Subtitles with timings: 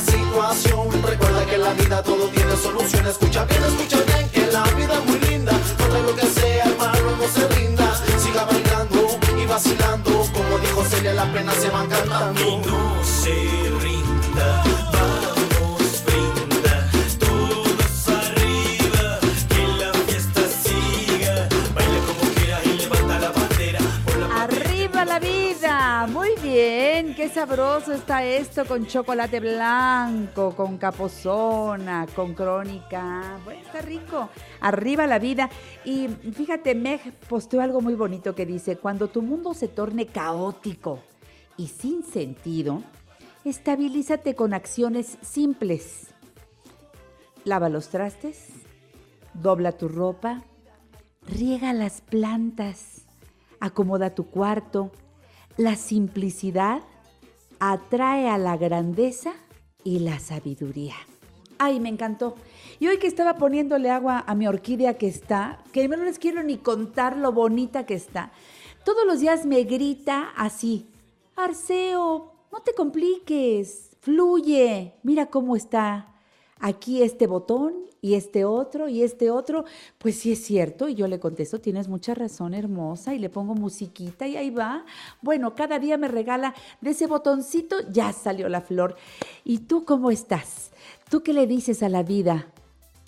[0.00, 4.94] Situación, recuerda que la vida todo tiene solución, escucha bien, escucha bien, que la vida
[4.94, 10.10] es muy linda, contra lo que sea, hermano, no se rinda, siga bailando y vacilando,
[10.32, 12.40] como dijo Celia, las penas se van cantando.
[12.40, 13.65] Y no se
[27.28, 34.28] sabroso está esto con chocolate blanco, con capozona, con crónica, está rico,
[34.60, 35.48] arriba la vida.
[35.84, 41.00] Y fíjate, Meg posteó algo muy bonito que dice, cuando tu mundo se torne caótico
[41.56, 42.82] y sin sentido,
[43.44, 46.08] estabilízate con acciones simples.
[47.44, 48.48] Lava los trastes,
[49.34, 50.42] dobla tu ropa,
[51.22, 53.06] riega las plantas,
[53.60, 54.90] acomoda tu cuarto.
[55.56, 56.82] La simplicidad
[57.60, 59.34] atrae a la grandeza
[59.84, 60.94] y la sabiduría.
[61.58, 62.34] Ay, me encantó.
[62.80, 66.42] Y hoy que estaba poniéndole agua a mi orquídea que está, que no les quiero
[66.42, 68.32] ni contar lo bonita que está,
[68.84, 70.86] todos los días me grita así,
[71.34, 76.15] Arceo, no te compliques, fluye, mira cómo está
[76.60, 79.64] aquí este botón y este otro y este otro.
[79.98, 83.54] Pues sí es cierto, y yo le contesto, tienes mucha razón, hermosa, y le pongo
[83.54, 84.84] musiquita y ahí va.
[85.22, 88.96] Bueno, cada día me regala de ese botoncito, ya salió la flor.
[89.44, 90.70] ¿Y tú cómo estás?
[91.10, 92.48] ¿Tú qué le dices a la vida?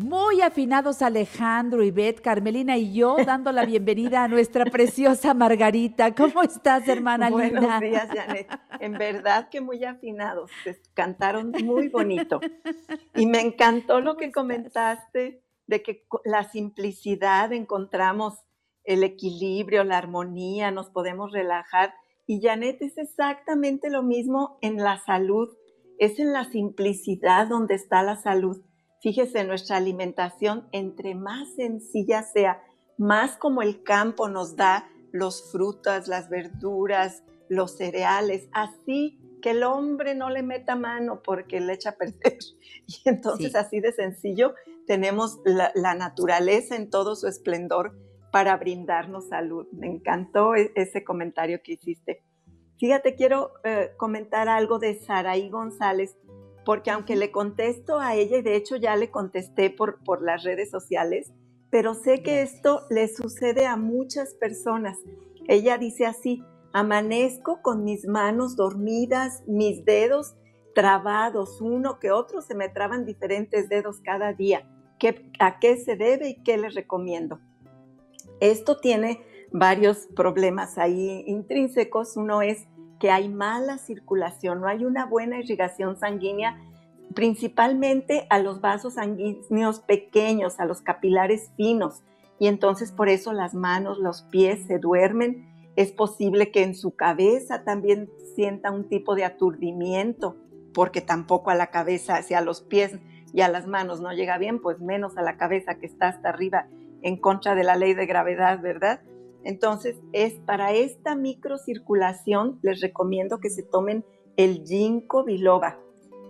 [0.02, 6.14] Muy afinados Alejandro, Ivette, Carmelina y yo dando la bienvenida a nuestra preciosa Margarita.
[6.14, 7.80] ¿Cómo estás, hermana Buenos linda?
[7.80, 8.48] días, Janet.
[8.80, 12.40] En verdad que muy afinados, te cantaron muy bonito.
[13.14, 18.38] Y me encantó lo que comentaste de que la simplicidad encontramos
[18.84, 21.92] el equilibrio, la armonía, nos podemos relajar.
[22.26, 25.50] Y Janet es exactamente lo mismo en la salud.
[25.98, 28.62] Es en la simplicidad donde está la salud.
[29.00, 32.62] Fíjese, nuestra alimentación, entre más sencilla sea,
[32.98, 39.62] más como el campo nos da los frutas, las verduras, los cereales, así que el
[39.64, 42.38] hombre no le meta mano porque le echa a perder.
[42.86, 43.58] Y entonces Sí.
[43.58, 44.54] así de sencillo
[44.86, 47.96] tenemos la, la naturaleza en todo su esplendor
[48.32, 49.66] para brindarnos salud.
[49.72, 52.22] Me encantó e- ese comentario que hiciste.
[52.78, 56.16] Fíjate, quiero eh, comentar algo de Saraí González,
[56.64, 60.42] porque aunque le contesto a ella, y de hecho ya le contesté por, por las
[60.42, 61.32] redes sociales,
[61.70, 64.98] pero sé que esto le sucede a muchas personas.
[65.46, 70.34] Ella dice así, amanezco con mis manos dormidas, mis dedos
[70.74, 74.68] trabados, uno que otro, se me traban diferentes dedos cada día.
[74.98, 77.40] ¿Qué, ¿A qué se debe y qué les recomiendo?
[78.40, 79.20] Esto tiene
[79.52, 82.16] varios problemas ahí intrínsecos.
[82.16, 82.66] Uno es
[83.00, 86.60] que hay mala circulación, no hay una buena irrigación sanguínea,
[87.14, 92.04] principalmente a los vasos sanguíneos pequeños, a los capilares finos.
[92.38, 96.94] Y entonces por eso las manos, los pies se duermen Es posible que en su
[96.94, 100.36] cabeza también sienta un tipo de aturdimiento,
[100.74, 102.98] porque tampoco a la cabeza, hacia los pies
[103.32, 106.28] y a las manos no llega bien, pues menos a la cabeza que está hasta
[106.28, 106.66] arriba
[107.02, 109.00] en contra de la ley de gravedad, ¿verdad?
[109.44, 114.04] Entonces, es para esta microcirculación les recomiendo que se tomen
[114.36, 115.78] el ginkgo biloba,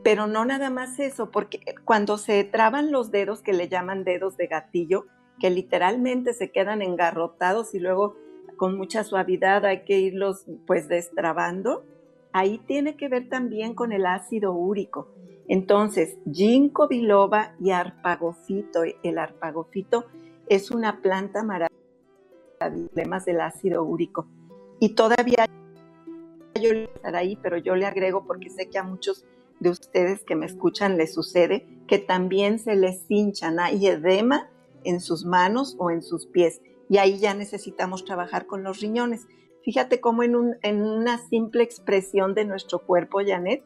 [0.02, 4.36] pero no nada más eso, porque cuando se traban los dedos que le llaman dedos
[4.36, 5.06] de gatillo,
[5.38, 8.16] que literalmente se quedan engarrotados y luego
[8.56, 11.84] con mucha suavidad hay que irlos pues destrabando,
[12.32, 15.08] ahí tiene que ver también con el ácido úrico.
[15.48, 20.04] Entonces, ginkgo biloba y arpagofito, el arpagofito
[20.46, 21.69] es una planta maravillosa
[22.68, 24.26] problemas del ácido úrico.
[24.78, 25.46] Y todavía
[26.60, 29.24] yo estar ahí, pero yo le agrego porque sé que a muchos
[29.60, 34.48] de ustedes que me escuchan les sucede que también se les hinchan, hay edema
[34.84, 36.60] en sus manos o en sus pies.
[36.88, 39.26] Y ahí ya necesitamos trabajar con los riñones.
[39.64, 43.62] Fíjate cómo en, un, en una simple expresión de nuestro cuerpo, Janet,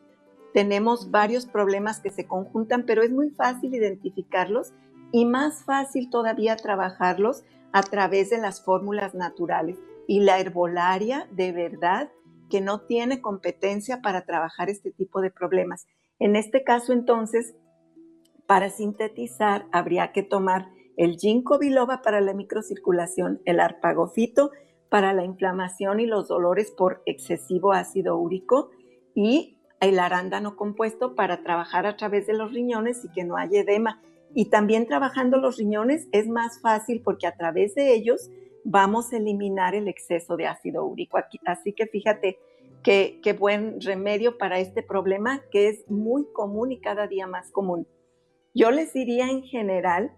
[0.53, 4.73] tenemos varios problemas que se conjuntan, pero es muy fácil identificarlos
[5.13, 7.45] y más fácil todavía trabajarlos
[7.75, 9.77] a través de las fórmulas naturales.
[10.07, 12.11] Y la herbolaria, de verdad,
[12.49, 15.89] que no tiene competencia para trabajar este tipo de problemas.
[16.21, 17.57] En este caso, entonces,
[18.47, 24.53] para sintetizar, habría que tomar el ginkgo biloba para la microcirculación, el arpagofito
[24.89, 28.71] para la inflamación y los dolores por excesivo ácido úrico
[29.17, 33.63] y el arándano compuesto para trabajar a través de los riñones y que no haya
[33.63, 34.01] edema.
[34.35, 38.31] Y también trabajando los riñones es más fácil porque a través de ellos
[38.65, 41.19] vamos a eliminar el exceso de ácido úrico.
[41.47, 42.39] así que fíjate
[42.83, 47.51] qué, qué buen remedio para este problema que es muy común y cada día más
[47.51, 47.87] común.
[48.55, 50.13] Yo les diría en general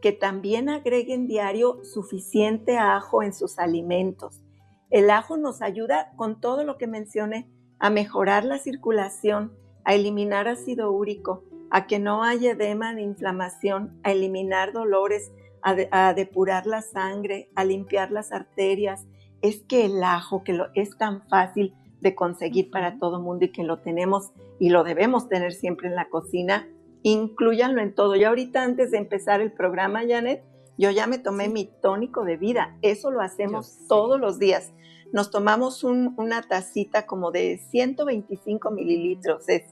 [0.00, 4.40] que también agreguen diario suficiente ajo en sus alimentos.
[4.90, 9.52] El ajo nos ayuda con todo lo que mencioné a mejorar la circulación,
[9.84, 15.32] a eliminar ácido úrico, a que no haya edema ni inflamación, a eliminar dolores,
[15.62, 19.06] a, depurar la sangre, a limpiar las arterias.
[19.40, 23.52] Es que el ajo, que lo, es tan fácil de conseguir para todo mundo y
[23.52, 26.68] que lo tenemos y lo debemos tener siempre en la cocina,
[27.02, 28.16] incluyanlo en todo.
[28.16, 30.42] Y ahorita antes de empezar el programa, Janet,
[30.76, 32.76] yo ya me tomé mi tónico de vida.
[32.82, 34.72] Eso lo hacemos todos los días.
[35.12, 39.48] Nos tomamos una tacita como de 125 mililitros.
[39.48, 39.64] Es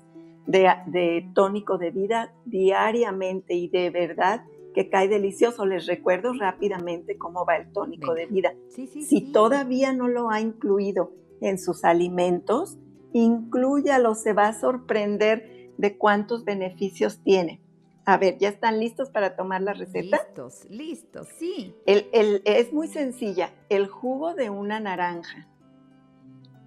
[0.48, 5.66] de, tónico de vida diariamente y de verdad que cae delicioso.
[5.66, 8.54] Les recuerdo rápidamente cómo va el tónico de vida.
[8.68, 12.78] si todavía no lo ha incluido en sus alimentos,
[13.12, 17.60] incluyalo, se va a sorprender de cuántos beneficios tiene.
[18.04, 20.16] A ver, ¿ya están listos para tomar la receta?
[20.16, 21.74] Listos, listos, sí.
[21.84, 23.52] es muy sencilla.
[23.68, 25.46] El jugo de una naranja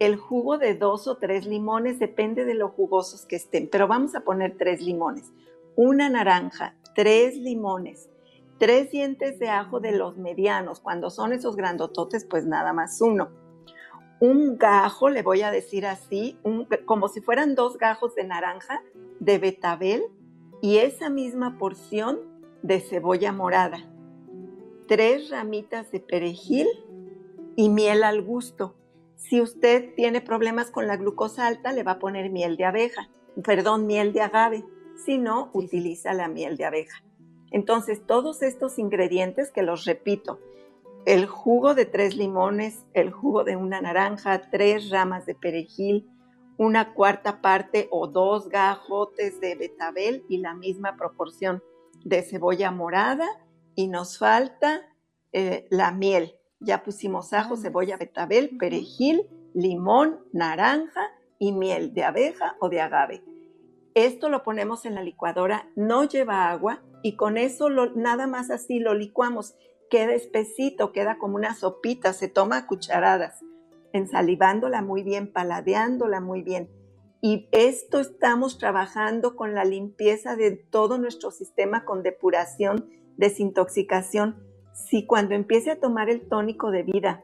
[0.01, 4.15] el jugo de dos o tres limones, depende de lo jugosos que estén, pero vamos
[4.15, 5.31] a poner tres limones,
[5.75, 8.09] una naranja, tres limones,
[8.57, 13.29] tres dientes de ajo de los medianos, cuando son esos grandototes, pues nada más uno.
[14.19, 16.35] Un gajo, le voy a decir así,
[16.85, 18.81] como si fueran dos gajos de naranja
[19.19, 20.01] de betabel
[20.63, 22.21] y esa misma porción
[22.63, 23.87] de cebolla morada.
[24.87, 26.67] Tres ramitas de perejil
[27.55, 28.80] y miel al gusto
[29.29, 33.07] si usted tiene problemas con la glucosa alta, le va a poner miel de abeja,
[33.43, 34.65] perdón, miel de agave.
[35.05, 37.03] Si no, utiliza la miel de abeja.
[37.51, 40.39] Entonces, todos estos ingredientes que los repito,
[41.05, 46.09] el jugo de tres limones, el jugo de una naranja, tres ramas de perejil,
[46.57, 51.63] una cuarta parte o dos gajotes de betabel y la misma proporción
[52.03, 53.27] de cebolla morada
[53.75, 54.81] y nos falta
[55.31, 56.35] eh, la miel.
[56.61, 61.01] Ya pusimos ajo, cebolla, betabel, perejil, limón, naranja
[61.39, 63.23] y miel de abeja o de agave.
[63.95, 68.79] Esto lo ponemos en la licuadora, no lleva agua y con eso nada más así
[68.79, 69.55] lo licuamos.
[69.89, 73.43] Queda espesito, queda como una sopita, se toma a cucharadas,
[73.91, 76.69] ensalivándola muy bien, paladeándola muy bien.
[77.21, 82.87] Y esto estamos trabajando con la limpieza de todo nuestro sistema, con depuración,
[83.17, 87.23] desintoxicación si cuando empiece a tomar el tónico de vida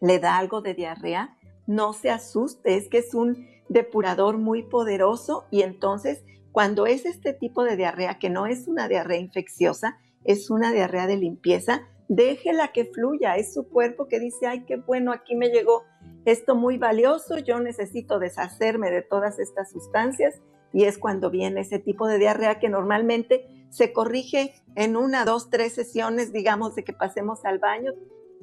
[0.00, 1.36] le da algo de diarrea,
[1.66, 7.32] no se asuste, es que es un depurador muy poderoso y entonces cuando es este
[7.32, 12.68] tipo de diarrea, que no es una diarrea infecciosa, es una diarrea de limpieza, déjela
[12.68, 15.84] que fluya, es su cuerpo que dice, ay, qué bueno, aquí me llegó
[16.24, 20.40] esto muy valioso, yo necesito deshacerme de todas estas sustancias
[20.72, 25.50] y es cuando viene ese tipo de diarrea que normalmente se corrige en una, dos,
[25.50, 27.92] tres sesiones, digamos, de que pasemos al baño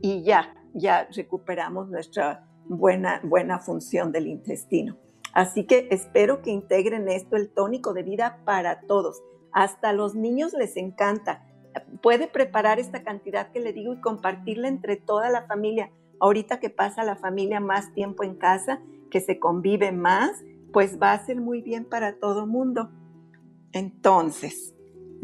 [0.01, 4.97] y ya, ya recuperamos nuestra buena, buena función del intestino.
[5.33, 9.21] Así que espero que integren esto, el tónico de vida para todos.
[9.51, 11.45] Hasta los niños les encanta.
[12.01, 15.91] Puede preparar esta cantidad que le digo y compartirla entre toda la familia.
[16.19, 20.31] Ahorita que pasa la familia más tiempo en casa, que se convive más,
[20.71, 22.89] pues va a ser muy bien para todo mundo.
[23.71, 24.74] Entonces,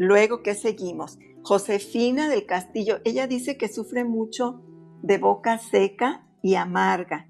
[0.02, 4.60] luego que seguimos, Josefina del Castillo, ella dice que sufre mucho
[5.00, 7.28] de boca seca y amarga.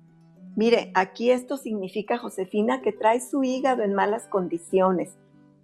[0.57, 5.19] Mire, aquí esto significa, Josefina, que trae su hígado en malas condiciones.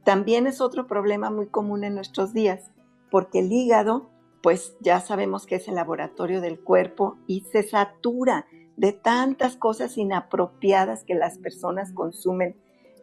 [0.04, 2.70] También es otro problema muy común en nuestros días,
[3.10, 4.10] porque el hígado,
[4.42, 8.46] pues ya sabemos que es el laboratorio del cuerpo y se satura
[8.76, 12.56] de tantas cosas inapropiadas que las personas consumen,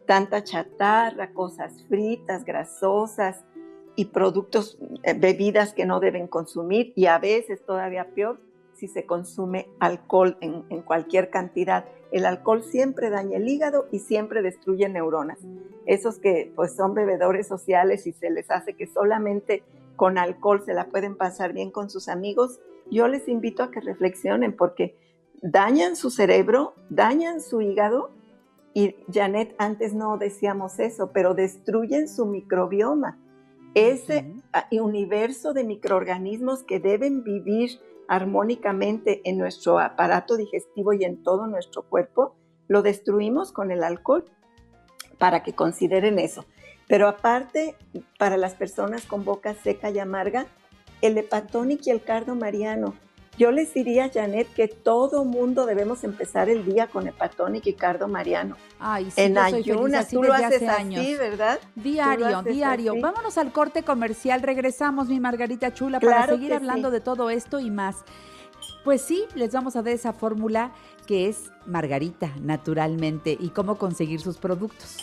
[0.06, 3.44] tanta chatarra, cosas fritas, grasosas
[3.96, 8.38] y productos, eh, bebidas que no deben consumir y a veces todavía peor,
[8.74, 11.86] si se consume alcohol en, cualquier cantidad.
[12.12, 15.38] El alcohol siempre daña el hígado y siempre destruye neuronas.
[15.86, 19.64] Esos que pues son bebedores sociales y se les hace que solamente
[19.96, 22.60] con alcohol se la pueden pasar bien con sus amigos,
[22.90, 24.94] yo les invito a que reflexionen porque
[25.40, 28.10] dañan su cerebro, dañan su hígado
[28.74, 33.18] y Janet, antes no decíamos eso, pero destruyen su microbioma.
[33.76, 34.32] Ese
[34.72, 37.78] universo de microorganismos que deben vivir
[38.08, 42.34] armónicamente en nuestro aparato digestivo y en todo nuestro cuerpo,
[42.68, 44.24] lo destruimos con el alcohol,
[45.18, 46.46] para que consideren eso.
[46.88, 47.76] Pero aparte,
[48.18, 50.46] para las personas con boca seca y amarga,
[51.02, 52.94] el hepatónico y el cardo mariano.
[53.38, 58.08] Yo les diría, Janet, que todo mundo debemos empezar el día con hepatónico y cardo
[58.08, 58.56] mariano.
[58.78, 61.58] Ay, sí, en ayunas, tú lo haces así, ¿verdad?
[61.74, 62.94] Diario, diario.
[63.00, 64.40] Vámonos al corte comercial.
[64.42, 68.04] Regresamos, mi Margarita Chula, para seguir hablando de todo esto y más.
[68.84, 70.72] Pues sí, les vamos a dar esa fórmula
[71.06, 74.98] que es Margarita, naturalmente, y cómo conseguir sus productos.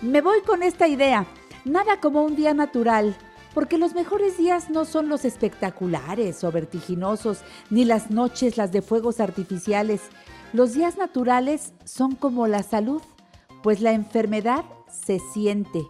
[0.00, 1.26] Me voy con esta idea.
[1.64, 3.16] Nada como un día natural
[3.54, 8.82] porque los mejores días no son los espectaculares o vertiginosos, ni las noches las de
[8.82, 10.00] fuegos artificiales.
[10.52, 13.00] Los días naturales son como la salud,
[13.62, 15.86] pues la enfermedad se siente.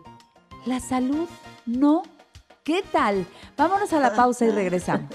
[0.67, 1.27] La salud
[1.67, 2.03] no.
[2.63, 3.27] ¿Qué tal?
[3.57, 5.11] Vámonos a la pausa y regresamos.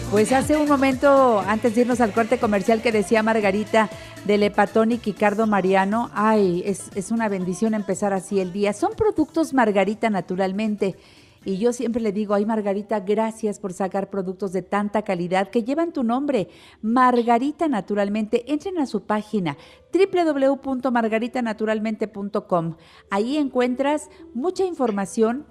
[0.09, 3.89] Pues hace un momento, antes de irnos al corte comercial, que decía Margarita
[4.23, 8.71] del Hepatonic y Cardo Mariano, ay, es, es una bendición empezar así el día.
[8.71, 10.95] Son productos Margarita naturalmente.
[11.43, 15.63] Y yo siempre le digo, ay Margarita, gracias por sacar productos de tanta calidad que
[15.63, 16.47] llevan tu nombre,
[16.81, 18.49] Margarita Naturalmente.
[18.51, 19.57] Entren a su página
[19.93, 22.75] www.margaritanaturalmente.com.
[23.09, 25.45] Ahí encuentras mucha información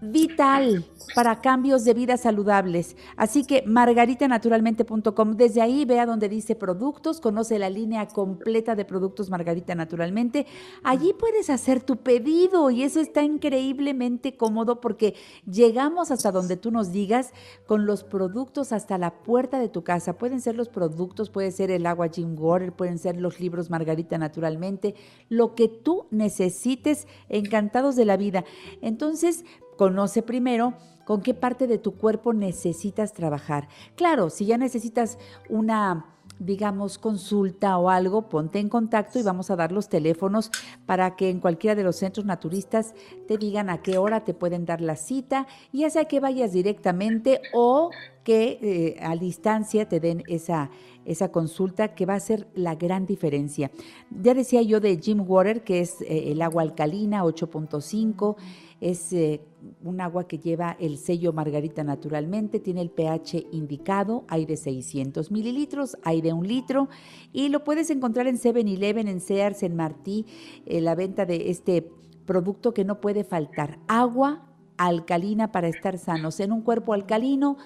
[0.00, 2.96] vital para cambios de vida saludables.
[3.16, 9.30] Así que margaritanaturalmente.com, desde ahí vea donde dice productos, conoce la línea completa de productos
[9.30, 10.46] Margarita Naturalmente.
[10.82, 15.14] Allí puedes hacer tu pedido y eso está increíblemente cómodo porque
[15.50, 17.32] llegamos hasta donde tú nos digas
[17.66, 20.18] con los productos hasta la puerta de tu casa.
[20.18, 24.18] Pueden ser los productos, puede ser el agua Jim Water, pueden ser los libros Margarita
[24.18, 24.94] Naturalmente,
[25.28, 28.44] lo que tú necesites, encantados de la vida.
[28.80, 29.44] Entonces,
[29.80, 30.74] Conoce primero
[31.06, 33.66] con qué parte de tu cuerpo necesitas trabajar.
[33.96, 35.16] Claro, si ya necesitas
[35.48, 36.04] una
[36.38, 40.50] digamos, consulta o algo, ponte en contacto y vamos a dar los teléfonos
[40.86, 42.94] para que en cualquiera de los centros naturistas
[43.28, 47.42] te digan a qué hora te pueden dar la cita, ya sea que vayas directamente
[47.52, 47.90] o
[48.24, 50.70] que eh, a distancia te den esa,
[51.04, 53.70] esa consulta que va a ser la gran diferencia.
[54.10, 58.36] Ya decía yo de Jim Water, que es eh, el agua alcalina 8.5
[58.80, 59.42] es eh,
[59.82, 65.96] un agua que lleva el sello Margarita naturalmente, tiene el pH indicado, de 600 mililitros,
[66.22, 66.88] de un litro
[67.32, 70.26] y lo puedes encontrar en 7-Eleven, en Sears, en Martí,
[70.66, 71.90] eh, la venta de este
[72.24, 74.46] producto que no puede faltar, agua
[74.76, 76.40] alcalina para estar sanos.
[76.40, 77.58] En un cuerpo alcalino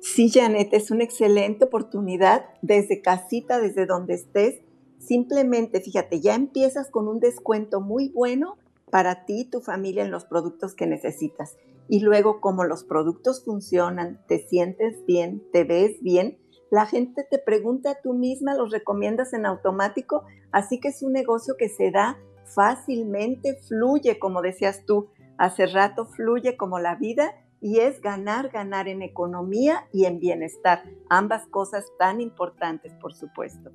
[0.00, 4.60] Sí, Janet, es una excelente oportunidad desde casita, desde donde estés.
[4.98, 8.56] Simplemente, fíjate, ya empiezas con un descuento muy bueno
[8.90, 11.56] para ti y tu familia en los productos que necesitas.
[11.88, 16.38] Y luego, como los productos funcionan, te sientes bien, te ves bien,
[16.70, 21.54] la gente te pregunta tú misma, los recomiendas en automático, así que es un negocio
[21.58, 27.80] que se da fácilmente, fluye, como decías tú, hace rato fluye como la vida y
[27.80, 33.70] es ganar, ganar en economía y en bienestar, ambas cosas tan importantes, por supuesto.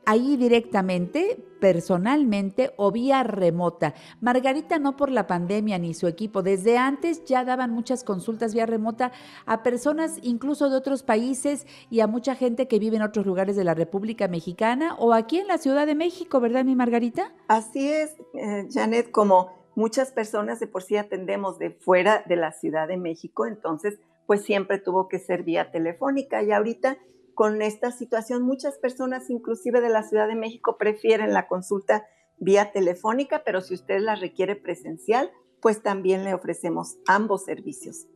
[0.06, 3.92] ahí directamente, personalmente o vía remota.
[4.20, 8.66] Margarita no por la pandemia ni su equipo, desde antes ya daban muchas consultas vía
[8.66, 9.12] remota
[9.46, 13.56] a personas incluso de otros países y a mucha gente que vive en otros lugares
[13.56, 17.34] de la República Mexicana o aquí en la Ciudad de México, ¿verdad, mi Margarita?
[17.48, 22.52] Así es, eh, Janet, como muchas personas de por sí atendemos de fuera de la
[22.52, 26.98] Ciudad de México, entonces pues siempre tuvo que ser vía telefónica y ahorita
[27.36, 28.42] con esta situación.
[28.42, 32.06] Muchas personas, inclusive de la Ciudad de México, prefieren la consulta
[32.38, 38.06] vía telefónica, pero si usted la requiere presencial, pues también le ofrecemos ambos servicios.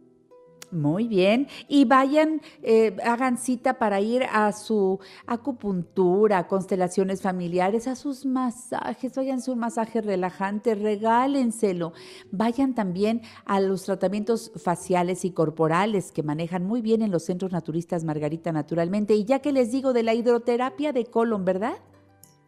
[0.72, 1.48] Muy bien.
[1.66, 9.16] Y vayan, eh, hagan cita para ir a su acupuntura, constelaciones familiares, a sus masajes,
[9.16, 11.92] vayan a su masaje relajante, regálenselo.
[12.30, 17.50] Vayan también a los tratamientos faciales y corporales que manejan muy bien en los centros
[17.50, 19.14] naturistas Margarita Naturalmente.
[19.14, 21.74] Y ya que les digo de la hidroterapia de colon, ¿verdad?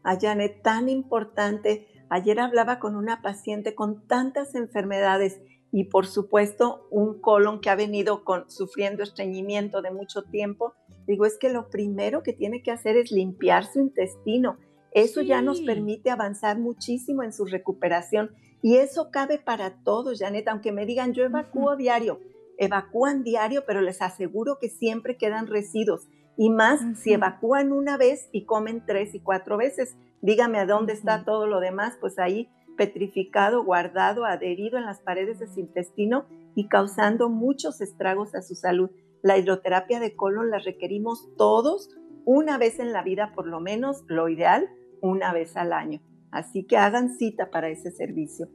[0.04, 1.88] A Janet, tan importante.
[2.08, 5.40] Ayer hablaba con una paciente con tantas enfermedades
[5.72, 10.74] y por supuesto un colon que ha venido con, sufriendo estreñimiento de mucho tiempo,
[11.06, 14.58] digo, es que lo primero que tiene que hacer es limpiar su intestino.
[14.92, 20.46] Eso ya nos permite avanzar muchísimo en su recuperación y eso cabe para todos, Janet,
[20.46, 22.20] aunque me digan yo evacúo diario,
[22.58, 26.06] evacúan diario, pero les aseguro que siempre quedan residuos
[26.36, 29.96] y más si evacúan una vez y comen tres y cuatro veces.
[30.20, 32.48] Dígame a dónde está todo lo demás, pues ahí
[32.82, 38.56] petrificado, guardado, adherido en las paredes de su intestino y causando muchos estragos a su
[38.56, 38.90] salud.
[39.22, 41.90] La hidroterapia de colon la requerimos todos
[42.24, 44.68] una vez en la vida, por lo menos lo ideal,
[45.00, 46.00] una vez al año.
[46.32, 48.48] Así que hagan cita para ese servicio.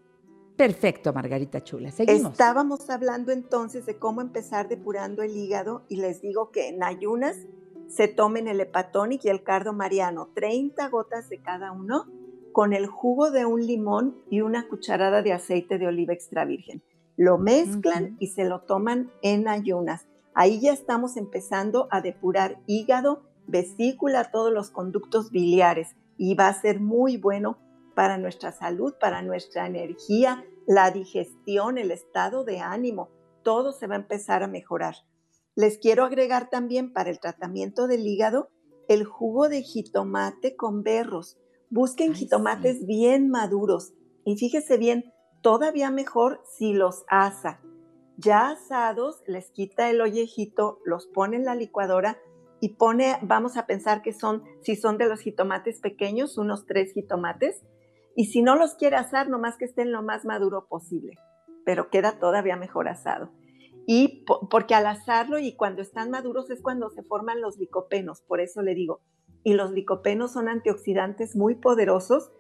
[0.55, 1.91] Perfecto, Margarita Chula.
[1.91, 2.31] Seguimos.
[2.31, 7.35] Estábamos hablando entonces de cómo empezar depurando el hígado y les digo que en ayunas
[7.89, 12.05] se tomen el hepatonic y el cardo mariano, 30 gotas de cada uno,
[12.53, 16.81] con el jugo de un limón y una cucharada de aceite de oliva extra virgen.
[17.17, 20.07] Lo mezclan y se lo toman en ayunas.
[20.33, 26.61] Ahí ya estamos empezando a depurar hígado, vesícula, todos los conductos biliares y va a
[26.61, 27.57] ser muy bueno
[27.95, 33.09] para nuestra salud, para nuestra energía, la digestión, el estado de ánimo,
[33.43, 34.95] todo se va a empezar a mejorar.
[35.55, 38.49] Les quiero agregar también para el tratamiento del hígado
[38.87, 41.37] el jugo de jitomate con berros.
[41.69, 47.61] Busquen jitomates bien maduros y fíjese bien, todavía mejor si los asa.
[48.17, 52.17] Ya asados, les quita el ollejito, los pone en la licuadora
[52.59, 56.93] y pone, vamos a pensar que son, si son de los jitomates pequeños, unos tres
[56.93, 57.63] jitomates,
[58.15, 61.19] y si no los quiere asar, nomás que estén lo más maduro posible,
[61.65, 63.29] pero queda todavía mejor asado.
[63.85, 68.41] Y porque al asarlo y cuando están maduros es cuando se forman los licopenos, por
[68.41, 69.01] eso le digo.
[69.43, 72.31] Y los licopenos son antioxidantes muy poderosos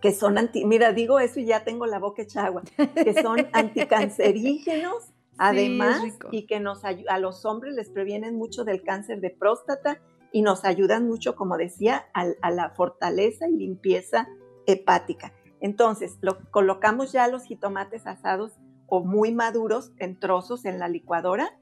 [0.00, 2.62] que son anti, mira, digo eso y ya tengo la boca hecha agua,
[2.94, 9.20] que son anticancerígenos, además, y que nos a los hombres les previenen mucho del cáncer
[9.20, 10.00] de próstata
[10.32, 14.28] y nos ayudan mucho, como decía, a la fortaleza y limpieza
[14.66, 15.32] hepática.
[15.60, 18.52] Entonces, lo, colocamos ya los jitomates asados
[18.86, 21.58] o muy maduros en trozos en la licuadora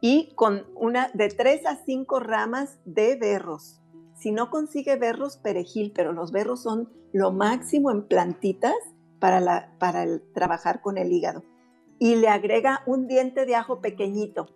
[0.00, 3.80] y con una de tres a cinco ramas de berros.
[4.14, 8.74] Si no consigue berros, perejil, pero los berros son lo máximo en plantitas
[9.18, 11.44] para, la, para el, trabajar con el hígado.
[12.02, 14.48] Y le agrega un diente de ajo pequeñito.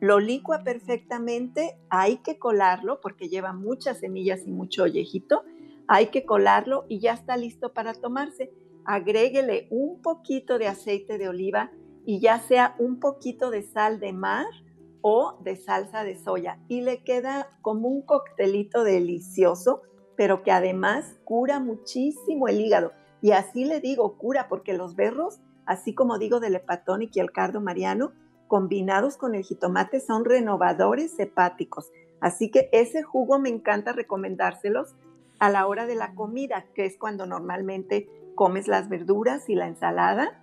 [0.00, 5.44] Lo licua perfectamente, hay que colarlo porque lleva muchas semillas y mucho ollejito
[5.92, 8.52] hay que colarlo y ya está listo para tomarse.
[8.84, 11.72] Agréguele un poquito de aceite de oliva
[12.06, 14.46] y ya sea un poquito de sal de mar
[15.00, 19.82] o de salsa de soya y le queda como un coctelito delicioso,
[20.16, 22.92] pero que además cura muchísimo el hígado.
[23.20, 27.30] Y así le digo cura porque los berros, así como digo del hepatónico y el
[27.30, 28.10] cardo mariano,
[28.48, 31.92] combinados con el jitomate son renovadores hepáticos.
[32.20, 34.96] Así que ese jugo me encanta recomendárselos
[35.38, 39.68] a la hora de la comida, que es cuando normalmente comes las verduras y la
[39.68, 40.42] ensalada,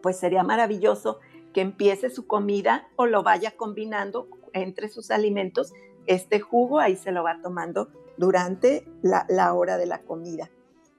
[0.00, 1.20] pues sería maravilloso
[1.52, 5.74] que empiece su comida o lo vaya combinando entre sus alimentos.
[6.06, 10.48] Este jugo ahí se lo va tomando durante la, hora de la comida.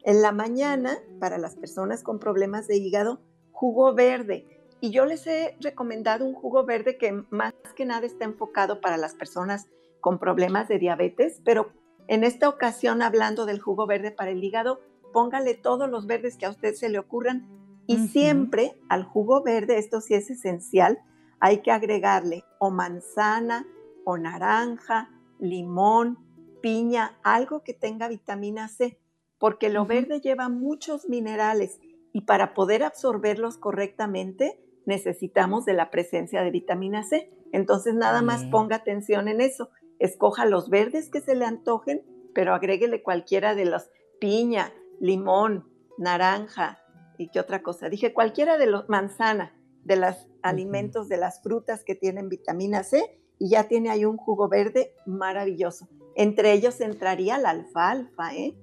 [0.03, 3.19] En la mañana, para las personas con problemas de hígado,
[3.57, 4.45] jugo verde.
[4.81, 8.97] Y yo les he recomendado un jugo verde que más que nada está enfocado para
[8.97, 9.65] las personas
[9.99, 11.71] con problemas de diabetes, pero
[12.07, 14.79] en esta ocasión, hablando del jugo verde para el hígado,
[15.11, 17.47] póngale todos los verdes que a usted se le ocurran
[17.87, 20.99] y siempre al jugo verde, esto sí es esencial,
[21.39, 23.65] hay que agregarle o manzana
[24.05, 26.19] o naranja, limón,
[26.61, 28.99] piña, algo que tenga vitamina C,
[29.39, 31.79] porque lo verde lleva muchos minerales
[32.17, 37.31] y para poder absorberlos correctamente necesitamos de la presencia de vitamina C.
[37.51, 42.01] Entonces nada más ponga atención en eso escoja los verdes que se le antojen,
[42.33, 46.79] pero agréguele cualquiera de los piña, limón, naranja
[47.19, 47.87] y qué otra cosa.
[47.87, 53.21] Dije cualquiera de los manzana, de los alimentos, de las frutas que tienen vitamina C
[53.37, 55.87] y ya tiene ahí un jugo verde maravilloso.
[56.15, 58.55] Entre ellos entraría la alfalfa, ¿eh?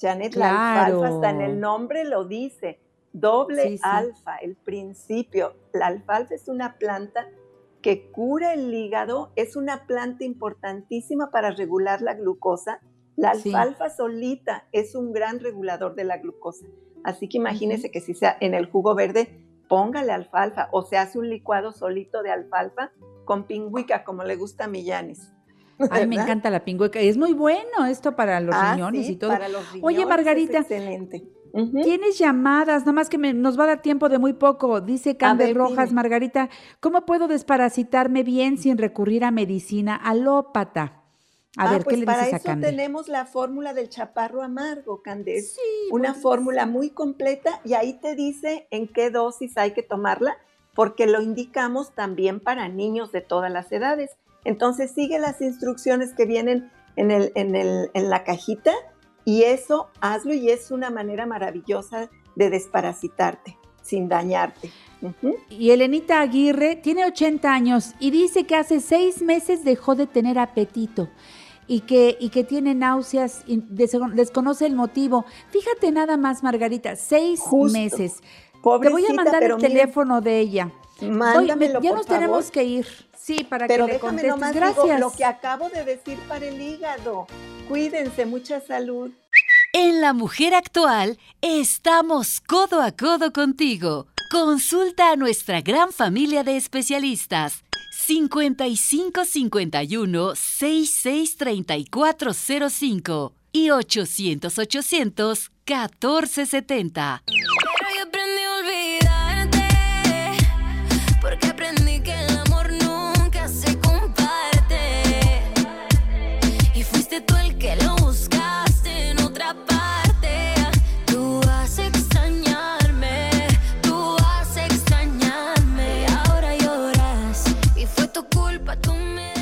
[0.00, 2.78] Janet, la alfalfa hasta en el nombre lo dice,
[3.12, 5.54] doble alfa, el principio.
[5.72, 7.28] La alfalfa es una planta
[7.82, 12.80] que cura el hígado, es una planta importantísima para regular la glucosa.
[13.16, 16.66] La alfalfa solita es un gran regulador de la glucosa.
[17.04, 21.18] Así que imagínese que si sea en el jugo verde, póngale alfalfa o se hace
[21.18, 22.92] un licuado solito de alfalfa
[23.24, 25.32] con pingüica, como le gusta a Millanes.
[25.90, 27.00] Ay, me encanta la pingüica.
[27.00, 29.30] Es muy bueno esto para los ah, riñones y todo.
[29.30, 30.58] Para los riñones Oye, Margarita.
[30.58, 31.24] excelente.
[31.52, 34.80] Tienes llamadas, más que nos va a dar tiempo de muy poco.
[34.80, 36.48] Dice Campbell Rojas, Margarita,
[36.80, 41.00] ¿cómo puedo desparasitarme bien sin recurrir a medicina alópata?
[41.56, 45.02] A ah, ver, ¿qué pues le para dices eso tenemos la fórmula del chaparro amargo,
[45.02, 45.54] Candes.
[45.54, 45.60] Sí,
[45.90, 50.36] Una fórmula muy completa y ahí te dice en qué dosis hay que tomarla,
[50.74, 54.12] porque lo indicamos también para niños de todas las edades.
[54.44, 58.72] Entonces sigue las instrucciones que vienen en, el, en, el, en la cajita
[59.30, 63.56] y eso hazlo y es una manera maravillosa de desparasitarte.
[63.82, 64.70] sin dañarte.
[65.48, 70.38] Y Elenita Aguirre tiene 80 años y dice que hace seis meses dejó de tener
[70.38, 71.08] apetito
[71.66, 75.24] y que, y que tiene náuseas, y desconoce el motivo.
[75.50, 77.40] Fíjate nada más, Margarita, seis
[77.72, 78.20] meses.
[78.62, 80.72] Te voy a mandar el teléfono de ella.
[81.00, 82.86] Mándamelo, ya nos tenemos que ir.
[83.16, 84.30] Sí, para pero que le contestes.
[84.30, 85.00] Nomás Gracias.
[85.00, 87.26] lo que acabo de decir para el hígado.
[87.68, 89.12] Cuídense, mucha salud.
[89.72, 94.08] En La Mujer Actual estamos codo a codo contigo.
[94.28, 97.62] Consulta a nuestra gran familia de especialistas.
[97.92, 107.22] 55 51 66 3405 y 800 800 1470.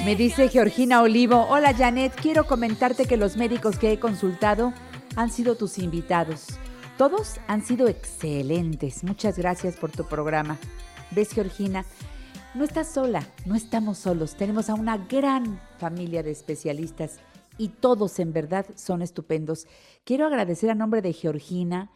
[0.09, 0.17] Me.
[0.17, 4.73] Dice Georgina Olivo, hola Janet, quiero comentarte que los médicos que he consultado
[5.17, 6.47] han sido tus invitados.
[6.97, 9.05] Todos han sido excelentes.
[9.05, 10.57] Muchas gracias por tu programa.
[11.11, 11.85] ¿Ves, Georgina?
[12.55, 14.35] No estás sola, no estamos solos.
[14.35, 17.21] Tenemos a una gran familia de especialistas
[17.59, 19.67] y todos en verdad son estupendos.
[20.05, 21.91] Quiero agradecer a nombre de Georgina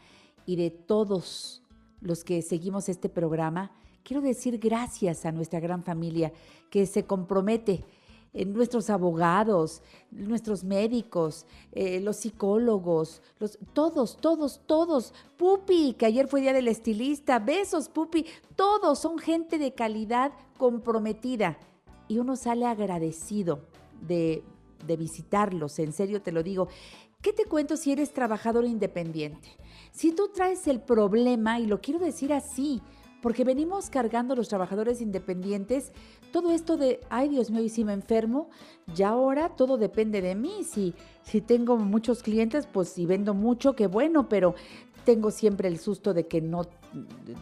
[0.44, 1.62] y de todos
[2.02, 3.72] los que seguimos este programa.
[4.02, 6.30] Quiero decir gracias a nuestra gran familia
[6.70, 7.84] que se compromete
[8.34, 15.12] eh, nuestros abogados, nuestros médicos, eh, los psicólogos, los, todos, todos, todos.
[15.36, 18.24] Pupi, que ayer fue día del estilista, besos, Pupi,
[18.56, 21.58] todos son gente de calidad comprometida.
[22.08, 23.60] Y uno sale agradecido
[24.00, 24.42] de,
[24.86, 26.68] de visitarlos, en serio te lo digo.
[27.20, 29.48] ¿Qué te cuento si eres trabajador independiente?
[29.92, 32.82] Si tú traes el problema, y lo quiero decir así,
[33.22, 35.92] porque venimos cargando los trabajadores independientes
[36.32, 38.48] todo esto de, ay Dios mío, y si me enfermo,
[38.94, 40.64] ya ahora todo depende de mí.
[40.64, 44.54] Si, si tengo muchos clientes, pues si vendo mucho, qué bueno, pero
[45.04, 46.66] tengo siempre el susto de que no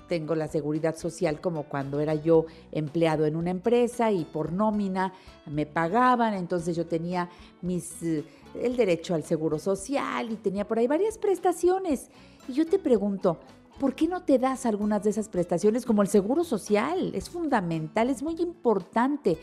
[0.09, 5.13] tengo la seguridad social como cuando era yo empleado en una empresa y por nómina
[5.47, 7.29] me pagaban, entonces yo tenía
[7.63, 12.09] mis el derecho al seguro social y tenía por ahí varias prestaciones.
[12.49, 13.39] Y yo te pregunto,
[13.81, 17.13] ¿por qué no te das algunas de esas prestaciones como el seguro social?
[17.15, 19.39] Es fundamental, es muy importante.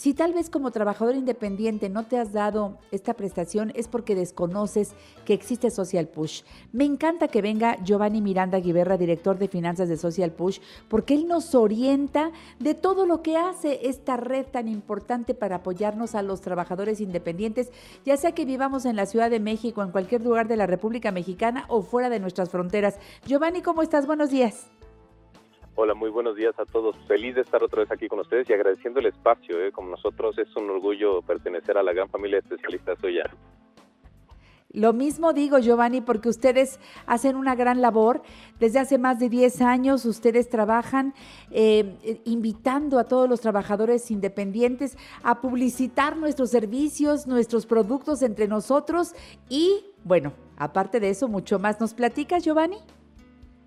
[0.00, 4.92] Si tal vez como trabajador independiente no te has dado esta prestación es porque desconoces
[5.26, 6.40] que existe Social Push.
[6.72, 11.28] Me encanta que venga Giovanni Miranda Guiberra, director de finanzas de Social Push, porque él
[11.28, 16.40] nos orienta de todo lo que hace esta red tan importante para apoyarnos a los
[16.40, 17.70] trabajadores independientes,
[18.06, 21.12] ya sea que vivamos en la Ciudad de México, en cualquier lugar de la República
[21.12, 22.98] Mexicana o fuera de nuestras fronteras.
[23.26, 24.06] Giovanni, ¿cómo estás?
[24.06, 24.70] Buenos días.
[25.76, 26.96] Hola, muy buenos días a todos.
[27.06, 29.64] Feliz de estar otra vez aquí con ustedes y agradeciendo el espacio.
[29.64, 29.72] ¿eh?
[29.72, 33.30] Como nosotros es un orgullo pertenecer a la gran familia de especialistas hoy ya.
[34.72, 38.22] Lo mismo digo, Giovanni, porque ustedes hacen una gran labor.
[38.60, 41.12] Desde hace más de 10 años ustedes trabajan
[41.50, 49.14] eh, invitando a todos los trabajadores independientes a publicitar nuestros servicios, nuestros productos entre nosotros
[49.48, 51.80] y, bueno, aparte de eso, mucho más.
[51.80, 52.78] ¿Nos platicas, Giovanni?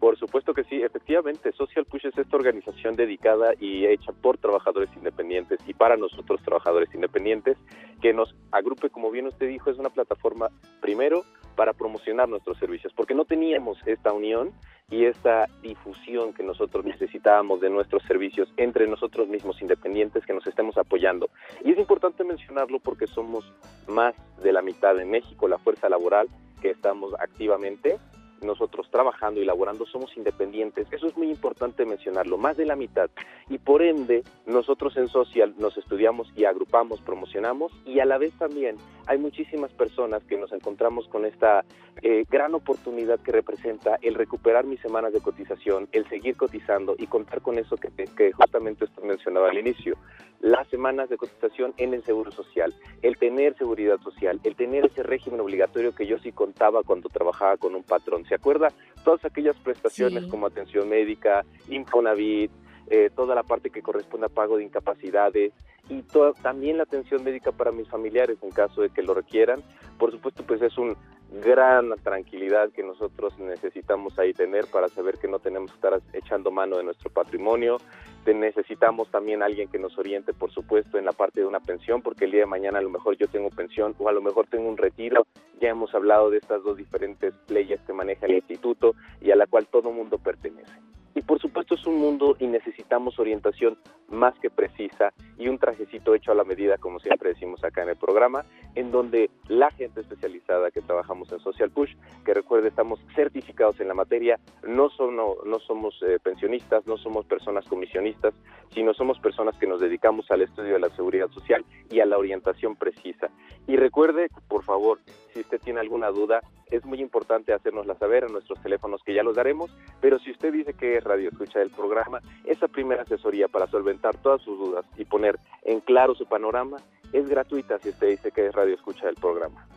[0.03, 4.89] Por supuesto que sí, efectivamente, Social Push es esta organización dedicada y hecha por trabajadores
[4.97, 7.57] independientes y para nosotros trabajadores independientes,
[8.01, 10.49] que nos agrupe, como bien usted dijo, es una plataforma
[10.81, 11.23] primero
[11.55, 14.51] para promocionar nuestros servicios, porque no teníamos esta unión
[14.91, 20.45] y esta difusión que nosotros necesitábamos de nuestros servicios entre nosotros mismos independientes que nos
[20.45, 21.29] estemos apoyando.
[21.63, 23.49] Y es importante mencionarlo porque somos
[23.87, 24.13] más
[24.43, 26.27] de la mitad en México, la fuerza laboral
[26.61, 27.99] que estamos activamente
[28.43, 30.87] nosotros trabajando y laborando somos independientes.
[30.91, 33.09] Eso es muy importante mencionarlo, más de la mitad.
[33.49, 38.33] Y por ende, nosotros en Social nos estudiamos y agrupamos, promocionamos y a la vez
[38.37, 38.77] también
[39.07, 41.65] hay muchísimas personas que nos encontramos con esta
[42.01, 47.07] eh, gran oportunidad que representa el recuperar mis semanas de cotización, el seguir cotizando y
[47.07, 49.97] contar con eso que, que justamente usted mencionaba al inicio,
[50.43, 55.01] las semanas de cotización en el Seguro Social, el tener seguridad social, el tener ese
[55.01, 58.25] régimen obligatorio que yo sí contaba cuando trabajaba con un patrón.
[58.25, 58.67] ¿Se acuerda?
[59.05, 60.29] Todas aquellas prestaciones Sí.
[60.29, 62.51] como atención médica, Infonavit,
[62.89, 65.53] eh, toda la parte que corresponde a pago de incapacidades
[65.87, 69.63] y toda- también la atención médica para mis familiares en caso de que lo requieran.
[69.97, 70.97] Por supuesto, pues es un
[71.41, 76.51] gran tranquilidad que nosotros necesitamos ahí tener para saber que no tenemos que estar echando
[76.51, 77.77] mano de nuestro patrimonio.
[78.25, 82.25] Necesitamos también alguien que nos oriente, por supuesto, en la parte de una pensión, porque
[82.25, 84.69] el día de mañana a lo mejor yo tengo pensión o a lo mejor tengo
[84.69, 85.27] un retiro.
[85.59, 89.47] Ya hemos hablado de estas dos diferentes leyes que maneja el instituto y a la
[89.47, 90.73] cual todo mundo pertenece.
[91.15, 93.77] Y por supuesto es un mundo y necesitamos orientación
[94.09, 97.89] más que precisa y un trajecito hecho a la medida, como siempre decimos acá en
[97.89, 98.45] el programa,
[98.75, 101.95] en donde la gente especializada que trabajamos en Social Push,
[102.25, 107.25] que recuerde estamos certificados en la materia, no, son, no, somos eh, pensionistas, no somos
[107.25, 108.33] personas comisionistas,
[108.73, 112.17] sino somos personas que nos dedicamos al estudio de la seguridad social y a la
[112.17, 113.29] orientación precisa.
[113.67, 114.99] Y recuerde, por favor,
[115.33, 119.23] si usted tiene alguna duda, es muy importante hacérnosla saber en nuestros teléfonos que ya
[119.23, 123.47] los daremos, pero si usted dice que es radio escucha del programa, esa primera asesoría
[123.47, 126.77] para solventar todas sus dudas y poner en claro su panorama
[127.11, 129.67] es gratuita si usted dice que es radio escucha del programa.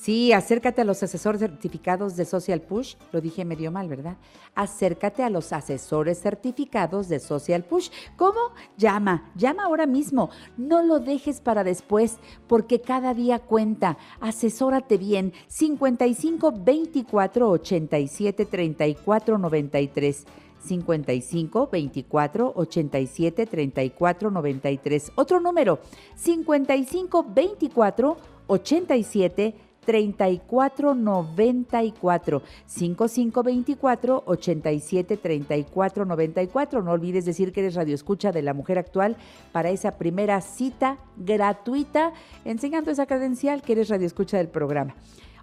[0.00, 2.94] Sí, acércate a los asesores certificados de Social Push.
[3.12, 4.16] Lo dije medio mal, ¿verdad?
[4.54, 7.90] Acércate a los asesores certificados de Social Push.
[8.16, 8.40] ¿Cómo?
[8.78, 10.30] Llama, llama ahora mismo.
[10.56, 13.98] No lo dejes para después, porque cada día cuenta.
[14.20, 15.34] Asesórate bien.
[15.48, 20.24] 55 24 87 34 93.
[20.64, 25.12] 55 24 87 34 93.
[25.16, 25.78] Otro número,
[26.16, 36.82] 55 24 87 3494 5524 87 34 94.
[36.82, 39.16] No olvides decir que eres Radio Escucha de la Mujer Actual
[39.52, 42.12] para esa primera cita gratuita,
[42.44, 44.94] enseñando esa credencial que eres Radio Escucha del programa.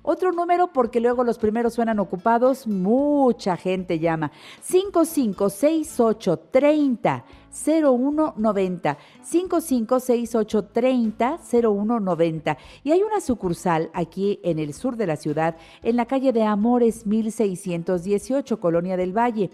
[0.10, 4.32] Otro número porque luego los primeros suenan ocupados, mucha gente llama.
[4.62, 15.58] 556830 0190 556830 0190 y hay una sucursal aquí en el sur de la ciudad
[15.84, 19.52] en la calle de Amores 1618 Colonia del Valle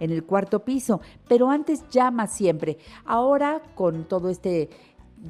[0.00, 2.78] en el cuarto piso, pero antes llama siempre.
[3.04, 4.70] Ahora con todo este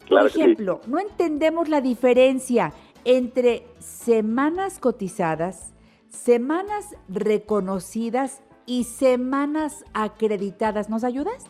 [0.08, 2.72] Por ejemplo, no entendemos la diferencia
[3.04, 5.74] entre semanas cotizadas,
[6.08, 10.88] semanas reconocidas y semanas acreditadas.
[10.88, 11.46] ¿Nos ayudas?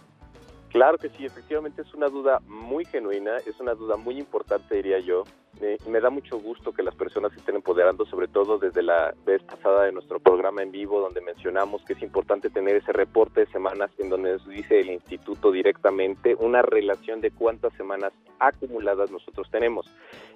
[0.71, 4.99] Claro que sí, efectivamente es una duda muy genuina, es una duda muy importante, diría
[5.01, 5.25] yo.
[5.61, 9.13] Eh, me da mucho gusto que las personas se estén empoderando, sobre todo desde la
[9.27, 13.41] vez pasada de nuestro programa en vivo, donde mencionamos que es importante tener ese reporte
[13.41, 19.11] de semanas en donde nos dice el instituto directamente una relación de cuántas semanas acumuladas
[19.11, 19.87] nosotros tenemos.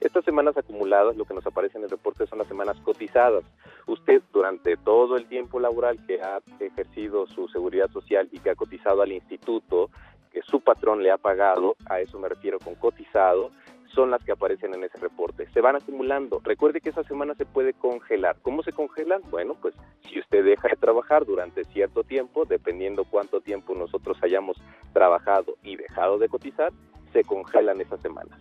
[0.01, 3.45] Estas semanas acumuladas, lo que nos aparece en el reporte son las semanas cotizadas.
[3.87, 8.57] Usted durante todo el tiempo laboral que ha ejercido su seguridad social y que ha
[8.57, 9.89] cotizado al instituto,
[10.33, 13.51] que su patrón le ha pagado, a eso me refiero con cotizado,
[13.95, 15.49] son las que aparecen en ese reporte.
[15.53, 16.41] Se van acumulando.
[16.43, 18.37] Recuerde que esa semana se puede congelar.
[18.43, 19.23] ¿Cómo se congelan?
[19.31, 19.75] Bueno, pues
[20.09, 24.57] si usted deja de trabajar durante cierto tiempo, dependiendo cuánto tiempo nosotros hayamos
[24.93, 26.73] trabajado y dejado de cotizar,
[27.13, 28.41] se congelan esas semanas.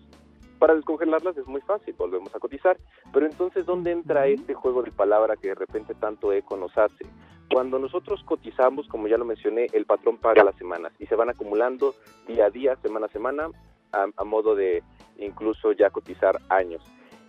[0.59, 2.77] Para descongelarlas es muy fácil, volvemos a cotizar.
[3.11, 7.05] Pero entonces, ¿dónde entra este juego de palabra que de repente tanto eco nos hace?
[7.51, 11.29] Cuando nosotros cotizamos, como ya lo mencioné, el patrón paga las semanas y se van
[11.29, 11.95] acumulando
[12.27, 13.49] día a día, semana a semana,
[13.91, 14.83] a, modo de
[15.17, 16.83] incluso ya cotizar años.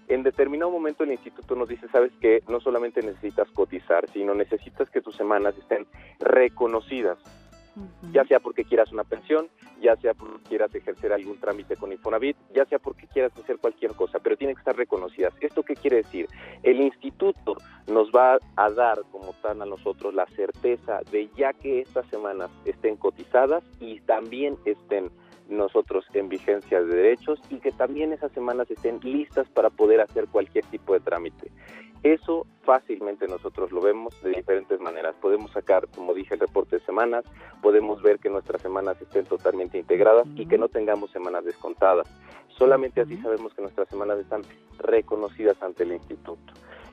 [0.09, 4.91] En determinado momento el instituto nos dice, sabes que no solamente necesitas cotizar, sino necesitas
[4.91, 5.87] que tus semanas estén
[6.19, 7.19] reconocidas
[8.13, 9.49] ya sea porque quieras una pensión,
[9.81, 13.95] ya sea porque quieras ejercer algún trámite con Infonavit, ya sea porque quieras hacer cualquier
[13.95, 15.33] cosa, pero tienen que estar reconocidas.
[15.41, 16.29] ¿Esto qué quiere decir?
[16.63, 21.81] El instituto nos va a dar como tal a nosotros la certeza de ya que
[21.81, 25.11] estas semanas estén cotizadas y también estén
[25.49, 30.27] nosotros en vigencia de derechos y que también esas semanas estén listas para poder hacer
[30.29, 31.51] cualquier tipo de trámite.
[32.03, 35.15] Eso fácilmente nosotros lo vemos de diferentes maneras.
[35.21, 37.25] Podemos sacar, como dije, el reporte de semanas,
[37.61, 42.09] podemos ver que nuestras semanas estén totalmente integradas y que no tengamos semanas descontadas.
[42.59, 44.43] Solamente así sabemos que nuestras semanas están
[44.79, 46.53] reconocidas ante el instituto.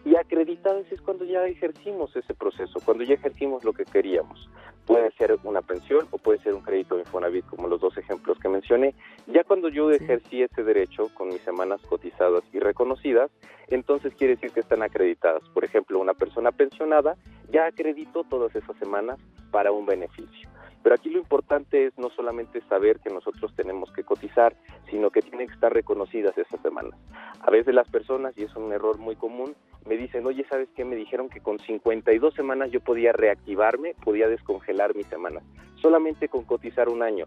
[0.10, 4.50] Y acreditadas es cuando ya ejercimos ese proceso, cuando ya ejercimos lo que queríamos.
[4.88, 8.40] Puede ser una pensión o puede ser un crédito de Infonavit, como los dos ejemplos
[8.40, 8.96] que mencioné.
[9.28, 13.30] Ya cuando yo ejercí ese derecho con mis semanas cotizadas y reconocidas,
[13.68, 15.44] entonces quiere decir que están acreditadas.
[15.54, 17.16] Por ejemplo, una persona pensionada
[17.52, 19.20] ya acreditó todas esas semanas
[19.52, 20.50] para un beneficio.
[20.82, 24.56] Pero aquí lo importante es no solamente saber que nosotros tenemos que cotizar,
[24.90, 26.98] sino que tienen que estar reconocidas esas semanas.
[27.42, 29.56] A veces las personas, y es un error muy común,
[29.86, 30.86] me dicen, oye, ¿sabes qué?
[30.86, 35.44] Me dijeron que con 52 semanas yo podía reactivarme, podía descongelar mis semanas,
[35.82, 37.26] solamente con cotizar un año.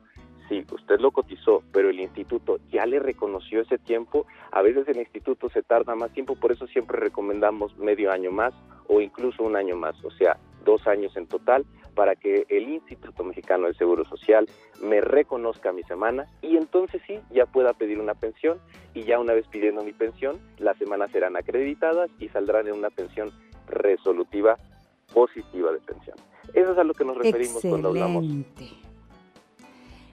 [0.49, 4.27] Sí, usted lo cotizó, pero el instituto ya le reconoció ese tiempo.
[4.51, 8.53] A veces el instituto se tarda más tiempo, por eso siempre recomendamos medio año más
[8.89, 11.65] o incluso un año más, o sea, dos años en total,
[11.95, 14.49] para que el Instituto Mexicano del Seguro Social
[14.83, 18.59] me reconozca mi semana y entonces sí, ya pueda pedir una pensión
[18.95, 22.91] y ya una vez pidiendo mi pensión, las semanas serán acreditadas y saldrán en una
[22.91, 23.31] pensión
[23.69, 24.59] resolutiva
[25.13, 26.17] positiva de pensión.
[26.55, 28.25] Eso es a lo que nos referimos cuando hablamos.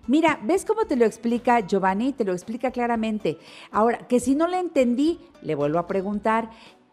[0.07, 2.13] Mira, ¿ves cómo te lo explica Giovanni?
[2.13, 3.37] Te lo explica claramente.
[3.71, 6.49] Ahora, que si no le entendí, le vuelvo a preguntar.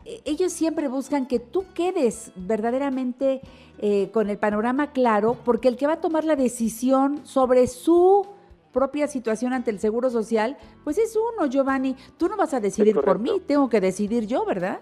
[0.07, 3.41] E, ellos siempre buscan que tú quedes verdaderamente
[3.79, 8.27] eh, con el panorama claro, porque el que va a tomar la decisión sobre su
[8.73, 11.97] propia situación ante el Seguro Social, pues es uno, Giovanni.
[12.19, 14.81] Tú no vas a decidir por mí, tengo que decidir yo, ¿verdad?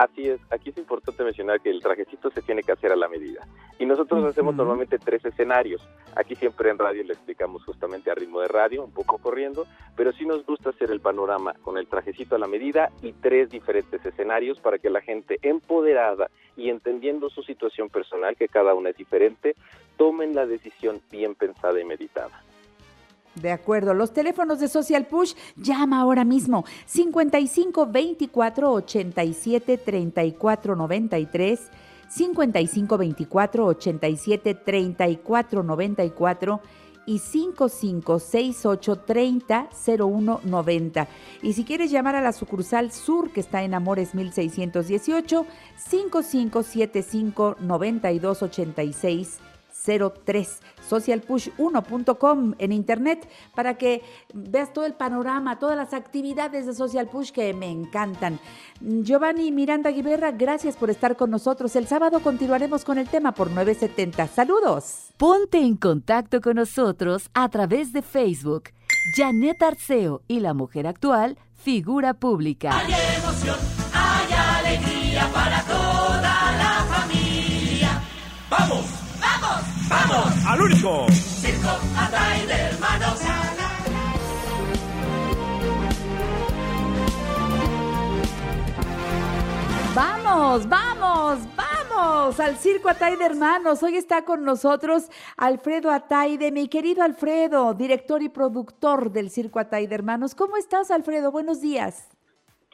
[0.00, 3.06] Así es, aquí es importante mencionar que el trajecito se tiene que hacer a la
[3.06, 3.46] medida.
[3.78, 5.86] Y nosotros hacemos normalmente tres escenarios.
[6.16, 10.12] Aquí siempre en radio le explicamos justamente a ritmo de radio, un poco corriendo, pero
[10.12, 14.02] sí nos gusta hacer el panorama con el trajecito a la medida y tres diferentes
[14.02, 18.96] escenarios para que la gente empoderada y entendiendo su situación personal, que cada una es
[18.96, 19.54] diferente,
[19.98, 22.42] tomen la decisión bien pensada y meditada.
[23.34, 31.60] De acuerdo, los teléfonos de Social Push, llama ahora mismo 55 24 87 34 93,
[32.08, 36.60] 55 24 87 34 94
[37.06, 39.68] y 5568 30
[39.98, 41.08] 01 90.
[41.42, 49.38] Y si quieres llamar a la sucursal sur que está en Amores 1618, 5575 9286
[49.84, 54.02] 03 socialpush1.com en internet para que
[54.34, 58.40] veas todo el panorama, todas las actividades de Social Push que me encantan.
[58.80, 61.76] Giovanni Miranda Guiberra, gracias por estar con nosotros.
[61.76, 64.26] El sábado continuaremos con el tema por 970.
[64.28, 65.10] Saludos.
[65.16, 68.70] Ponte en contacto con nosotros a través de Facebook.
[69.14, 72.78] Janet Arceo y la mujer actual, figura pública.
[72.78, 73.56] Hay emoción,
[80.60, 81.06] ¡Al único!
[81.10, 83.20] Circo Atay de hermanos.
[89.94, 93.82] Vamos, vamos, vamos al Circo Atay de Hermanos.
[93.82, 99.86] Hoy está con nosotros Alfredo Ataide, mi querido Alfredo, director y productor del Circo Atay
[99.86, 100.34] de Hermanos.
[100.34, 101.32] ¿Cómo estás, Alfredo?
[101.32, 102.10] Buenos días.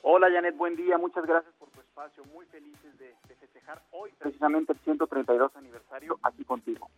[0.03, 0.99] Hola, Janet, buen día.
[0.99, 2.25] Muchas gracias por tu espacio.
[2.35, 6.91] Muy felices de, de festejar hoy precisamente el 132 aniversario aquí contigo.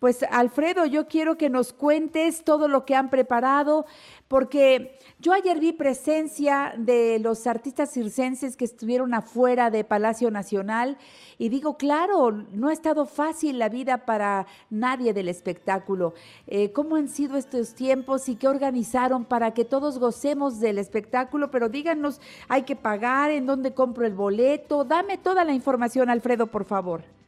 [0.00, 3.84] Pues Alfredo, yo quiero que nos cuentes todo lo que han preparado,
[4.28, 10.96] porque yo ayer vi presencia de los artistas circenses que estuvieron afuera de Palacio Nacional
[11.36, 16.14] y digo, claro, no ha estado fácil la vida para nadie del espectáculo.
[16.46, 21.50] Eh, ¿Cómo han sido estos tiempos y qué organizaron para que todos gocemos del espectáculo?
[21.50, 23.30] Pero díganos, ¿hay que pagar?
[23.32, 24.82] ¿En dónde compro el boleto?
[24.82, 27.19] Dame toda la información, Alfredo, por favor.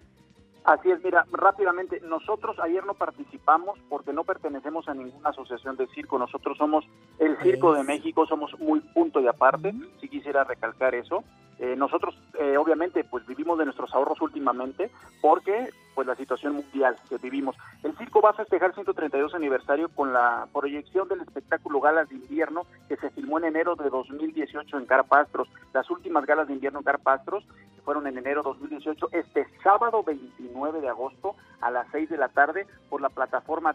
[0.65, 5.89] Así es, mira, rápidamente, nosotros ayer no participamos porque no pertenecemos a ninguna asociación de
[5.89, 6.85] circo, nosotros somos
[7.19, 11.25] el Circo de México, somos muy punto y aparte, si quisiera recalcar eso.
[11.59, 14.91] Eh, nosotros, eh, obviamente, pues vivimos de nuestros ahorros últimamente
[15.21, 17.57] porque, pues, la situación mundial que vivimos.
[17.83, 22.17] El circo va a festejar el 132 aniversario con la proyección del espectáculo Galas de
[22.17, 25.49] Invierno que se filmó en enero de 2018 en Carpastros.
[25.73, 27.45] Las últimas galas de invierno en Carpastros
[27.85, 32.29] fueron en enero de 2018, este sábado 29 de agosto a las 6 de la
[32.29, 33.75] tarde por la plataforma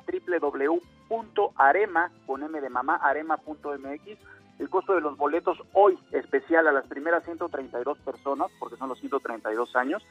[1.10, 4.18] www.arema, con M de mamá, arema.mx
[4.60, 9.00] el costo de los boletos hoy especial a las primeras 132 personas, porque son los
[9.00, 10.04] 132 años,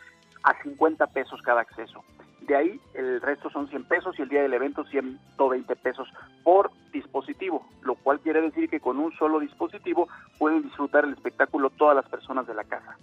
[0.47, 2.05] a 50 pesos cada acceso.
[2.43, 6.09] De ahí el resto son 100 pesos y el día del evento 120 pesos
[6.45, 11.71] por dispositivo, lo cual quiere decir que con un solo dispositivo pueden disfrutar el espectáculo
[11.71, 12.97] todas las personas de la casa.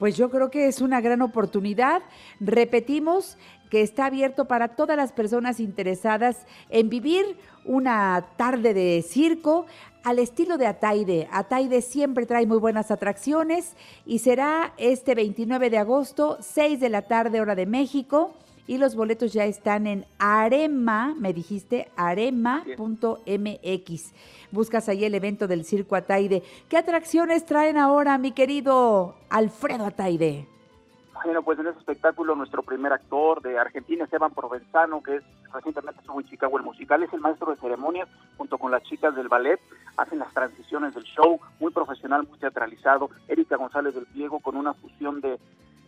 [0.00, 2.00] Pues yo creo que es una gran oportunidad.
[2.40, 3.36] Repetimos
[3.68, 7.36] que está abierto para todas las personas interesadas en vivir
[7.66, 9.66] una tarde de circo
[10.02, 11.28] al estilo de Ataide.
[11.30, 13.76] Ataide siempre trae muy buenas atracciones
[14.06, 18.34] y será este 29 de agosto, 6 de la tarde hora de México.
[18.70, 22.62] Y los boletos ya están en arema, me dijiste, arema.mx.
[24.52, 26.44] Buscas ahí el evento del Circo Ataide.
[26.68, 30.46] ¿Qué atracciones traen ahora, mi querido Alfredo Ataide?
[31.24, 36.00] Bueno, pues en ese espectáculo nuestro primer actor de Argentina, Esteban Provenzano, que es recientemente
[36.02, 39.26] estuvo en Chicago el musical, es el maestro de ceremonias junto con las chicas del
[39.26, 39.58] ballet,
[39.96, 43.10] hacen las transiciones del show, muy profesional, muy teatralizado.
[43.26, 45.40] Erika González del Pliego con una fusión de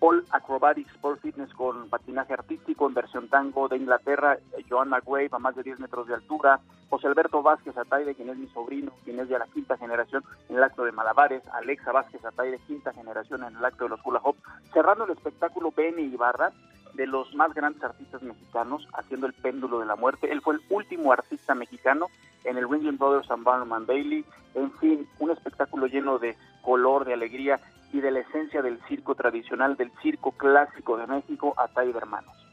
[0.03, 5.28] Paul Acrobatics Sport Fitness con patinaje artístico en versión tango de Inglaterra, eh, Joan McWave
[5.30, 6.59] a más de 10 metros de altura,
[6.90, 10.57] José Alberto Vázquez Ataide, quien es mi sobrino, quien es de la quinta generación en
[10.57, 14.20] el acto de Malabares, Alexa Vázquez Ataide, quinta generación en el acto de los hula
[14.24, 14.34] hop,
[14.72, 16.50] cerrando el espectáculo Benny Ibarra,
[16.94, 20.32] de los más grandes artistas mexicanos, haciendo el péndulo de la muerte.
[20.32, 22.09] Él fue el último artista mexicano
[22.42, 24.24] en el Ringling Brothers and Barnum Bailey.
[24.57, 27.61] En fin, un espectáculo lleno de color, de alegría
[27.93, 32.51] y de la esencia del circo tradicional, del circo clásico de México, Ataide Hermanos.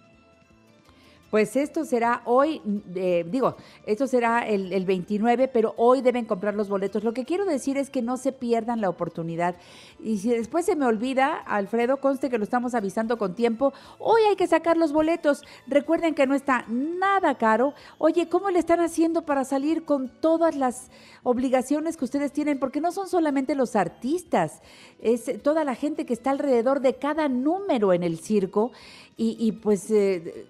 [1.30, 2.60] Pues esto será hoy,
[2.96, 3.56] eh, digo,
[3.86, 7.04] esto será el, el, 29, pero hoy deben comprar los boletos.
[7.04, 9.56] Lo que quiero decir es que no se pierdan la oportunidad.
[10.04, 14.22] Y si después se me olvida, Alfredo, conste que lo estamos avisando con tiempo, hoy
[14.28, 15.44] hay que sacar los boletos.
[15.68, 17.76] Recuerden que no está nada caro.
[18.00, 20.90] Oye, ¿cómo le están haciendo para salir con todas las
[21.22, 22.58] obligaciones que ustedes tienen?
[22.58, 24.62] Porque no son solamente los artistas,
[25.00, 28.72] es toda la gente que está alrededor de cada número en el circo.
[29.16, 29.92] Y, y pues...
[29.92, 30.48] Eh,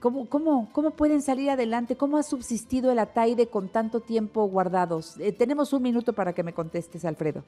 [0.00, 1.96] ¿Cómo, cómo, ¿Cómo pueden salir adelante?
[1.96, 5.18] ¿Cómo ha subsistido el Ataide con tanto tiempo guardados?
[5.18, 7.42] Eh, tenemos un minuto para que me contestes, Alfredo.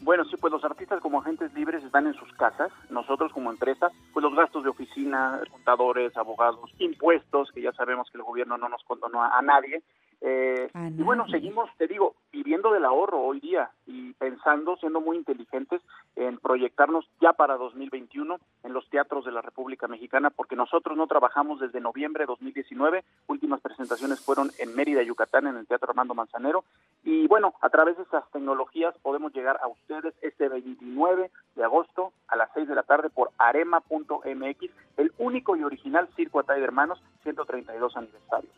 [0.00, 2.72] Bueno, sí, pues los artistas como agentes libres están en sus casas.
[2.90, 8.18] Nosotros como empresa, pues los gastos de oficina, contadores, abogados, impuestos, que ya sabemos que
[8.18, 9.82] el gobierno no nos condonó a, a nadie.
[10.24, 15.16] Eh, y bueno, seguimos, te digo, viviendo del ahorro hoy día y pensando, siendo muy
[15.16, 15.82] inteligentes
[16.14, 21.08] en proyectarnos ya para 2021 en los teatros de la República Mexicana, porque nosotros no
[21.08, 26.14] trabajamos desde noviembre de 2019, últimas presentaciones fueron en Mérida, Yucatán, en el Teatro Armando
[26.14, 26.64] Manzanero,
[27.02, 32.12] y bueno, a través de estas tecnologías podemos llegar a ustedes este 29 de agosto
[32.28, 36.64] a las 6 de la tarde por arema.mx, el único y original Circo Atay de
[36.64, 38.50] Hermanos, 132 aniversario.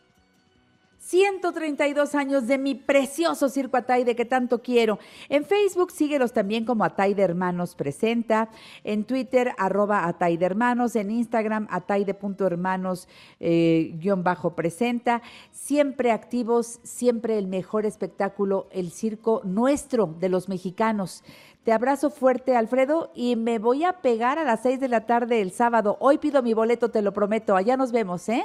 [1.05, 4.97] 132 años de mi precioso Circo Ataide que tanto quiero.
[5.29, 8.49] En Facebook síguelos también como Ataide Hermanos Presenta,
[8.83, 13.07] en Twitter arroba Ataide Hermanos, en Instagram ataide.hermanos
[13.39, 15.21] eh, guion bajo presenta.
[15.51, 21.23] Siempre activos, siempre el mejor espectáculo, el circo nuestro de los mexicanos.
[21.63, 25.41] Te abrazo fuerte, Alfredo, y me voy a pegar a las 6 de la tarde
[25.41, 25.97] el sábado.
[25.99, 27.55] Hoy pido mi boleto, te lo prometo.
[27.55, 28.43] Allá nos vemos, ¿eh?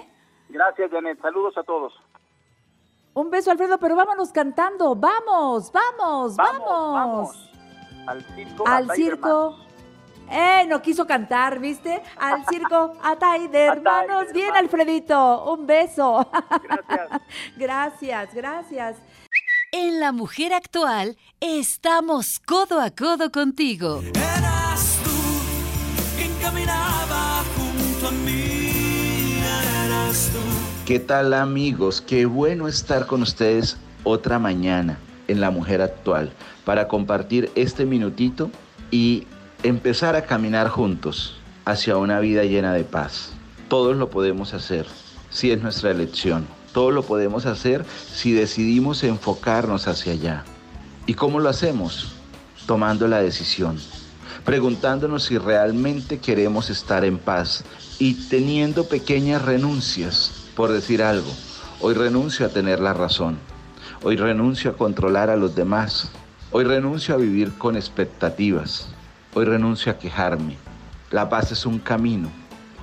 [0.50, 1.18] Gracias, Janet.
[1.22, 1.94] Saludos a todos.
[3.14, 4.94] Un beso, Alfredo, pero vámonos cantando.
[4.94, 6.92] Vamos, vamos, vamos.
[6.92, 7.50] vamos.
[8.06, 8.66] Al circo.
[8.66, 9.56] Al circo.
[10.30, 12.00] Eh, no quiso cantar, ¿viste?
[12.16, 14.26] Al circo Atay de hermanos.
[14.32, 15.52] Bien, Alfredito.
[15.52, 16.30] Un beso.
[16.62, 17.22] Gracias.
[17.56, 18.96] gracias, gracias.
[19.72, 24.02] En La Mujer Actual estamos codo a codo contigo.
[30.90, 32.00] ¿Qué tal amigos?
[32.00, 36.32] Qué bueno estar con ustedes otra mañana en La Mujer Actual
[36.64, 38.50] para compartir este minutito
[38.90, 39.28] y
[39.62, 43.30] empezar a caminar juntos hacia una vida llena de paz.
[43.68, 44.84] Todos lo podemos hacer
[45.30, 46.44] si es nuestra elección.
[46.72, 50.44] Todo lo podemos hacer si decidimos enfocarnos hacia allá.
[51.06, 52.14] ¿Y cómo lo hacemos?
[52.66, 53.78] Tomando la decisión,
[54.44, 57.62] preguntándonos si realmente queremos estar en paz
[58.00, 61.30] y teniendo pequeñas renuncias por decir algo.
[61.80, 63.38] Hoy renuncio a tener la razón.
[64.02, 66.10] Hoy renuncio a controlar a los demás.
[66.52, 68.88] Hoy renuncio a vivir con expectativas.
[69.34, 70.56] Hoy renuncio a quejarme.
[71.10, 72.28] La paz es un camino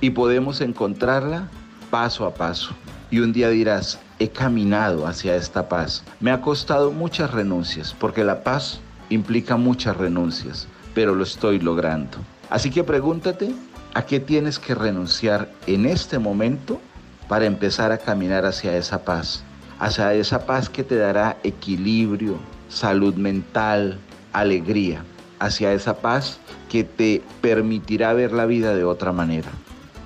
[0.00, 1.48] y podemos encontrarla
[1.90, 2.70] paso a paso.
[3.10, 6.04] Y un día dirás, he caminado hacia esta paz.
[6.20, 12.18] Me ha costado muchas renuncias porque la paz implica muchas renuncias, pero lo estoy logrando.
[12.50, 13.54] Así que pregúntate,
[13.94, 16.80] ¿a qué tienes que renunciar en este momento
[17.28, 19.42] para empezar a caminar hacia esa paz,
[19.78, 22.36] hacia esa paz que te dará equilibrio,
[22.68, 23.98] salud mental,
[24.32, 25.04] alegría,
[25.38, 29.50] hacia esa paz que te permitirá ver la vida de otra manera.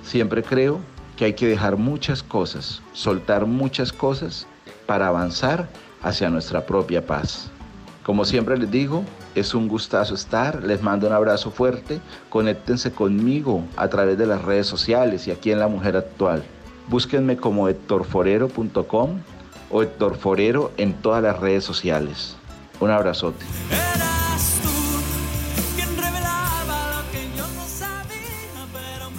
[0.03, 0.79] Siempre creo
[1.17, 4.47] que hay que dejar muchas cosas, soltar muchas cosas
[4.85, 5.69] para avanzar
[6.01, 7.49] hacia nuestra propia paz.
[8.03, 9.03] Como siempre les digo,
[9.33, 14.41] es un gustazo estar, les mando un abrazo fuerte, conéctense conmigo a través de las
[14.41, 16.43] redes sociales y aquí en La Mujer Actual.
[16.87, 19.19] Búsquenme como hectorforero.com
[19.69, 22.35] o Héctor Forero en todas las redes sociales.
[22.79, 23.45] Un abrazote.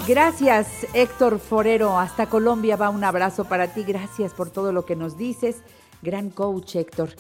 [0.07, 1.99] Gracias, Héctor Forero.
[1.99, 3.85] Hasta Colombia va un abrazo para ti.
[3.85, 5.62] Gracias por todo lo que nos dices.
[6.03, 7.11] Gran coach, Héctor.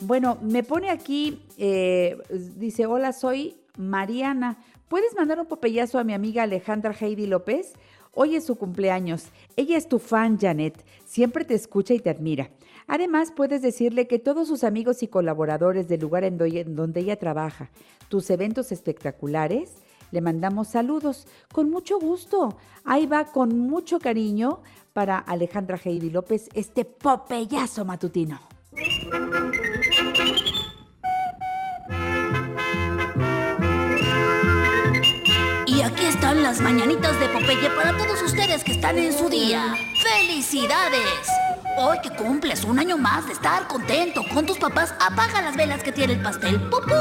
[0.00, 4.58] Bueno, me pone aquí, eh, dice, hola, soy Mariana.
[4.88, 7.72] ¿Puedes mandar un popeyazo a mi amiga Alejandra Heidi López?
[8.18, 9.26] Hoy es su cumpleaños.
[9.56, 10.82] Ella es tu fan, Janet.
[11.04, 12.48] Siempre te escucha y te admira.
[12.86, 17.70] Además, puedes decirle que todos sus amigos y colaboradores del lugar en donde ella trabaja,
[18.08, 19.74] tus eventos espectaculares,
[20.12, 22.56] le mandamos saludos con mucho gusto.
[22.84, 24.62] Ahí va con mucho cariño
[24.94, 28.40] para Alejandra Heidi López este popeyazo matutino.
[36.46, 39.74] Las mañanitas de Popeye para todos ustedes que están en su día.
[40.00, 41.28] ¡Felicidades!
[41.76, 45.82] Hoy que cumples un año más de estar contento con tus papás, apaga las velas
[45.82, 46.60] que tiene el pastel.
[46.70, 46.94] ¡Pupú!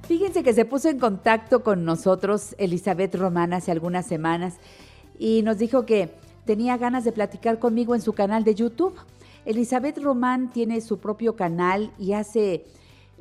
[0.08, 4.54] Fíjense que se puso en contacto con nosotros Elizabeth Román hace algunas semanas
[5.18, 6.14] y nos dijo que
[6.46, 8.98] tenía ganas de platicar conmigo en su canal de YouTube.
[9.48, 12.66] Elizabeth Román tiene su propio canal y hace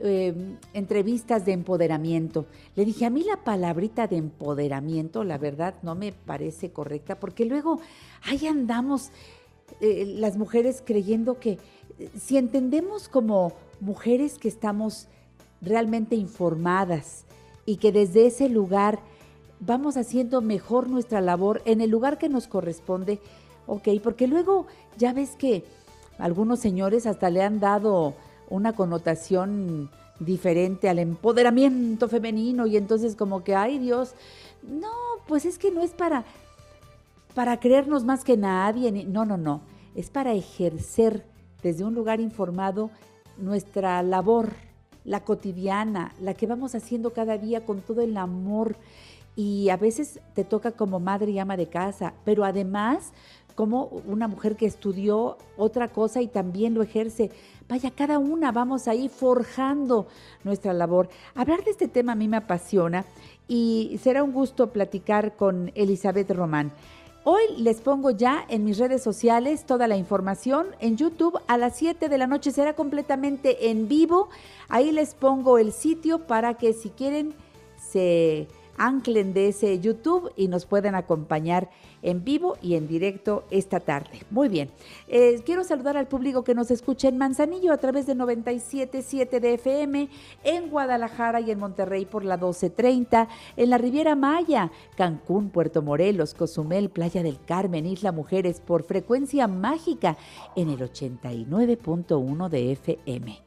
[0.02, 0.36] eh,
[0.74, 2.48] entrevistas de empoderamiento.
[2.76, 7.46] Le dije, a mí la palabrita de empoderamiento, la verdad, no me parece correcta, porque
[7.46, 7.80] luego
[8.24, 9.12] ahí andamos
[9.80, 11.60] eh, las mujeres creyendo que
[12.20, 15.08] si entendemos como mujeres que estamos
[15.62, 17.24] realmente informadas
[17.66, 19.00] y que desde ese lugar
[19.62, 23.22] vamos haciendo mejor nuestra labor en el lugar que nos corresponde,
[23.66, 24.68] ok, porque luego
[24.98, 25.64] ya ves que
[26.18, 28.14] algunos señores hasta le han dado
[28.50, 29.90] una connotación
[30.20, 34.14] diferente al empoderamiento femenino y entonces como que, ay Dios,
[34.64, 34.92] no,
[35.28, 36.26] pues es que no es para,
[37.36, 39.62] para creernos más que nadie, no, no, no,
[39.96, 41.24] es para ejercer
[41.62, 42.90] desde un lugar informado
[43.38, 44.54] nuestra labor,
[45.04, 48.76] la cotidiana, la que vamos haciendo cada día con todo el amor.
[49.36, 53.12] Y a veces te toca como madre y ama de casa, pero además
[53.58, 57.32] como una mujer que estudió otra cosa y también lo ejerce.
[57.68, 60.06] Vaya, cada una vamos ahí forjando
[60.44, 61.10] nuestra labor.
[61.34, 63.04] Hablar de este tema a mí me apasiona
[63.48, 66.72] y será un gusto platicar con Elizabeth Román.
[67.24, 70.68] Hoy les pongo ya en mis redes sociales toda la información.
[70.80, 74.30] En YouTube a las 7 de la noche será completamente en vivo.
[74.70, 77.34] Ahí les pongo el sitio para que si quieren
[77.76, 78.48] se
[78.78, 81.70] anclen de ese YouTube y nos pueden acompañar
[82.02, 84.24] en vivo y en directo esta tarde.
[84.30, 84.70] Muy bien,
[85.08, 89.54] eh, quiero saludar al público que nos escucha en Manzanillo a través de 97.7 de
[89.56, 90.10] FM,
[90.44, 96.34] en Guadalajara y en Monterrey por la 12.30, en la Riviera Maya, Cancún, Puerto Morelos,
[96.34, 100.18] Cozumel, Playa del Carmen, Isla Mujeres por frecuencia mágica
[100.56, 103.42] en el 89.1 de FM.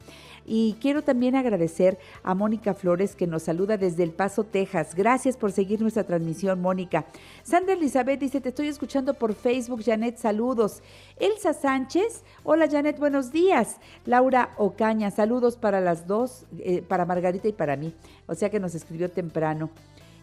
[0.45, 4.95] Y quiero también agradecer a Mónica Flores que nos saluda desde El Paso, Texas.
[4.95, 7.05] Gracias por seguir nuestra transmisión, Mónica.
[7.43, 9.83] Sandra Elizabeth dice, te estoy escuchando por Facebook.
[9.83, 10.81] Janet, saludos.
[11.17, 13.77] Elsa Sánchez, hola Janet, buenos días.
[14.05, 17.93] Laura Ocaña, saludos para las dos, eh, para Margarita y para mí.
[18.27, 19.69] O sea que nos escribió temprano.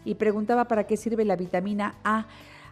[0.05, 2.27] Y preguntaba para qué sirve la vitamina A.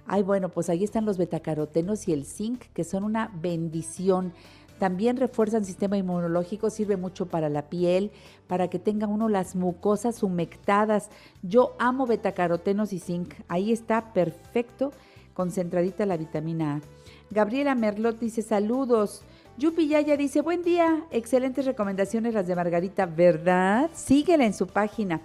[0.05, 4.33] Ay, bueno, pues ahí están los betacarotenos y el zinc, que son una bendición.
[4.79, 8.11] También refuerza el sistema inmunológico, sirve mucho para la piel,
[8.47, 11.09] para que tenga uno las mucosas humectadas.
[11.41, 13.33] Yo amo betacarotenos y zinc.
[13.47, 14.91] Ahí está perfecto,
[15.33, 16.81] concentradita la vitamina A.
[17.29, 19.23] Gabriela Merlot dice saludos.
[19.57, 23.89] Yupi Yaya dice buen día, excelentes recomendaciones las de Margarita, ¿verdad?
[23.93, 25.21] Síguela en su página.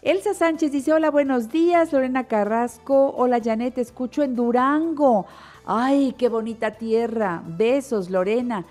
[0.00, 1.92] Elsa Sánchez dice hola, buenos días.
[1.92, 5.26] Lorena Carrasco, hola Janet, escucho en Durango.
[5.66, 7.42] Ay, qué bonita tierra.
[7.46, 8.64] Besos, Lorena.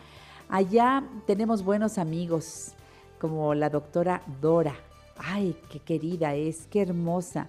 [0.50, 2.74] Allá tenemos buenos amigos,
[3.20, 4.76] como la doctora Dora.
[5.18, 7.48] Ay, qué querida es, qué hermosa.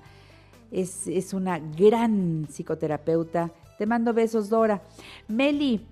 [0.70, 3.50] Es, es una gran psicoterapeuta.
[3.78, 4.82] Te mando besos, Dora.
[5.28, 5.86] Meli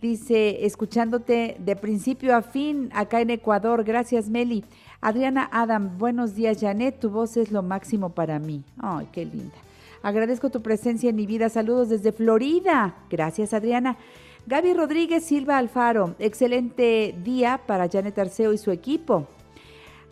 [0.00, 3.84] dice, escuchándote de principio a fin acá en Ecuador.
[3.84, 4.64] Gracias, Meli.
[5.00, 6.98] Adriana Adam, buenos días, Janet.
[6.98, 8.64] Tu voz es lo máximo para mí.
[8.78, 9.54] Ay, qué linda.
[10.02, 11.48] Agradezco tu presencia en mi vida.
[11.48, 12.96] Saludos desde Florida.
[13.10, 13.96] Gracias, Adriana.
[14.48, 19.26] Gaby Rodríguez Silva Alfaro, excelente día para Janet Arceo y su equipo.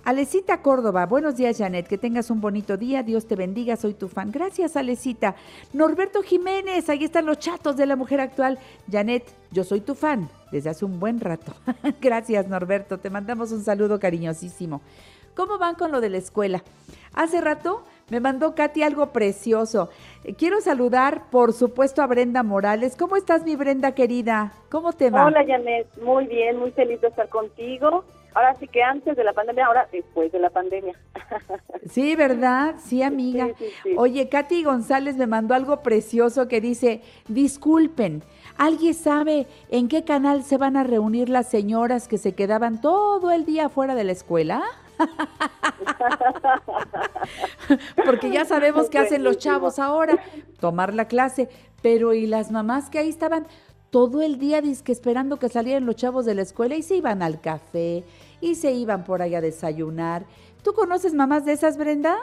[0.04, 4.08] Alecita Córdoba, buenos días Janet, que tengas un bonito día, Dios te bendiga, soy tu
[4.08, 4.30] fan.
[4.30, 5.36] Gracias Alecita.
[5.72, 8.58] Norberto Jiménez, ahí están los chatos de la mujer actual.
[8.92, 11.54] Janet, yo soy tu fan desde hace un buen rato.
[12.02, 14.82] Gracias Norberto, te mandamos un saludo cariñosísimo.
[15.34, 16.62] ¿Cómo van con lo de la escuela?
[17.14, 19.90] Hace rato me mandó Katy algo precioso.
[20.38, 22.96] Quiero saludar, por supuesto, a Brenda Morales.
[22.96, 24.52] ¿Cómo estás, mi Brenda querida?
[24.70, 25.26] ¿Cómo te va?
[25.26, 25.88] Hola, Janet.
[26.00, 28.04] Muy bien, muy feliz de estar contigo.
[28.32, 30.94] Ahora sí que antes de la pandemia, ahora después de la pandemia.
[31.88, 32.74] Sí, ¿verdad?
[32.84, 33.46] Sí, amiga.
[33.46, 33.94] Sí, sí, sí.
[33.96, 38.24] Oye, Katy González me mandó algo precioso que dice, disculpen,
[38.58, 43.30] ¿alguien sabe en qué canal se van a reunir las señoras que se quedaban todo
[43.30, 44.64] el día fuera de la escuela?
[48.04, 50.18] Porque ya sabemos qué hacen los chavos ahora,
[50.60, 51.48] tomar la clase,
[51.82, 53.46] pero ¿y las mamás que ahí estaban
[53.90, 57.22] todo el día dizque esperando que salieran los chavos de la escuela y se iban
[57.22, 58.04] al café
[58.40, 60.24] y se iban por ahí a desayunar?
[60.62, 62.16] ¿Tú conoces mamás de esas, Brenda?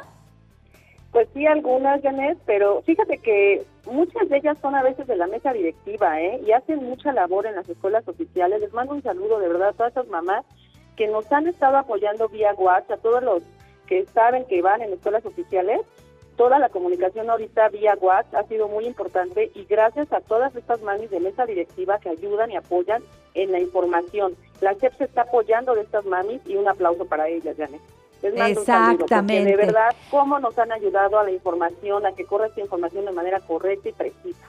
[1.11, 5.28] Pues sí, algunas, Janet, pero fíjate que muchas de ellas son a veces de la
[5.28, 6.41] mesa directiva, ¿eh?
[6.45, 8.59] Y hacen mucha labor en las escuelas oficiales.
[8.59, 10.43] Les mando un saludo de verdad a todas esas mamás
[10.95, 13.43] que nos han estado apoyando vía WhatsApp, a todos los
[13.87, 15.81] que saben que van en escuelas oficiales.
[16.35, 20.81] Toda la comunicación ahorita vía WhatsApp ha sido muy importante y gracias a todas estas
[20.81, 23.03] mamis de mesa directiva que ayudan y apoyan
[23.35, 24.35] en la información.
[24.61, 27.81] La CEP se está apoyando de estas mamis y un aplauso para ellas, Janet.
[28.23, 29.51] Les mando un saludo, porque Exactamente.
[29.51, 33.11] de verdad, cómo nos han ayudado a la información, a que corra esta información de
[33.11, 34.47] manera correcta y precisa.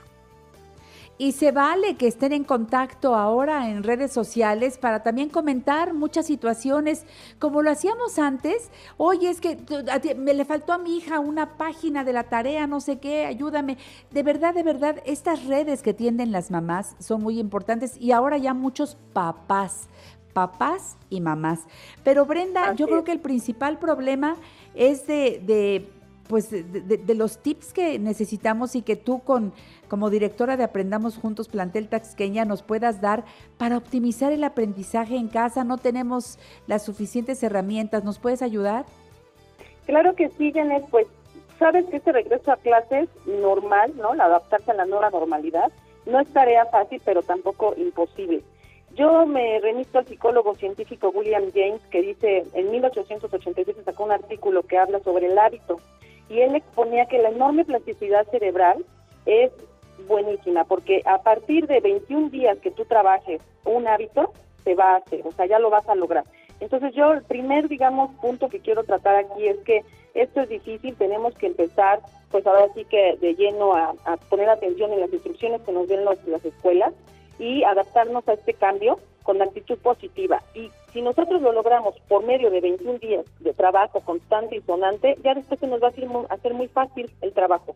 [1.17, 6.27] Y se vale que estén en contacto ahora en redes sociales para también comentar muchas
[6.27, 7.07] situaciones
[7.39, 8.71] como lo hacíamos antes.
[8.97, 9.57] Oye, es que
[10.17, 13.79] me le faltó a mi hija una página de la tarea, no sé qué, ayúdame.
[14.11, 18.37] De verdad, de verdad, estas redes que tienden las mamás son muy importantes y ahora
[18.37, 19.89] ya muchos papás,
[20.33, 21.61] papás y mamás.
[22.03, 24.37] Pero Brenda, yo creo que el principal problema
[24.75, 25.89] es de, de
[26.29, 29.53] pues de, de- los tips que necesitamos y que tú con
[29.89, 33.25] como directora de Aprendamos Juntos Plantel Taxqueña nos puedas dar
[33.59, 35.63] para optimizar el aprendizaje en casa.
[35.65, 38.03] No tenemos las suficientes herramientas.
[38.05, 38.87] ¿Nos puedes ayudar?
[39.87, 41.07] Claro que sí, Janet, pues
[41.59, 44.15] sabes que este regreso a clases normal, ¿no?
[44.15, 45.71] La adaptarse a la nueva normalidad,
[46.07, 48.43] no es tarea fácil, pero tampoco imposible.
[48.97, 54.63] Yo me remito al psicólogo científico William James, que dice, en 1887 sacó un artículo
[54.63, 55.81] que habla sobre el hábito,
[56.29, 58.85] y él exponía que la enorme plasticidad cerebral
[59.27, 59.51] es
[60.09, 64.33] buenísima, porque a partir de 21 días que tú trabajes un hábito,
[64.65, 66.25] se va a hacer, o sea, ya lo vas a lograr.
[66.61, 69.83] Entonces yo el primer, digamos, punto que quiero tratar aquí es que
[70.15, 72.01] esto es difícil, tenemos que empezar,
[72.31, 75.89] pues ahora sí que de lleno a, a poner atención en las instrucciones que nos
[75.89, 76.93] den los- las escuelas
[77.39, 80.41] y adaptarnos a este cambio con actitud positiva.
[80.55, 85.17] Y si nosotros lo logramos por medio de 21 días de trabajo constante y sonante,
[85.25, 87.75] ya después se nos va a hacer muy, fácil el trabajo.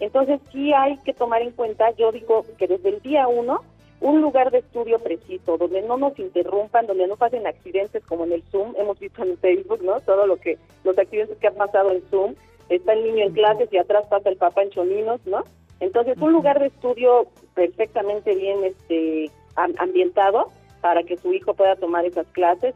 [0.00, 3.60] Entonces sí hay que tomar en cuenta, yo digo que desde el día uno,
[4.00, 8.32] un lugar de estudio preciso, donde no nos interrumpan, donde no pasen accidentes como en
[8.32, 10.00] el Zoom, hemos visto en Facebook, ¿no?
[10.00, 12.34] Todo lo que, los accidentes que han pasado en Zoom,
[12.68, 15.44] está el niño en clases y atrás pasa el papá en cholinos, ¿no?
[15.80, 20.48] Entonces un lugar de estudio perfectamente bien este am- ambientado
[20.86, 22.72] para que su hijo pueda tomar esas clases,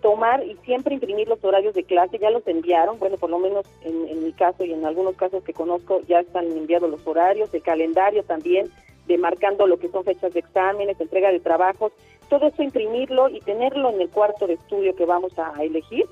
[0.00, 3.64] tomar y siempre imprimir los horarios de clase, ya los enviaron, bueno, por lo menos
[3.84, 7.54] en, en mi caso y en algunos casos que conozco ya están enviados los horarios,
[7.54, 8.68] el calendario también,
[9.06, 11.92] de marcando lo que son fechas de exámenes, entrega de trabajos,
[12.28, 16.06] todo eso imprimirlo y tenerlo en el cuarto de estudio que vamos a elegir,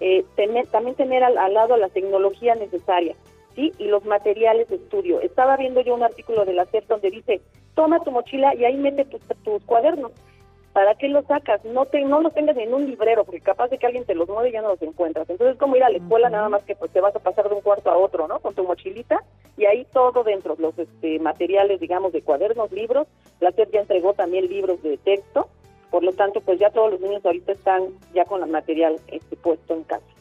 [0.00, 3.14] eh, tener, también tener al, lado la tecnología necesaria,
[3.54, 3.74] ¿sí?
[3.78, 5.20] Y los materiales de estudio.
[5.20, 7.42] Estaba viendo yo un artículo de la SEP donde dice,
[7.74, 10.12] toma tu mochila y ahí mete tus cuadernos.
[10.74, 11.64] ¿Para qué los sacas?
[11.64, 14.28] No te, no los tengas en un librero, porque capaz de que alguien te los
[14.28, 15.30] mueve y ya no los encuentras.
[15.30, 17.48] Entonces es como ir a la escuela, nada más que pues te vas a pasar
[17.48, 18.40] de un cuarto a otro, ¿no?
[18.40, 19.22] Con tu mochilita
[19.56, 23.06] y ahí todo dentro, los este, materiales, digamos, de cuadernos, libros.
[23.38, 25.48] La SEP ya entregó también libros de texto,
[25.92, 29.36] por lo tanto, pues ya todos los niños ahorita están ya con el material este,
[29.36, 30.13] puesto en casa.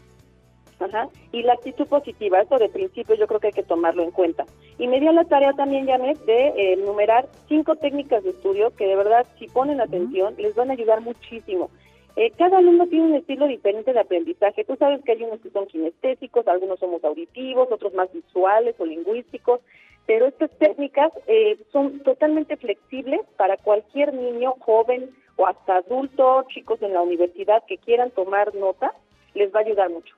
[0.80, 1.08] Ajá.
[1.32, 4.46] Y la actitud positiva, eso de principio yo creo que hay que tomarlo en cuenta.
[4.78, 8.88] Y me dio la tarea también, Janet, de eh, enumerar cinco técnicas de estudio que
[8.88, 11.70] de verdad, si ponen atención, les van a ayudar muchísimo.
[12.16, 14.64] Eh, cada alumno tiene un estilo diferente de aprendizaje.
[14.64, 18.86] Tú sabes que hay unos que son kinestésicos, algunos somos auditivos, otros más visuales o
[18.86, 19.62] lingüísticos,
[20.06, 26.82] pero estas técnicas eh, son totalmente flexibles para cualquier niño, joven o hasta adulto, chicos
[26.84, 28.94] en la universidad que quieran tomar nota,
[29.34, 30.16] les va a ayudar mucho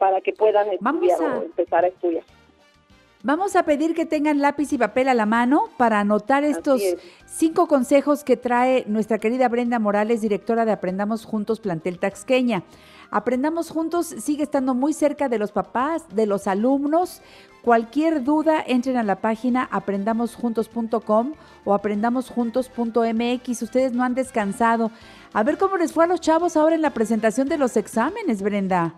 [0.00, 2.24] para que puedan Vamos estudiar a- o empezar a estudiar.
[3.22, 6.96] Vamos a pedir que tengan lápiz y papel a la mano para anotar estos es.
[7.26, 12.62] cinco consejos que trae nuestra querida Brenda Morales, directora de Aprendamos Juntos Plantel Taxqueña.
[13.10, 17.20] Aprendamos Juntos sigue estando muy cerca de los papás, de los alumnos.
[17.60, 21.32] Cualquier duda, entren a la página aprendamosjuntos.com
[21.66, 23.62] o aprendamosjuntos.mx.
[23.62, 24.90] Ustedes no han descansado.
[25.34, 28.40] A ver cómo les fue a los chavos ahora en la presentación de los exámenes,
[28.40, 28.94] Brenda.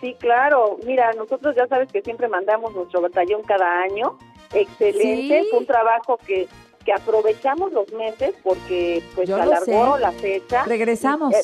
[0.00, 0.76] Sí, claro.
[0.86, 4.16] Mira, nosotros ya sabes que siempre mandamos nuestro batallón cada año.
[4.52, 5.48] Excelente, Sí.
[5.50, 6.48] fue un trabajo que,
[6.84, 10.00] que aprovechamos los meses porque pues Yo lo alargó sé.
[10.00, 10.64] la fecha.
[10.64, 11.34] Regresamos.
[11.34, 11.42] Eh,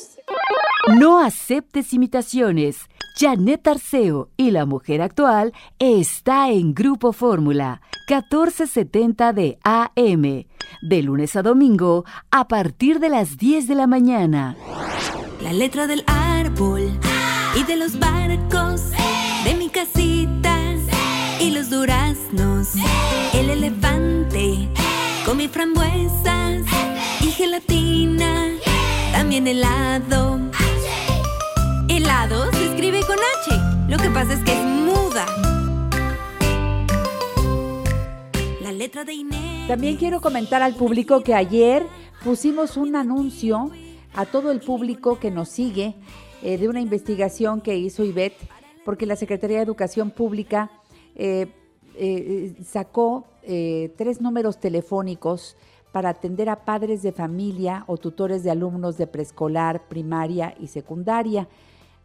[0.97, 2.87] No aceptes imitaciones.
[3.17, 10.45] Janet Arceo y la mujer actual está en Grupo Fórmula 1470 de AM.
[10.81, 14.55] De lunes a domingo a partir de las 10 de la mañana.
[15.41, 16.91] La letra del árbol
[17.55, 18.89] y de los barcos,
[19.45, 20.59] de mi casita
[21.39, 22.69] y los duraznos,
[23.33, 24.67] el elefante
[25.25, 26.63] come frambuesas
[27.21, 28.49] y gelatina,
[29.13, 30.39] también helado.
[31.87, 35.25] Helado se escribe con H, lo que pasa es que es muda.
[38.61, 39.67] La letra de Inés.
[39.67, 41.85] También quiero comentar al público que ayer
[42.23, 43.71] pusimos un anuncio
[44.13, 45.95] a todo el público que nos sigue
[46.47, 48.37] eh, de una investigación que hizo Ivette,
[48.83, 50.69] porque la Secretaría de Educación Pública
[51.15, 51.47] eh,
[51.95, 55.57] eh, sacó tres números telefónicos
[55.91, 61.47] para atender a padres de familia o tutores de alumnos de preescolar, primaria y secundaria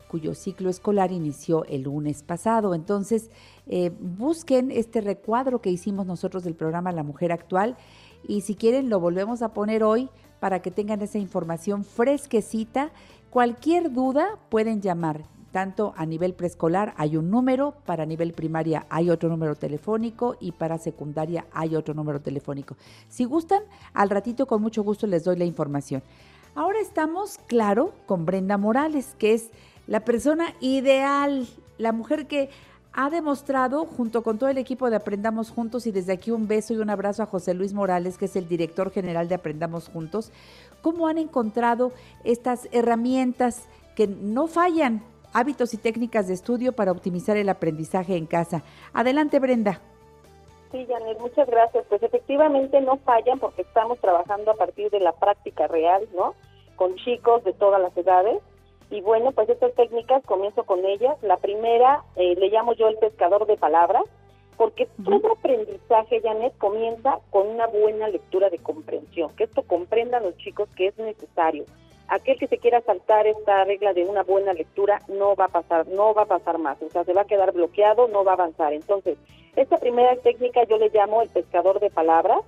[0.08, 2.74] cuyo ciclo escolar inició el lunes pasado.
[2.74, 3.30] Entonces,
[4.00, 7.76] busquen este recuadro que hicimos nosotros del programa La Mujer Actual
[8.26, 10.10] y si quieren lo volvemos a poner hoy
[10.40, 12.90] para que tengan esa información fresquecita.
[13.30, 15.22] Cualquier duda pueden llamar.
[15.52, 20.50] Tanto a nivel preescolar hay un número, para nivel primaria hay otro número telefónico y
[20.50, 22.76] para secundaria hay otro número telefónico.
[23.08, 23.62] Si gustan,
[23.94, 26.02] al ratito con mucho gusto les doy la información.
[26.56, 29.50] Ahora estamos, claro, con Brenda Morales, que es
[29.86, 31.46] la persona ideal,
[31.78, 32.50] la mujer que
[32.92, 36.74] ha demostrado, junto con todo el equipo de Aprendamos Juntos, y desde aquí un beso
[36.74, 40.32] y un abrazo a José Luis Morales, que es el director general de Aprendamos Juntos,
[40.82, 41.92] cómo han encontrado
[42.24, 48.26] estas herramientas que no fallan, hábitos y técnicas de estudio para optimizar el aprendizaje en
[48.26, 48.62] casa.
[48.92, 49.80] Adelante, Brenda.
[50.72, 51.84] Sí, Janet, muchas gracias.
[51.88, 56.34] Pues efectivamente no fallan porque estamos trabajando a partir de la práctica real, ¿no?
[56.76, 58.40] Con chicos de todas las edades.
[58.90, 61.16] Y bueno, pues estas técnicas, comienzo con ellas.
[61.22, 64.02] La primera, eh, le llamo yo el pescador de palabras,
[64.56, 70.36] porque todo aprendizaje, Janet, comienza con una buena lectura de comprensión, que esto comprendan los
[70.36, 71.64] chicos que es necesario.
[72.08, 75.86] Aquel que se quiera saltar esta regla de una buena lectura no va a pasar,
[75.88, 78.34] no va a pasar más, o sea, se va a quedar bloqueado, no va a
[78.34, 78.74] avanzar.
[78.74, 79.16] Entonces,
[79.56, 82.40] esta primera técnica yo le llamo el pescador de palabras,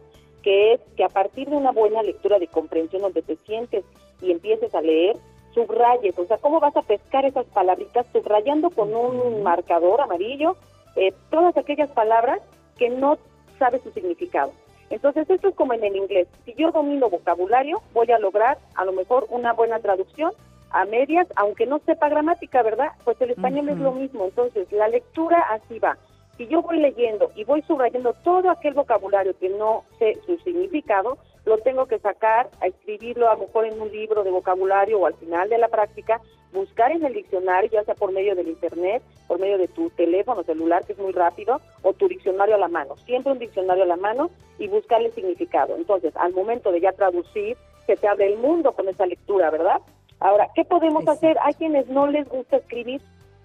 [0.43, 3.85] que es que a partir de una buena lectura de comprensión donde te sientes
[4.21, 5.17] y empieces a leer,
[5.55, 8.07] subrayes, o sea, ¿cómo vas a pescar esas palabritas?
[8.13, 10.57] Subrayando con un marcador amarillo
[10.97, 12.41] eh, todas aquellas palabras
[12.77, 13.19] que no
[13.59, 14.53] sabes su significado.
[14.91, 16.29] Entonces, esto es como en el inglés.
[16.45, 20.33] Si yo domino vocabulario, voy a lograr a lo mejor una buena traducción
[20.71, 22.93] a medias, aunque no sepa gramática, ¿verdad?
[23.05, 24.25] Pues el español es lo mismo.
[24.25, 25.97] Entonces, la lectura así va.
[26.37, 31.19] Si yo voy leyendo y voy subrayando todo aquel vocabulario que no sé su significado,
[31.45, 35.07] lo tengo que sacar, a escribirlo a lo mejor en un libro de vocabulario o
[35.07, 36.21] al final de la práctica,
[36.53, 40.43] buscar en el diccionario, ya sea por medio del internet, por medio de tu teléfono
[40.45, 42.97] celular, que es muy rápido, o tu diccionario a la mano.
[42.99, 45.77] Siempre un diccionario a la mano y buscarle significado.
[45.77, 49.81] Entonces, al momento de ya traducir, se te abre el mundo con esa lectura, ¿verdad?
[50.21, 51.37] Ahora, ¿qué podemos hacer?
[51.43, 53.01] Hay quienes no les gusta escribir.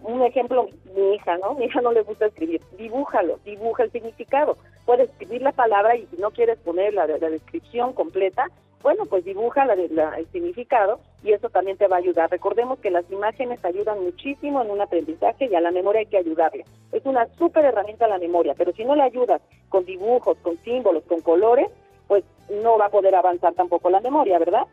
[0.07, 1.55] Un ejemplo, mi hija, ¿no?
[1.55, 2.61] Mi hija no le gusta escribir.
[2.77, 4.57] Dibújalo, dibuja el significado.
[4.85, 8.47] Puedes escribir la palabra y si no quieres poner la, la descripción completa,
[8.81, 12.29] bueno, pues dibuja la, la, el significado y eso también te va a ayudar.
[12.29, 16.17] Recordemos que las imágenes ayudan muchísimo en un aprendizaje y a la memoria hay que
[16.17, 16.63] ayudarle.
[16.93, 21.03] Es una súper herramienta la memoria, pero si no le ayudas con dibujos, con símbolos,
[21.03, 21.67] con colores,
[22.07, 22.23] pues
[22.63, 24.67] no va a poder avanzar tampoco la memoria, ¿verdad?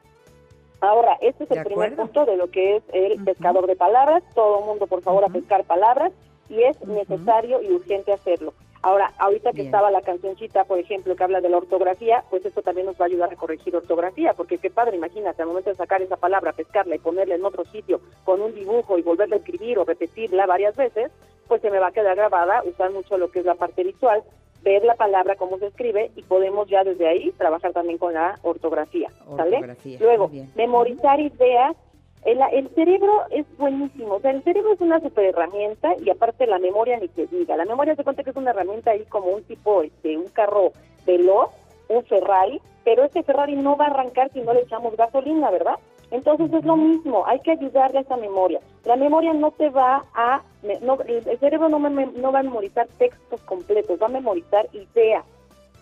[0.85, 4.23] Ahora, este es el primer punto de lo que es el pescador de palabras.
[4.35, 6.13] Todo el mundo, por favor, a pescar palabras
[6.51, 8.53] y es necesario y urgente hacerlo.
[8.83, 12.61] Ahora, ahorita que estaba la cancioncita, por ejemplo, que habla de la ortografía, pues esto
[12.61, 15.77] también nos va a ayudar a corregir ortografía, porque qué padre, imagínate, al momento de
[15.77, 19.39] sacar esa palabra, pescarla y ponerla en otro sitio con un dibujo y volverla a
[19.39, 21.11] escribir o repetirla varias veces,
[21.49, 24.23] pues se me va a quedar grabada, usar mucho lo que es la parte visual,
[24.65, 28.39] ver la palabra cómo se escribe y podemos ya desde ahí trabajar también con la
[28.43, 29.57] ortografía, ¿sale?
[29.57, 31.77] Ortografía, Luego, memorizar ideas
[32.25, 36.47] El, el cerebro es buenísimo, o sea, el cerebro es una super herramienta y aparte
[36.47, 37.55] la memoria ni se diga.
[37.55, 40.73] La memoria se cuenta que es una herramienta ahí como un tipo, este, un carro
[41.07, 41.51] veloz,
[41.89, 45.77] un Ferrari, pero ese Ferrari no va a arrancar si no le echamos gasolina, ¿verdad?
[46.15, 48.61] Entonces es lo mismo, hay que ayudarle a esa memoria.
[48.85, 50.43] La memoria no te va a,
[50.81, 54.69] no, el el cerebro no, me- no va a memorizar textos completos, va a memorizar
[54.73, 55.25] ideas,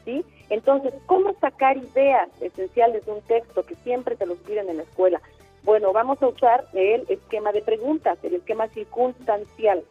[0.06, 0.24] ¿sí?
[0.48, 4.84] Entonces, ¿cómo sacar ideas esenciales de un texto que siempre te los piden en la
[4.84, 5.20] escuela?
[5.64, 9.82] Bueno, vamos a usar el esquema de preguntas, el esquema circunstancial.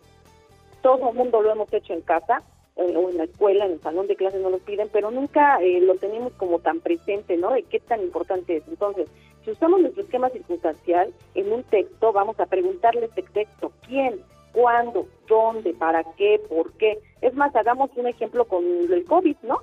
[0.81, 2.41] Todo el mundo lo hemos hecho en casa
[2.77, 5.61] eh, o en la escuela, en el salón de clases no lo piden, pero nunca
[5.61, 7.51] eh, lo tenemos como tan presente, ¿no?
[7.51, 8.67] De qué tan importante es.
[8.67, 9.07] Entonces,
[9.43, 14.19] si usamos nuestro esquema circunstancial en un texto, vamos a preguntarle este texto, ¿quién?
[14.53, 15.07] ¿Cuándo?
[15.27, 15.73] ¿Dónde?
[15.73, 16.39] ¿Para qué?
[16.49, 16.99] ¿Por qué?
[17.21, 19.59] Es más, hagamos un ejemplo con el COVID, ¿no?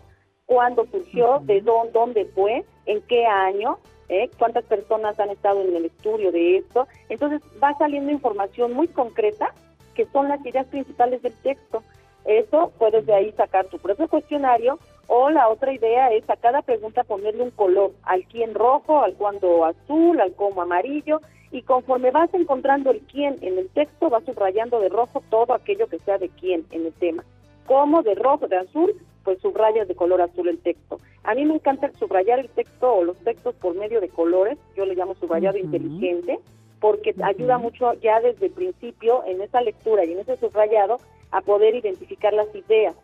[0.46, 1.40] ¿Cuándo surgió?
[1.40, 2.64] ¿De dónde, dónde fue?
[2.86, 3.78] ¿En qué año?
[4.08, 4.30] ¿Eh?
[4.38, 6.88] ¿Cuántas personas han estado en el estudio de esto?
[7.10, 9.52] Entonces va saliendo información muy concreta
[9.94, 11.82] que son las ideas principales del texto.
[12.24, 14.78] Eso puedes de ahí sacar tu propio cuestionario
[15.08, 19.14] o la otra idea es a cada pregunta ponerle un color, al quién rojo, al
[19.14, 24.24] cuándo azul, al cómo amarillo y conforme vas encontrando el quién en el texto vas
[24.24, 27.24] subrayando de rojo todo aquello que sea de quién en el tema.
[27.66, 28.94] Como de rojo, de azul,
[29.24, 31.00] pues subrayas de color azul el texto.
[31.24, 34.84] A mí me encanta subrayar el texto o los textos por medio de colores, yo
[34.84, 36.38] le llamo subrayado inteligente,
[36.80, 40.98] porque ayuda mucho ya desde el principio en esa lectura y en ese subrayado
[41.30, 42.94] a poder identificar las ideas.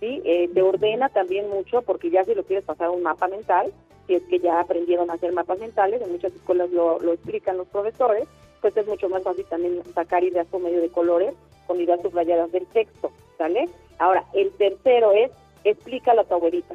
[0.00, 0.22] ¿Sí?
[0.24, 3.72] Eh, te ordena también mucho porque ya si lo quieres pasar a un mapa mental,
[4.06, 7.56] si es que ya aprendieron a hacer mapas mentales, en muchas escuelas lo, lo explican
[7.56, 8.28] los profesores,
[8.60, 11.34] pues es mucho más fácil también sacar ideas por medio de colores
[11.66, 13.68] con ideas subrayadas del texto, ¿sale?
[13.98, 15.30] Ahora, el tercero es,
[15.64, 16.74] explícalo a tu abuelita.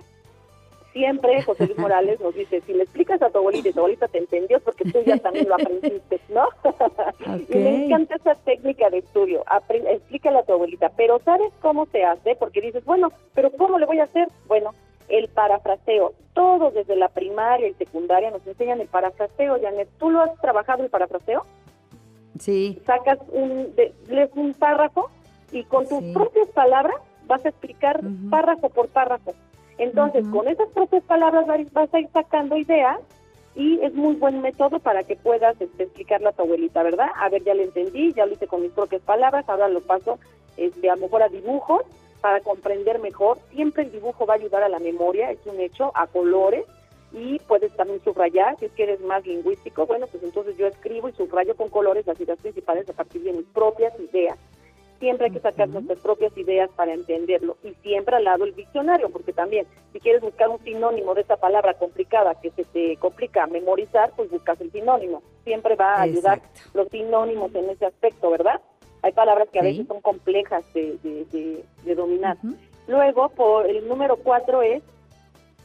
[0.94, 4.08] Siempre José Luis Morales nos dice, si le explicas a tu abuelita y tu abuelita
[4.10, 6.48] te entendió, porque tú ya también lo aprendiste, ¿no?
[7.50, 11.86] y me encanta esa técnica de estudio, Apre- explícale a tu abuelita, pero ¿sabes cómo
[11.88, 12.36] se hace?
[12.36, 14.28] Porque dices, bueno, pero ¿cómo le voy a hacer?
[14.48, 14.72] Bueno,
[15.08, 20.22] el parafraseo, todos desde la primaria y secundaria nos enseñan el parafraseo, Janet, ¿tú lo
[20.22, 21.46] has trabajado el parafraseo?
[22.40, 22.82] Sí.
[22.86, 25.10] Sacas un, de- lees un párrafo
[25.52, 26.96] y con tus propias palabras
[27.28, 29.34] vas a explicar párrafo por párrafo.
[29.78, 33.00] Entonces, con esas propias palabras vas- a ir sacando ideas
[33.56, 37.08] y es muy buen método para que puedas este, explicarle a tu abuelita, ¿verdad?
[37.16, 40.20] A ver, ya lo entendí, ya lo hice con mis propias palabras, ahora lo paso
[40.58, 41.82] este, a lo mejor a dibujos
[42.22, 43.40] para comprender mejor.
[43.52, 46.66] Siempre el dibujo va a ayudar a la memoria, es un hecho, a colores
[47.14, 51.10] y puedes también subrayar, si es que eres más lingüístico, bueno, pues entonces yo escribo
[51.10, 54.38] y subrayo con colores las ideas principales a partir de mis propias ideas.
[55.02, 59.10] Siempre hay que sacar nuestras propias ideas para entenderlo y siempre al lado el diccionario,
[59.10, 63.48] porque también si quieres buscar un sinónimo de esa palabra complicada que se te complica
[63.48, 65.24] memorizar, pues buscas el sinónimo.
[65.44, 66.40] Siempre va a ayudar
[66.76, 68.62] los sinónimos en ese aspecto, ¿verdad?
[69.02, 69.70] Hay palabras que a Sí.
[69.70, 72.38] veces son complejas de, de- de- de dominar.
[72.88, 74.84] Luego, por el número cuatro es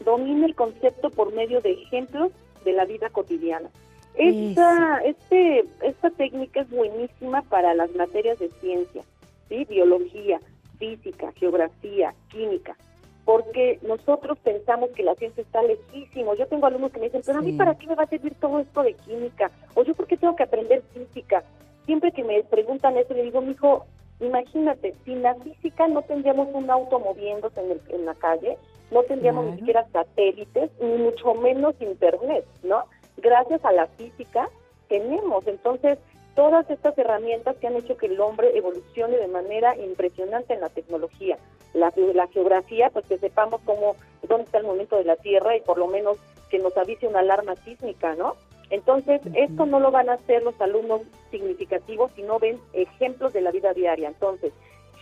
[0.05, 2.33] domina el concepto por medio de ejemplos
[2.65, 3.69] de la vida cotidiana.
[4.15, 9.03] Esta, este, esta técnica es buenísima para las materias de ciencia,
[9.49, 9.65] ¿sí?
[9.65, 10.41] biología,
[10.79, 12.77] física, geografía, química,
[13.25, 16.35] porque nosotros pensamos que la ciencia está lejísimo.
[16.35, 17.57] Yo tengo alumnos que me dicen, pero a mí Sí.
[17.59, 19.51] para qué me va a servir todo esto de química?
[19.75, 21.43] O yo por qué tengo que aprender física?
[21.87, 23.87] Siempre que me preguntan eso, le digo, mijo,
[24.21, 28.57] imagínate, sin la física no tendríamos un auto moviéndose en, el- en la calle,
[28.91, 32.85] no tendríamos ni siquiera satélites, ni mucho menos internet, ¿no?
[33.17, 34.49] Gracias a la física
[34.89, 35.47] tenemos.
[35.47, 35.99] Entonces,
[36.37, 40.69] todas estas herramientas que han hecho que el hombre evolucione de manera impresionante en la
[40.69, 41.39] tecnología.
[41.75, 43.97] La, la geografía, pues que sepamos cómo,
[44.29, 46.19] dónde está el movimiento de la Tierra y por lo menos
[46.51, 48.37] que nos avise una alarma sísmica, ¿no?
[48.71, 53.41] Entonces, esto no lo van a hacer los alumnos significativos si no ven ejemplos de
[53.41, 54.09] la vida diaria.
[54.09, 54.53] Entonces,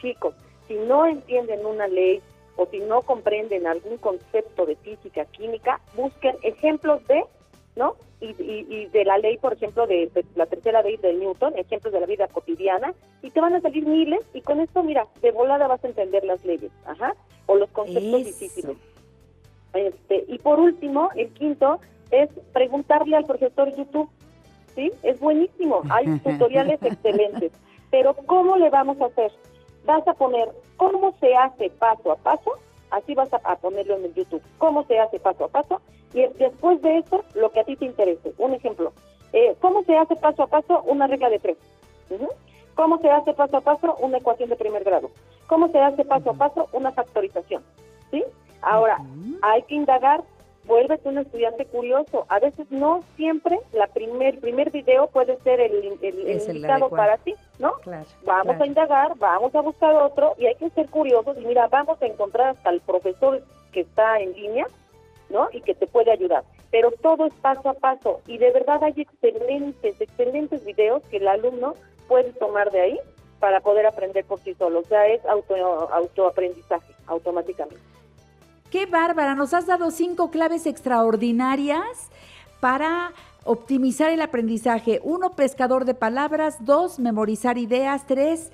[0.01, 0.35] chicos,
[0.68, 2.22] si no entienden una ley
[2.57, 7.24] o si no comprenden algún concepto de física, química, busquen ejemplos de,
[7.77, 7.97] ¿no?
[8.20, 11.55] Y, y- y de la ley, por ejemplo, de, de la tercera ley de Newton,
[11.57, 15.07] ejemplos de la vida cotidiana, y te van a salir miles, y con esto, mira,
[15.20, 17.14] de volada vas a entender las leyes, ajá,
[17.47, 18.25] o los conceptos Eso.
[18.31, 18.77] difíciles.
[19.75, 24.09] Este, y por último, el quinto es preguntarle al profesor YouTube,
[24.75, 24.93] ¿sí?
[25.03, 27.53] Es buenísimo, hay tutoriales excelentes,
[27.91, 29.33] pero ¿cómo le vamos a hacer?
[29.85, 32.53] Vas a poner cómo se hace paso a paso,
[32.97, 35.80] así vas a, a ponerlo en el YouTube, cómo se hace paso a paso,
[36.12, 38.32] y después de eso, lo que a ti te interese.
[38.38, 38.92] Un ejemplo,
[39.32, 41.59] eh, ¿cómo se hace paso a paso una regla de tres?
[42.74, 45.11] ¿Cómo se hace paso a paso una ecuación de primer grado?
[45.47, 47.62] ¿Cómo se hace paso a paso una factorización?
[48.11, 48.24] ¿Sí?
[48.62, 48.99] Ahora,
[49.42, 50.22] hay que indagar
[50.67, 52.27] vuélvete un estudiante curioso.
[52.29, 56.57] A veces no siempre la primer primer video puede ser el, el, el Es el
[56.57, 57.75] indicado para ti, ¿no?
[57.79, 58.62] Claro, Vamos claro.
[58.62, 62.07] a indagar, vamos a buscar otro y hay que ser curiosos y mira, vamos a
[62.07, 63.43] encontrar hasta el profesor
[63.73, 64.67] que está en línea,
[65.29, 65.49] ¿no?
[65.53, 66.45] Y que te puede ayudar.
[66.71, 71.29] Pero todo es paso a paso y de verdad hay excelentes, excelentes videos que el
[71.29, 71.75] alumno
[72.09, 73.01] puede tomar de ahí
[73.39, 74.81] para poder aprender por sí solo.
[74.81, 75.55] O sea, es auto,
[75.93, 77.81] autoaprendizaje automáticamente.
[78.75, 82.11] Qué bárbara, nos has dado cinco claves extraordinarias
[82.59, 83.12] para
[83.45, 85.01] optimizar el aprendizaje.
[85.05, 86.57] Uno, pescador de palabras.
[86.59, 88.05] Dos, memorizar ideas.
[88.05, 88.51] Tres,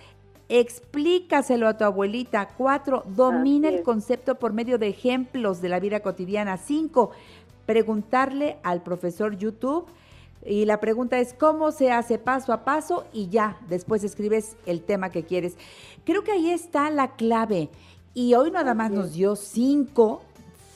[0.51, 2.51] explícaselo a tu abuelita.
[2.55, 6.59] Cuatro, domina el concepto por medio de ejemplos de la vida cotidiana.
[6.59, 7.12] Cinco,
[7.64, 9.87] preguntarle al profesor YouTube.
[10.45, 14.83] Y la pregunta es cómo se hace paso a paso y ya, después escribes el
[14.83, 15.57] tema que quieres.
[16.05, 17.71] Creo que ahí está la clave.
[18.13, 20.23] Y hoy nada más nos dio cinco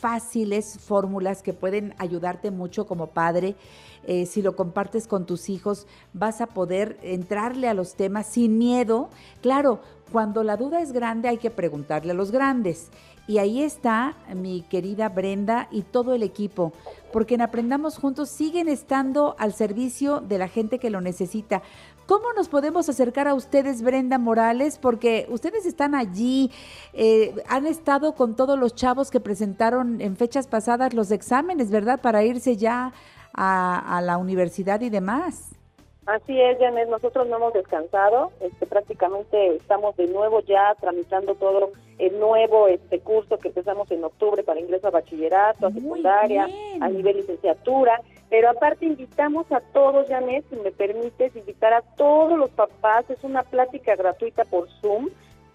[0.00, 3.56] fáciles fórmulas que pueden ayudarte mucho como padre.
[4.06, 8.56] Eh, si lo compartes con tus hijos, vas a poder entrarle a los temas sin
[8.58, 9.08] miedo.
[9.42, 9.80] Claro,
[10.12, 12.90] cuando la duda es grande hay que preguntarle a los grandes.
[13.26, 16.74] Y ahí está mi querida Brenda y todo el equipo,
[17.10, 21.62] porque en Aprendamos Juntos siguen estando al servicio de la gente que lo necesita.
[22.06, 24.78] ¿Cómo nos podemos acercar a ustedes, Brenda Morales?
[24.78, 26.50] Porque ustedes están allí,
[26.92, 32.00] eh, han estado con todos los chavos que presentaron en fechas pasadas los exámenes, ¿verdad?
[32.02, 32.92] Para irse ya
[33.32, 35.54] a, a la universidad y demás.
[36.04, 41.70] Así es, Janet, nosotros no hemos descansado, este, prácticamente estamos de nuevo ya tramitando todo
[41.98, 46.46] el nuevo este curso que empezamos en octubre para ingreso a bachillerato, a secundaria,
[46.78, 52.38] a nivel licenciatura, pero aparte invitamos a todos, Janet, si me permites, invitar a todos
[52.38, 55.10] los papás, es una plática gratuita por Zoom,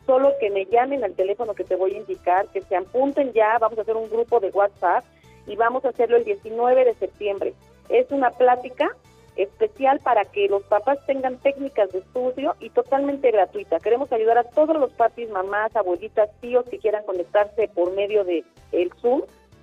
[0.06, 3.58] solo que me llamen al teléfono que te voy a indicar, que se apunten ya,
[3.60, 5.04] vamos a hacer un grupo de WhatsApp
[5.46, 7.54] y vamos a hacerlo el 19 de septiembre.
[7.90, 8.96] Es una plática
[9.36, 13.80] especial para que los papás tengan técnicas de estudio y totalmente gratuita.
[13.80, 18.44] Queremos ayudar a todos los papis, mamás, abuelitas, tíos que quieran conectarse por medio de
[18.72, 19.22] el Zoom.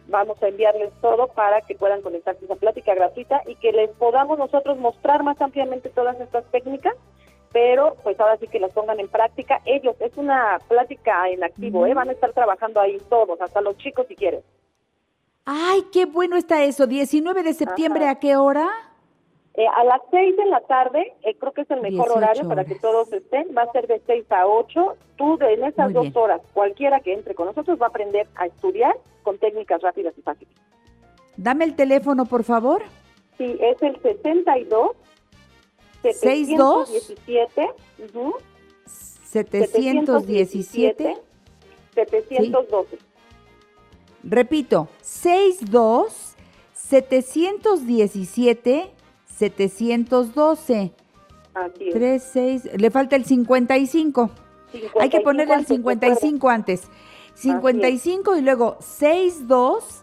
[0.09, 3.91] Vamos a enviarles todo para que puedan conectarse a esa plática gratuita y que les
[3.91, 6.95] podamos nosotros mostrar más ampliamente todas estas técnicas,
[7.53, 9.61] pero pues ahora sí que las pongan en práctica.
[9.65, 11.95] Ellos, es una plática en activo, ¿eh?
[11.95, 14.43] van a estar trabajando ahí todos, hasta los chicos si quieren.
[15.45, 16.87] Ay, qué bueno está eso.
[16.87, 18.69] 19 de septiembre, ¿a qué hora?
[19.57, 22.47] Eh, a las 6 de la tarde, eh, creo que es el mejor 18 horario
[22.47, 24.97] para que todos estén, va a ser de 6 a 8.
[25.17, 26.17] Tú de, en esas Muy dos bien.
[26.17, 30.23] horas, cualquiera que entre con nosotros va a aprender a estudiar con técnicas rápidas y
[30.23, 30.53] fáciles.
[31.39, 32.83] Dame el teléfono, por favor.
[33.39, 34.91] Sí, es el 62
[36.03, 37.71] 62 717
[38.15, 38.35] ujú,
[39.25, 41.17] 717.
[41.95, 42.99] 712.
[44.23, 46.37] Repito, 62
[46.75, 48.91] 717
[49.39, 50.93] 712.
[51.55, 51.95] Así es.
[51.95, 54.31] 3, 6, le falta el 55.
[55.01, 56.83] Hay que ponerle el 55 antes.
[57.35, 60.03] 55 y luego 62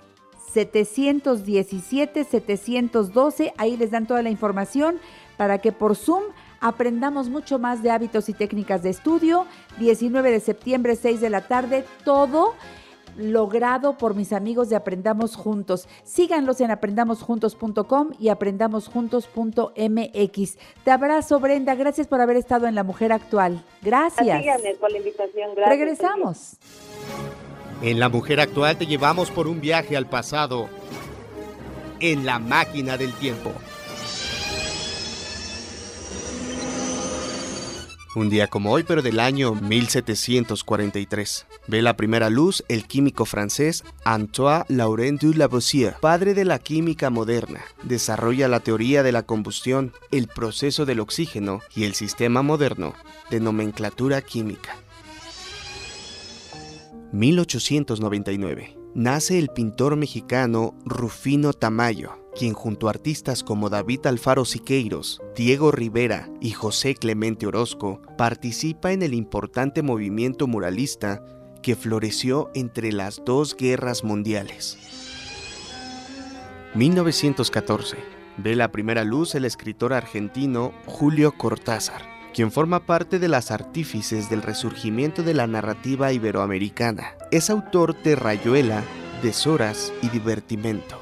[0.54, 3.54] 717 712.
[3.58, 5.00] Ahí les dan toda la información
[5.38, 6.24] para que por Zoom
[6.60, 9.46] aprendamos mucho más de hábitos y técnicas de estudio.
[9.80, 12.54] 19 de septiembre, 6 de la tarde, todo
[13.18, 15.88] logrado por mis amigos de Aprendamos Juntos.
[16.04, 20.58] Síganlos en aprendamosjuntos.com y aprendamosjuntos.mx.
[20.84, 21.76] Te abrazo, Brenda.
[21.76, 23.64] Gracias por haber estado en La Mujer Actual.
[23.82, 24.28] Gracias.
[24.28, 25.56] Así, Janet, por la invitación.
[25.56, 25.78] Gracias.
[25.78, 26.58] Regresamos.
[27.82, 30.70] En La Mujer Actual te llevamos por un viaje al pasado
[32.00, 33.52] en la máquina del tiempo.
[38.16, 43.84] Un día como hoy, pero del año 1743, ve la primera luz el químico francés
[44.04, 47.62] Antoine Laurent du Lavoisier, padre de la química moderna.
[47.84, 52.94] Desarrolla la teoría de la combustión, el proceso del oxígeno y el sistema moderno
[53.30, 54.76] de nomenclatura química.
[57.12, 58.78] 1899.
[58.96, 65.72] Nace el pintor mexicano Rufino Tamayo, quien junto a artistas como David Alfaro Siqueiros, Diego
[65.72, 71.24] Rivera y José Clemente Orozco participa en el importante movimiento muralista
[71.64, 74.78] que floreció entre las dos guerras mundiales.
[76.76, 77.98] 1914.
[78.38, 82.02] Ve la primera luz el escritor argentino Julio Cortázar,
[82.34, 87.16] quien forma parte de las artífices del resurgimiento de la narrativa iberoamericana.
[87.32, 88.84] Es autor de Rayuela,
[89.22, 91.02] Deshoras y Divertimento.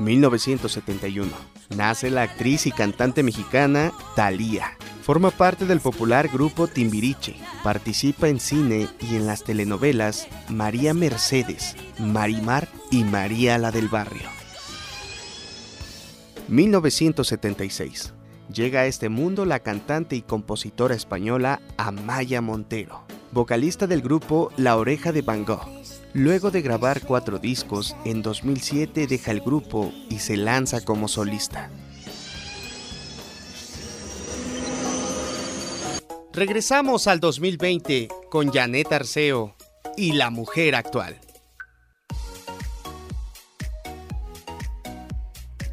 [0.00, 1.30] 1971.
[1.76, 4.79] Nace la actriz y cantante mexicana Thalía.
[5.10, 7.34] Forma parte del popular grupo Timbiriche.
[7.64, 14.28] Participa en cine y en las telenovelas María Mercedes, Marimar y María la del Barrio.
[16.46, 18.12] 1976.
[18.54, 24.76] Llega a este mundo la cantante y compositora española Amaya Montero, vocalista del grupo La
[24.76, 25.66] Oreja de Van Gogh.
[26.14, 31.68] Luego de grabar cuatro discos, en 2007 deja el grupo y se lanza como solista.
[36.32, 39.56] Regresamos al 2020 con Janet Arceo
[39.96, 41.18] y la mujer actual.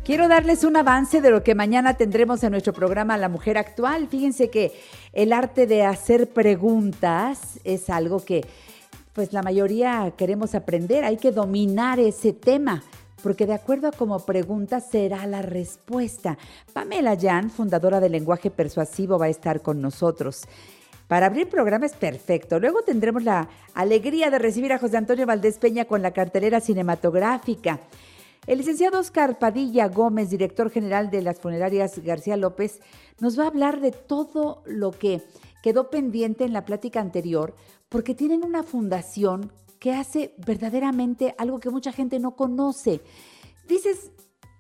[0.04, 4.08] Quiero darles un avance de lo que mañana tendremos en nuestro programa La Mujer Actual.
[4.08, 4.72] Fíjense que
[5.14, 8.44] el arte de hacer preguntas es algo que
[9.14, 12.84] pues la mayoría queremos aprender, hay que dominar ese tema
[13.28, 16.38] porque de acuerdo a cómo pregunta será la respuesta.
[16.72, 20.44] Pamela Jan, fundadora del lenguaje persuasivo, va a estar con nosotros.
[21.10, 22.58] Para abrir programa es perfecto.
[22.58, 27.82] Luego tendremos la alegría de recibir a José Antonio Valdés Peña con la cartelera cinematográfica.
[28.46, 32.80] El licenciado Oscar Padilla Gómez, director general de las funerarias García López,
[33.20, 35.22] nos va a hablar de todo lo que
[35.62, 37.56] quedó pendiente en la plática anterior,
[37.90, 43.02] porque tienen una fundación que hace verdaderamente algo que mucha gente no conoce.
[43.68, 44.12] Dices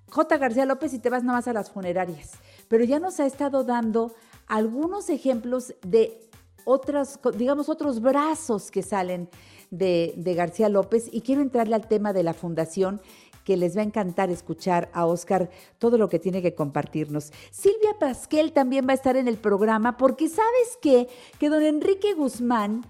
[0.09, 0.37] J.
[0.37, 2.31] García López y te vas nada más a las funerarias,
[2.67, 4.13] pero ya nos ha estado dando
[4.47, 6.29] algunos ejemplos de
[6.65, 9.29] otras, digamos, otros brazos que salen
[9.71, 13.01] de, de García López y quiero entrarle al tema de la fundación
[13.47, 15.49] que les va a encantar escuchar a Oscar
[15.79, 17.31] todo lo que tiene que compartirnos.
[17.49, 21.07] Silvia Pasquel también va a estar en el programa porque sabes qué?
[21.39, 22.85] que don Enrique Guzmán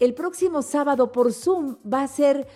[0.00, 2.46] el próximo sábado por Zoom va a ser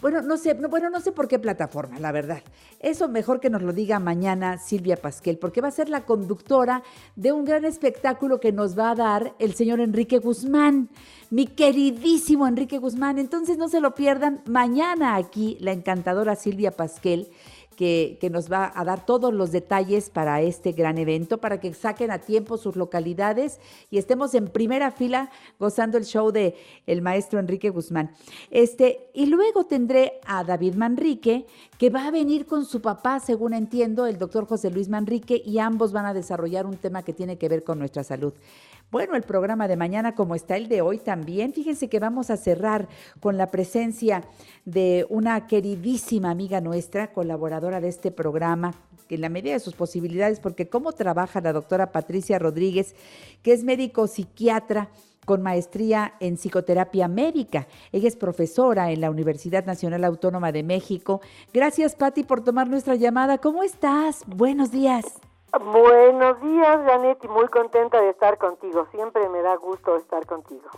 [0.00, 2.42] bueno, no sé, bueno, no sé por qué plataforma, la verdad.
[2.78, 6.82] Eso mejor que nos lo diga mañana Silvia Pasquel, porque va a ser la conductora
[7.16, 10.88] de un gran espectáculo que nos va a dar el señor Enrique Guzmán,
[11.28, 13.18] mi queridísimo Enrique Guzmán.
[13.18, 17.28] Entonces no se lo pierdan mañana aquí la encantadora Silvia Pasquel
[17.80, 22.10] que, nos va a dar todos los detalles para este gran evento, para que saquen
[22.10, 23.58] a tiempo sus localidades
[23.90, 26.54] y estemos en primera fila gozando el show de
[26.86, 28.10] el maestro Enrique Guzmán.
[28.50, 31.46] Este, y luego tendré a David Manrique,
[31.78, 35.58] que va a venir con su papá, según entiendo, el doctor José Luis Manrique, y
[35.58, 38.34] ambos van a desarrollar un tema que tiene que ver con nuestra salud.
[38.90, 42.36] Bueno, el programa de mañana, como está el de hoy también, fíjense que vamos a
[42.36, 42.88] cerrar
[43.20, 44.24] con la presencia
[44.64, 48.74] de una queridísima amiga nuestra, colaboradora de este programa,
[49.06, 52.96] que en la medida de sus posibilidades, porque cómo trabaja la doctora Patricia Rodríguez,
[53.44, 54.88] que es médico psiquiatra
[55.24, 57.68] con maestría en psicoterapia médica.
[57.92, 61.20] Ella es profesora en la Universidad Nacional Autónoma de México.
[61.54, 63.38] Gracias, Patti, por tomar nuestra llamada.
[63.38, 64.24] ¿Cómo estás?
[64.26, 65.04] Buenos días.
[65.58, 68.86] Buenos días, Janet, y muy contenta de estar contigo.
[68.92, 70.68] Siempre me da gusto estar contigo.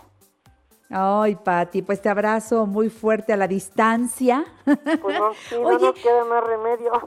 [0.89, 4.45] Ay, Pati, pues te abrazo muy fuerte a la distancia.
[4.65, 6.91] Pues no, sí, no nos queda más remedio.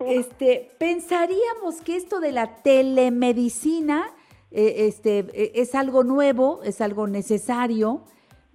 [0.00, 4.14] Este, pensaríamos que esto de la telemedicina
[4.52, 8.02] eh, este, e, es algo nuevo, es algo necesario,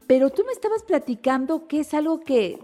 [0.07, 2.59] pero tú me estabas platicando que es algo que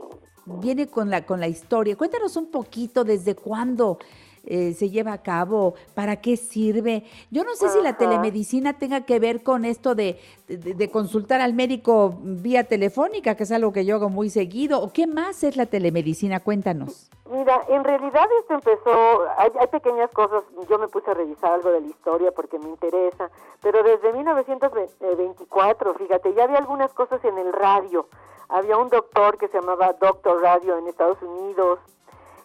[0.46, 1.98] viene con la, con la historia.
[1.98, 4.00] Cuéntanos un poquito desde cuándo
[4.46, 7.04] eh, se lleva a cabo, para qué sirve.
[7.32, 11.54] Yo no sé si la telemedicina tenga que ver con esto de, de, consultar al
[11.54, 15.58] médico vía telefónica, que es algo que yo hago muy seguido, o qué más es
[15.58, 17.10] la telemedicina, cuéntanos.
[17.30, 21.70] Mira, en realidad esto empezó, hay, hay, pequeñas cosas, yo me puse a revisar algo
[21.70, 23.30] de la historia porque me interesa,
[23.62, 28.08] pero desde 1924, fíjate, ya había algunas cosas en el radio.
[28.48, 31.78] Había un doctor que se llamaba Doctor Radio en Estados Unidos,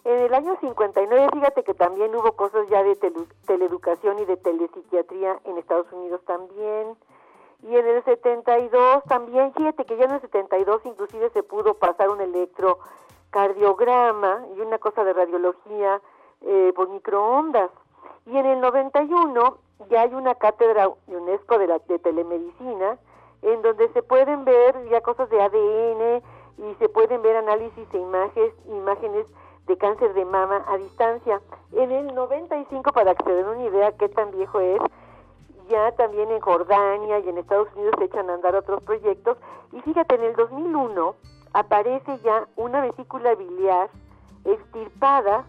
[0.05, 2.95] en el año 59, fíjate que también hubo cosas ya de
[3.47, 6.95] teleeducación y de telepsiquiatría en Estados Unidos también.
[7.63, 12.09] Y en el 72 también, fíjate que ya en el 72 inclusive se pudo pasar
[12.09, 15.99] un electrocardiograma y una cosa de radiología
[16.41, 17.71] eh, por microondas.
[18.27, 19.57] Y en el 91
[19.89, 22.99] ya hay una cátedra UNESCO de, la, de telemedicina
[23.41, 26.21] en donde se pueden ver ya cosas de ADN
[26.57, 29.25] y se pueden ver análisis de imágenes, imágenes
[29.67, 31.41] de cáncer de mama a distancia.
[31.71, 34.79] En el 95, para que se den una idea qué tan viejo es,
[35.69, 39.37] ya también en Jordania y en Estados Unidos se echan a andar otros proyectos.
[39.71, 41.15] Y fíjate, en el 2001
[41.53, 43.89] aparece ya una vesícula biliar
[44.43, 45.45] extirpada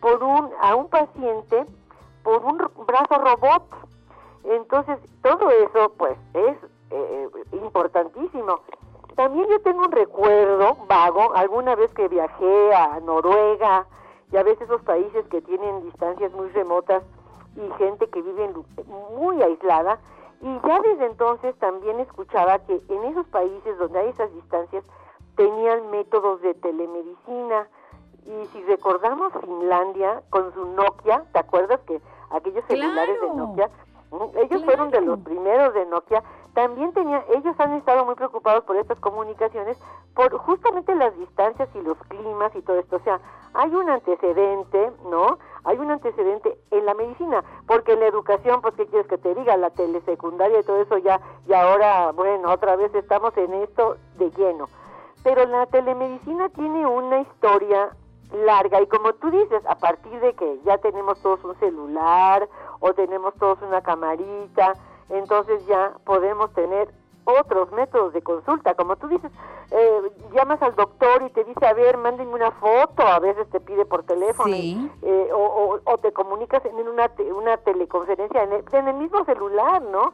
[0.00, 1.64] por un, a un paciente
[2.22, 3.62] por un brazo robot.
[4.44, 6.56] Entonces, todo eso, pues, es
[6.90, 8.60] eh, importantísimo.
[9.16, 13.86] También yo tengo un recuerdo vago, alguna vez que viajé a Noruega
[14.30, 17.02] y a veces esos países que tienen distancias muy remotas
[17.56, 18.50] y gente que vive
[19.14, 19.98] muy aislada.
[20.40, 24.84] Y ya desde entonces también escuchaba que en esos países donde hay esas distancias
[25.36, 27.68] tenían métodos de telemedicina.
[28.24, 33.28] Y si recordamos Finlandia con su Nokia, ¿te acuerdas que aquellos celulares de.
[33.28, 33.70] Nokia?
[34.36, 36.22] Ellos fueron de los primeros de Nokia.
[36.54, 39.78] También tenían, ellos han estado muy preocupados por estas comunicaciones,
[40.14, 42.96] por justamente las distancias y los climas y todo esto.
[42.96, 43.20] O sea,
[43.54, 45.38] hay un antecedente, ¿no?
[45.64, 49.34] Hay un antecedente en la medicina, porque en la educación, pues, ¿qué quieres que te
[49.34, 49.56] diga?
[49.56, 54.30] La telesecundaria y todo eso ya, y ahora, bueno, otra vez estamos en esto de
[54.32, 54.68] lleno.
[55.24, 57.96] Pero la telemedicina tiene una historia
[58.32, 62.48] larga y como tú dices, a partir de que ya tenemos todos un celular
[62.80, 64.74] o tenemos todos una camarita,
[65.10, 66.88] entonces ya podemos tener
[67.24, 68.74] otros métodos de consulta.
[68.74, 69.30] Como tú dices,
[69.70, 70.00] eh,
[70.34, 73.84] llamas al doctor y te dice, a ver, mándenme una foto, a veces te pide
[73.84, 74.90] por teléfono, Sí.
[75.02, 78.94] eh, o, o- o te comunicas en una, te- una teleconferencia en el, en el
[78.96, 80.12] mismo celular, ¿no?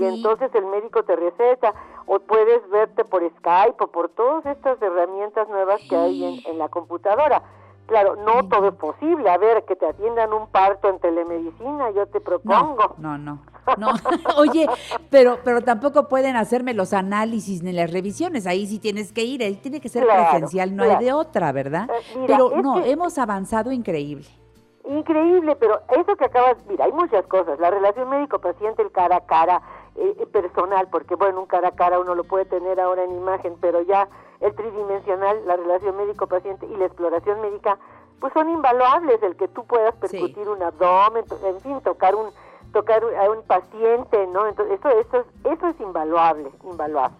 [0.00, 1.74] Y entonces el médico te receta,
[2.06, 6.58] o puedes verte por Skype o por todas estas herramientas nuevas que hay en, en
[6.58, 7.42] la computadora.
[7.88, 9.30] Claro, no todo es posible.
[9.30, 12.94] A ver, que te atiendan un parto en telemedicina, yo te propongo.
[12.98, 13.40] No, no,
[13.78, 13.88] no.
[14.36, 14.68] Oye,
[15.10, 18.46] pero, pero tampoco pueden hacerme los análisis ni las revisiones.
[18.46, 20.98] Ahí sí tienes que ir, ahí tiene que ser Claro, presencial, no claro.
[20.98, 21.88] hay de otra, ¿verdad?
[21.90, 24.26] Eh, mira, pero no, hemos avanzado increíble.
[24.86, 27.58] Increíble, pero eso que acabas, mira, hay muchas cosas.
[27.58, 29.62] La relación médico-paciente, el cara a cara,
[29.96, 33.12] eh, eh, personal, porque bueno, un cara a cara uno lo puede tener ahora en
[33.12, 34.08] imagen, pero ya
[34.40, 37.78] el tridimensional, la relación médico-paciente y la exploración médica,
[38.20, 39.22] pues son invaluables.
[39.22, 42.30] El que tú puedas percutir un abdomen, en fin, tocar un
[42.72, 44.46] tocar a un paciente, ¿no?
[44.46, 47.16] Entonces, eso, eso, es, eso es invaluable, invaluable.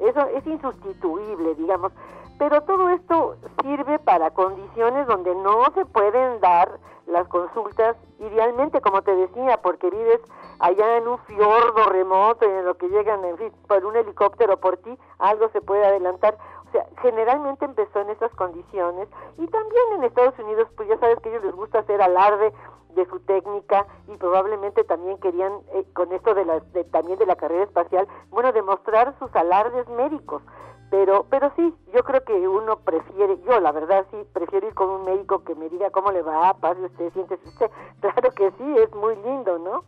[0.00, 1.92] Eso es insustituible, digamos.
[2.38, 9.02] Pero todo esto sirve para condiciones donde no se pueden dar las consultas idealmente, como
[9.02, 10.20] te decía, porque vives
[10.60, 14.58] allá en un fiordo remoto y en lo que llegan, en fin, por un helicóptero
[14.58, 16.36] por ti, algo se puede adelantar.
[16.72, 19.08] Sea, generalmente empezó en esas condiciones
[19.38, 22.52] y también en Estados Unidos, pues ya sabes que a ellos les gusta hacer alarde
[22.94, 27.26] de su técnica y probablemente también querían eh, con esto de la de- también de
[27.26, 30.42] la carrera espacial, bueno, demostrar sus alardes médicos.
[30.90, 34.88] Pero pero sí, yo creo que uno prefiere, yo la verdad sí prefiero ir con
[34.90, 37.70] un médico que me diga cómo le va, pase usted, siéntese usted.
[38.00, 39.84] Claro que sí, es muy lindo, ¿no?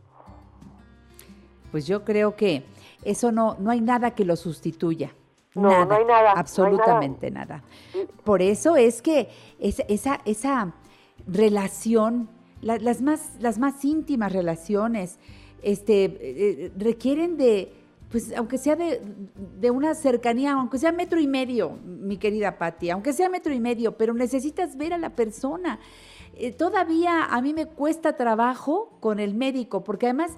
[1.70, 2.64] Pues yo creo que
[3.04, 5.10] eso no, no hay nada que lo sustituya.
[5.54, 7.62] No, nada, no hay nada, no hay absolutamente nada.
[8.24, 9.28] Por eso es que
[9.58, 10.72] esa, esa, esa
[11.26, 12.28] relación,
[12.62, 15.18] la- las, más, las más íntimas relaciones,
[15.62, 17.72] este, eh, requieren de,
[18.10, 19.00] pues aunque sea de,
[19.60, 23.60] de una cercanía, aunque sea metro y medio, mi querida Patti, aunque sea metro y
[23.60, 25.78] medio, pero necesitas ver a la persona.
[26.36, 30.32] Eh, todavía a mí me cuesta trabajo con el médico, porque además,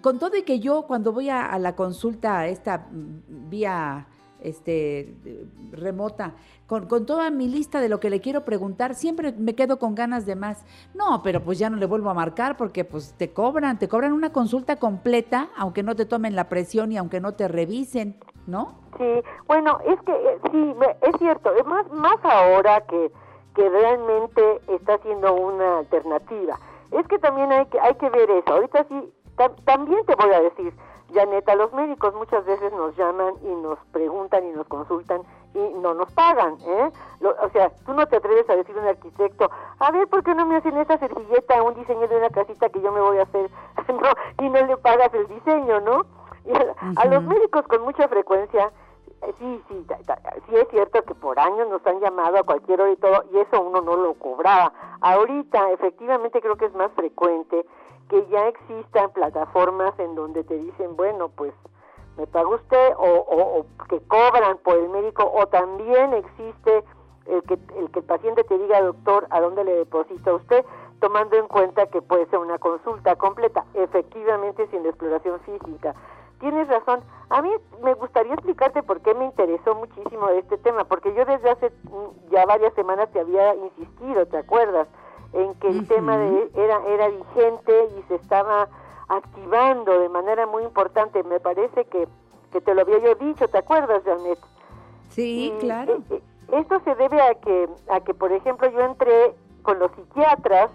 [0.00, 4.06] con todo y que yo cuando voy a, a la consulta, esta vía
[4.42, 5.14] este,
[5.72, 6.34] remota,
[6.66, 9.94] con, con toda mi lista de lo que le quiero preguntar, siempre me quedo con
[9.94, 10.64] ganas de más.
[10.94, 14.12] No, pero pues ya no le vuelvo a marcar porque pues te cobran, te cobran
[14.12, 18.16] una consulta completa, aunque no te tomen la presión y aunque no te revisen,
[18.46, 18.74] ¿no?
[18.96, 23.10] Sí, bueno, es que eh, sí, es cierto, es más, más ahora que,
[23.54, 26.58] que realmente está siendo una alternativa.
[26.90, 28.52] Es que también hay que, hay que ver eso.
[28.52, 30.72] Ahorita sí, ta- también te voy a decir,
[31.12, 35.22] Janeta, los médicos muchas veces nos llaman y nos preguntan y nos consultan
[35.54, 36.90] y no nos pagan, ¿eh?
[37.20, 40.22] Lo- o sea, tú no te atreves a decir a un arquitecto, a ver, ¿por
[40.22, 43.18] qué no me hacen esa servilleta, un diseño de una casita que yo me voy
[43.18, 43.50] a hacer?
[43.88, 46.04] no, y no le pagas el diseño, ¿no?
[46.44, 48.70] Y a, a los médicos con mucha frecuencia,
[49.22, 52.42] eh, sí, sí, ta- ta- sí es cierto que por años nos han llamado a
[52.42, 54.72] cualquier hora y todo, y eso uno no lo cobraba.
[55.00, 57.64] Ahorita, efectivamente, creo que es más frecuente
[58.08, 61.52] que ya existan plataformas en donde te dicen, bueno, pues
[62.16, 66.84] me paga usted, o, o- que cobran por el médico, o también existe
[67.26, 70.64] el que, el que el paciente te diga, doctor, a dónde le deposita usted,
[71.00, 75.94] tomando en cuenta que puede ser una consulta completa, efectivamente sin exploración física.
[76.40, 77.00] Tienes razón.
[77.30, 77.50] A mí
[77.82, 82.30] me gustaría explicarte por qué me interesó muchísimo este tema, porque yo desde hace mm,
[82.30, 84.88] ya varias semanas te había insistido, ¿te acuerdas?
[85.32, 88.68] En que el tema de, era, era vigente y se estaba
[89.08, 91.22] activando de manera muy importante.
[91.22, 92.08] Me parece que,
[92.52, 94.38] que te lo había yo dicho, ¿te acuerdas, Janet?
[95.10, 95.94] Sí, Y, claro.
[95.94, 96.22] eh, eh,
[96.52, 100.70] esto se debe a que, a que, por ejemplo, yo entré con los psiquiatras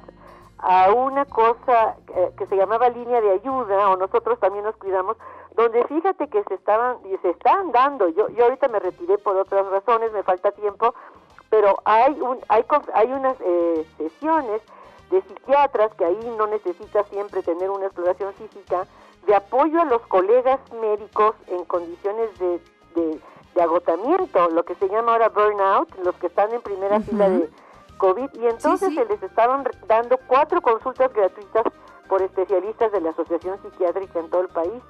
[0.60, 5.18] a una cosa eh, que se llamaba línea de ayuda, o nosotros también nos cuidamos,
[5.56, 9.36] donde fíjate que se estaban, y se están dando, yo, yo ahorita me retiré por
[9.36, 10.94] otras razones, me falta tiempo,
[11.54, 12.66] pero hay un, hay,
[12.96, 14.60] hay unas eh, sesiones
[15.12, 18.88] de psiquiatras, que ahí no necesita siempre tener una exploración física,
[19.28, 22.60] de apoyo a los colegas médicos en condiciones de,
[22.96, 23.20] de,
[23.54, 27.48] de agotamiento, lo que se llama ahora burnout, los que están en primera fila de
[28.00, 31.66] COVID, y entonces se les estaban dando cuatro consultas gratuitas
[32.10, 34.82] por especialistas de la Asociación Psiquiátrica en todo el país.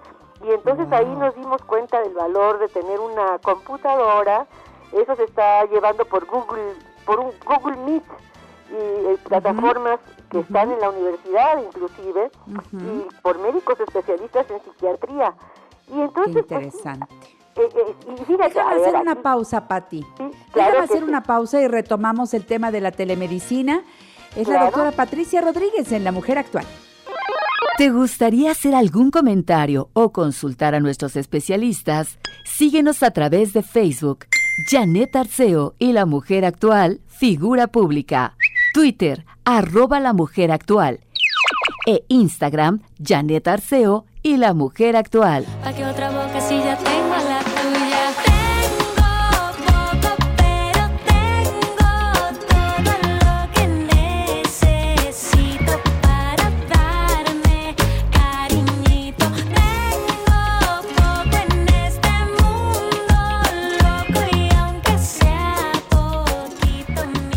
[0.41, 4.48] Y entonces ahí nos dimos cuenta del valor de tener una computadora.
[5.02, 6.74] Eso se está llevando por Google,
[7.06, 8.03] por un Google Meet
[8.72, 9.99] y eh, plataformas
[10.30, 12.32] que están en la universidad inclusive
[12.74, 15.34] y por médicos especialistas en psiquiatría.
[15.94, 17.06] Y entonces Qué interesante.
[17.56, 20.03] eh, eh, y fíjate, Déjame ver, hacer una aquí- pausa, Patti.
[20.15, 21.03] claro Déjame hacer sí.
[21.03, 23.84] una pausa y retomamos el tema de la telemedicina.
[24.36, 24.65] Es la Claro.
[24.65, 26.65] doctora Patricia Rodríguez en La Mujer Actual.
[27.78, 32.18] ¿Te gustaría hacer algún comentario o consultar a nuestros especialistas?
[32.44, 38.35] Síguenos a través de Facebook, Janet Arceo y La Mujer Actual, figura pública.
[38.73, 40.99] Twitter, arroba La Mujer Actual.
[41.88, 45.45] E Instagram, Janet Arceo y La Mujer Actual.
[45.63, 47.32] Pa' que otra boca si tengo la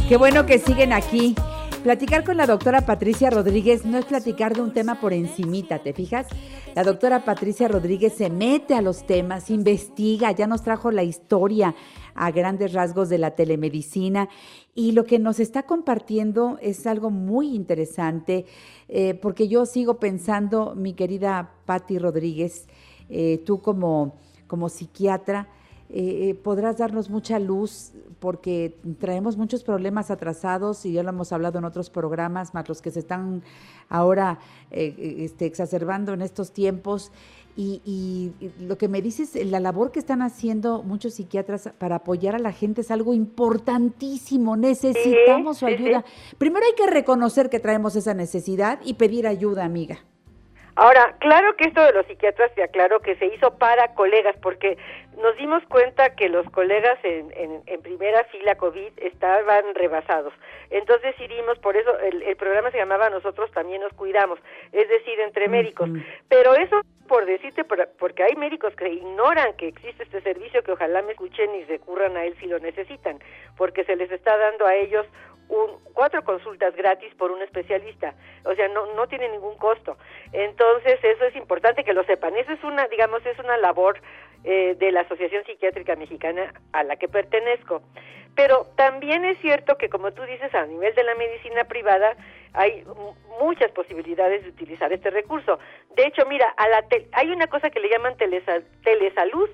[0.08, 1.34] Qué bueno que siguen aquí.
[1.82, 5.92] Platicar con la doctora Patricia Rodríguez no es platicar de un tema por encimita, ¿te
[5.92, 6.28] fijas?
[6.76, 11.74] La doctora Patricia Rodríguez se mete a los temas, investiga, ya nos trajo la historia
[12.14, 14.28] a grandes rasgos de la telemedicina
[14.76, 18.46] y lo que nos está compartiendo es algo muy interesante
[18.88, 22.68] eh, porque yo sigo pensando, mi querida Patti Rodríguez,
[23.08, 24.14] eh, tú como,
[24.46, 25.48] como psiquiatra,
[25.88, 31.32] eh, eh, podrás darnos mucha luz porque traemos muchos problemas atrasados y ya lo hemos
[31.32, 33.42] hablado en otros programas, más los que se están
[33.88, 34.38] ahora
[34.70, 37.12] eh, eh, este, exacerbando en estos tiempos.
[37.58, 41.96] Y, y- y lo que me dices, la labor que están haciendo muchos psiquiatras para
[41.96, 44.56] apoyar a la gente es algo importantísimo.
[44.56, 46.04] Necesitamos su Sí, sí, ayuda.
[46.36, 49.98] Primero hay que reconocer que traemos esa necesidad y pedir ayuda, amiga.
[50.76, 54.76] Ahora, claro que esto de los psiquiatras, ya claro que se hizo para colegas, porque
[55.16, 60.34] nos dimos cuenta que los colegas en, en, en primera fila COVID estaban rebasados.
[60.68, 64.38] Entonces hicimos, por eso el, el programa se llamaba Nosotros también nos cuidamos,
[64.72, 65.88] es decir, entre médicos.
[66.28, 70.72] Pero eso por decirte, por- porque hay médicos que ignoran que existe este servicio, que
[70.72, 73.20] ojalá me escuchen y recurran a él si lo necesitan,
[73.56, 75.06] porque se les está dando a ellos
[75.48, 78.14] un, cuatro consultas gratis por un especialista,
[78.44, 79.96] o sea, no, no tiene ningún costo.
[80.32, 82.36] Entonces, eso es importante que lo sepan.
[82.36, 84.00] Eso es una, digamos, es una labor
[84.44, 87.82] eh, de la Asociación Psiquiátrica Mexicana a la que pertenezco.
[88.34, 92.16] Pero también es cierto que, como tú dices, a nivel de la medicina privada
[92.52, 95.58] hay mu- muchas posibilidades de utilizar este recurso.
[95.96, 99.48] De hecho, mira, a la hay una cosa que le llaman telesa- telesalud,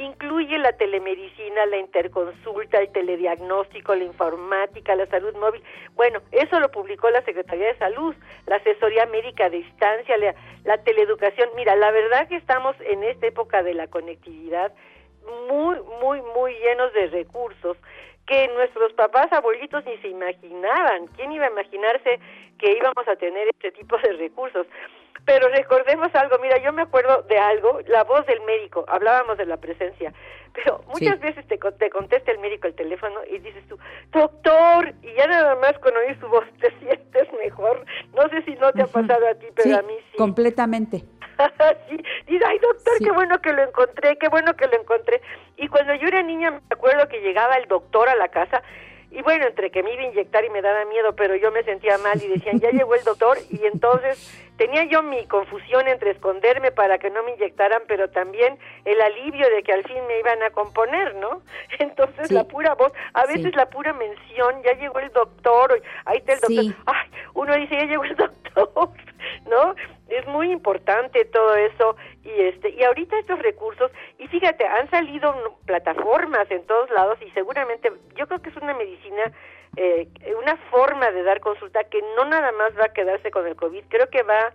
[0.00, 5.62] incluye la telemedicina, la interconsulta, el telediagnóstico, la informática, la salud móvil.
[5.94, 8.14] Bueno, eso lo publicó la Secretaría de Salud,
[8.46, 10.34] la asesoría médica a distancia, la,
[10.64, 11.50] la teleeducación.
[11.56, 14.72] Mira, la verdad que estamos en esta época de la conectividad
[15.48, 17.76] muy, muy, muy llenos de recursos
[18.28, 21.06] que nuestros papás, abuelitos ni se imaginaban.
[21.16, 22.20] ¿Quién iba a imaginarse
[22.58, 24.66] que íbamos a tener este tipo de recursos?
[25.24, 29.46] Pero recordemos algo, mira, yo me acuerdo de algo, la voz del médico, hablábamos de
[29.46, 30.12] la presencia,
[30.54, 31.26] pero muchas Sí.
[31.26, 33.78] veces te, te contesta el médico el teléfono y dices tú,
[34.12, 37.84] doctor, y ya nada más con oír su voz te sientes mejor.
[38.14, 40.16] No sé si no te ha pasado a ti, pero sí, a mí sí.
[40.18, 41.02] completamente.
[41.88, 41.96] sí,
[42.26, 45.20] dice, ay doctor, qué bueno que lo encontré, qué bueno que lo encontré.
[45.56, 48.62] Y cuando yo era niña me acuerdo que llegaba el doctor a la casa
[49.10, 51.62] y bueno, entre que me iba a inyectar y me daba miedo, pero yo me
[51.64, 54.18] sentía mal y decían, ya llegó el doctor y entonces
[54.58, 59.48] tenía yo mi confusión entre esconderme para que no me inyectaran, pero también el alivio
[59.48, 61.40] de que al fin me iban a componer, ¿no?
[61.78, 62.34] Entonces Sí.
[62.34, 63.34] la pura voz, a Sí.
[63.38, 66.74] veces la pura mención, ya llegó el doctor, ahí está el doctor, Sí.
[66.86, 68.90] ay, uno dice, ya llegó el doctor,
[69.50, 69.74] ¿no?
[70.08, 75.58] Es muy importante todo eso y este y ahorita estos recursos y fíjate, han salido
[75.66, 79.32] plataformas en todos lados y seguramente yo creo que es una medicina
[79.76, 83.54] eh, una forma de dar consulta que no nada más va a quedarse con el
[83.54, 84.52] COVID, creo que va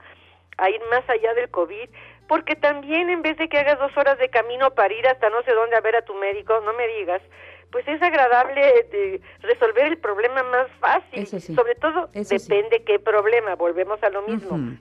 [0.57, 1.89] a ir más allá del COVID,
[2.27, 5.41] porque también en vez de que hagas dos horas de camino para ir hasta no
[5.43, 7.21] sé dónde a ver a tu médico, no me digas,
[7.73, 11.25] pues es agradable de resolver el problema más fácil.
[11.25, 12.47] Sí, Sobre todo eso sí.
[12.47, 14.77] depende qué problema, volvemos a lo mismo.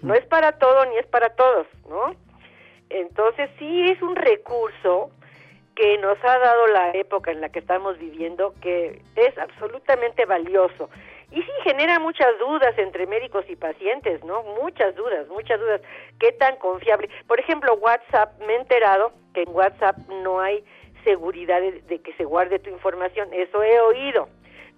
[0.00, 2.16] No es para todo ni es para todos, ¿no?
[2.88, 5.10] Entonces sí es un recurso
[5.76, 10.88] que nos ha dado la época en la que estamos viviendo, que es absolutamente valioso.
[11.30, 14.42] Y sí genera muchas dudas entre médicos y pacientes, ¿no?
[14.62, 15.82] Muchas dudas, muchas dudas.
[16.18, 17.10] ¿Qué tan confiable?
[17.26, 20.64] Por ejemplo, WhatsApp, me he enterado que en WhatsApp no hay
[21.04, 23.28] seguridad de, de que se guarde tu información.
[23.32, 24.28] Eso he oído.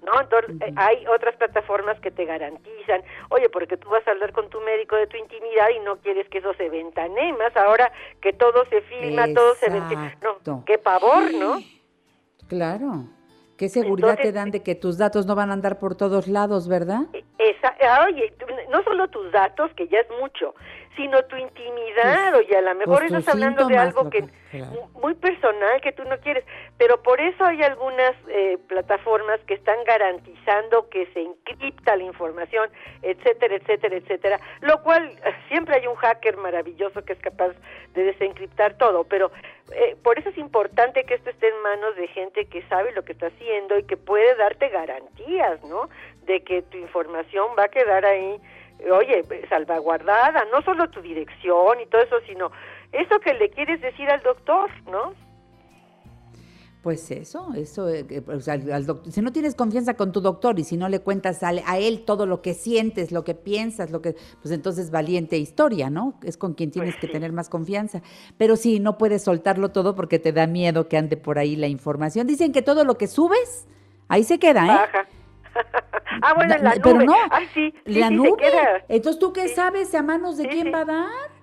[0.07, 0.21] ¿no?
[0.21, 4.49] Entonces, eh, hay otras plataformas que te garantizan, oye, porque tú vas a hablar con
[4.49, 7.91] tu médico de tu intimidad y no quieres que eso se ventanee, más ahora
[8.21, 10.17] que todo se filma, todo se ventana.
[10.23, 11.59] No, qué pavor, ¿no?
[12.49, 13.07] Claro.
[13.57, 16.69] ¿Qué seguridad te dan de que tus datos no van a andar por todos lados,
[16.69, 17.03] verdad?
[17.39, 18.33] Esa, ah, oye,
[18.71, 20.55] no solo tus datos, que ya es mucho,
[20.97, 24.73] sino tu intimidad, Pues, oye, a lo mejor pues, estás hablando de algo que claro.
[24.73, 26.45] mu- muy personal que tú no quieres,
[26.79, 32.69] pero por eso hay algunas eh, plataformas que están garantizando que se encripta la información,
[33.03, 37.53] etcétera, etcétera, etcétera, lo cual eh, siempre hay un hacker maravilloso que es capaz
[37.95, 39.31] de desencriptar todo, pero
[39.73, 43.05] eh, por eso es importante que esto esté en manos de gente que sabe lo
[43.05, 45.89] que está haciendo y que puede darte garantías, ¿no?
[46.25, 48.41] De que tu información va a quedar ahí,
[48.91, 52.53] oye, salvaguardada, no solo tu dirección y todo eso, sino
[52.93, 55.15] eso que le quieres decir al doctor, ¿no?
[56.87, 60.21] Pues eso, eso, eh, o sea, al- al doc- si no tienes confianza con tu
[60.21, 63.35] doctor y si no le cuentas a, a él todo lo que sientes, lo que
[63.35, 66.15] piensas, lo que, pues entonces valiente historia, ¿no?
[66.23, 68.03] Es con quien tienes que tener más confianza.
[68.39, 71.67] Pero sí, no puedes soltarlo todo porque te da miedo que ande por ahí la
[71.67, 72.29] información.
[72.29, 73.67] Dicen que todo lo que subes,
[74.07, 74.69] ahí se queda, ¿eh?
[74.69, 75.09] Baja.
[76.23, 77.07] ah, bueno, en la Na- pero nube.
[77.07, 78.31] no, Ah, sí, sí, la nube.
[78.39, 78.85] queda.
[78.89, 81.36] Entonces, ¿tú qué sabes a manos de quién va a dar?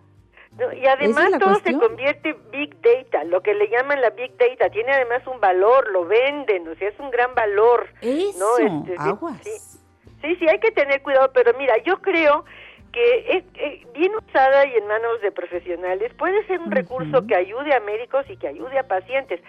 [0.57, 1.81] No, y además todo cuestión.
[1.81, 5.39] se convierte en Big Data, lo que le llaman la Big Data, tiene además un
[5.39, 7.89] valor, lo venden, o sea, es un gran valor.
[8.01, 8.57] Eso, ¿no?
[8.57, 9.41] Este, sí, aguas.
[9.41, 9.79] Sí,
[10.21, 12.45] sí, sí, hay que tener cuidado, pero mira, yo creo
[12.91, 17.35] que es, eh, bien usada y en manos de profesionales puede ser un recurso que
[17.35, 19.41] ayude a médicos y que ayude a pacientes.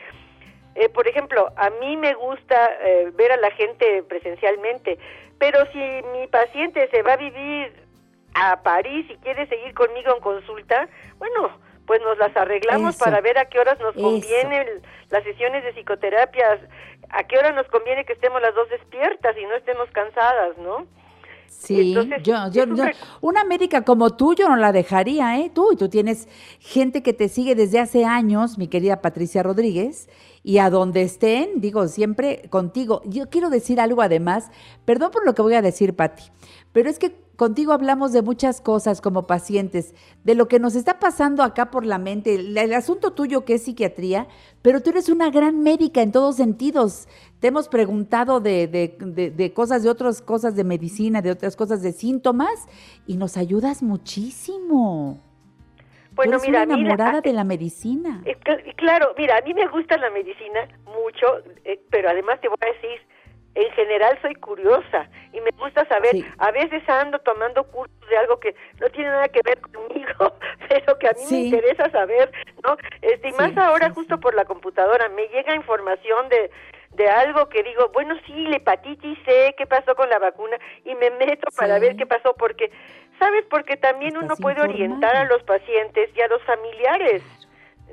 [0.74, 4.98] Eh, por ejemplo, a mí me gusta eh, ver a la gente presencialmente,
[5.39, 7.84] pero si mi paciente se va a vivir
[8.35, 10.89] a París y quiere seguir conmigo en consulta,
[11.19, 11.51] bueno,
[11.86, 13.05] pues nos las arreglamos Eso.
[13.05, 14.02] para ver a qué horas nos Eso.
[14.05, 16.59] conviene el- las sesiones de psicoterapia,
[17.11, 20.86] a qué hora nos conviene que estemos las dos despiertas y no estemos cansadas, ¿no?
[21.47, 22.65] Sí, Entonces, yo, yo,
[23.20, 25.51] una médica como tú, yo no la dejaría, ¿eh?
[25.55, 26.27] Tú, y tú tienes
[26.59, 30.09] gente que te sigue desde hace años, mi querida Patricia Rodríguez,
[30.43, 33.02] y a donde estén, digo, siempre contigo.
[33.05, 34.51] Yo quiero decir algo además,
[34.85, 36.24] perdón por lo que voy a decir, Pati,
[36.73, 39.94] pero es que contigo hablamos de muchas cosas como pacientes,
[40.24, 43.55] de lo que nos está pasando acá por la mente, el, el asunto tuyo que
[43.55, 44.28] es psiquiatría,
[44.62, 47.09] pero tú eres una gran médica en todos sentidos.
[47.40, 51.56] Te hemos preguntado de, de- de- de cosas, de otras cosas de medicina, de otras
[51.56, 52.66] cosas de síntomas,
[53.06, 55.20] y nos ayudas muchísimo.
[56.12, 58.23] Bueno, mira, una enamorada de la medicina.
[58.24, 61.27] Eh, cl- Claro, mira, a mí me gusta la medicina mucho,
[61.65, 63.01] eh, pero además te voy a decir,
[63.55, 68.39] en general soy curiosa y me gusta saber, a veces ando tomando cursos de algo
[68.40, 70.32] que no tiene nada que ver conmigo,
[70.68, 72.31] pero que a mí me interesa saber,
[72.62, 72.76] ¿no?
[73.02, 76.51] Este, y más Sí, ahora justo por la computadora, me llega información de
[76.94, 80.94] de algo que digo, bueno, sí, la hepatitis C, qué pasó con la vacuna, y
[80.94, 82.70] me meto para ver qué pasó, porque,
[83.18, 83.44] ¿sabes?
[83.51, 87.22] Porque también uno puede orientar a los pacientes y a los familiares,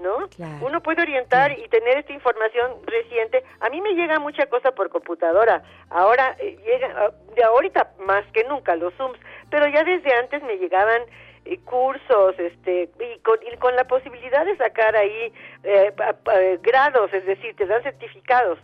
[0.02, 0.28] ¿no?
[0.61, 3.44] Uno puede orientar y tener esta información reciente.
[3.60, 5.64] A mí me llega mucha cosa por computadora.
[5.90, 9.19] Ahora eh, llega, ah, de ahorita más que nunca los Zooms,
[9.49, 11.02] pero ya desde antes me llegaban
[11.45, 15.34] eh, cursos, este, y con, y con la posibilidad de sacar ahí
[15.64, 18.60] eh, pa- pa- eh, grados, es decir, te dan certificados.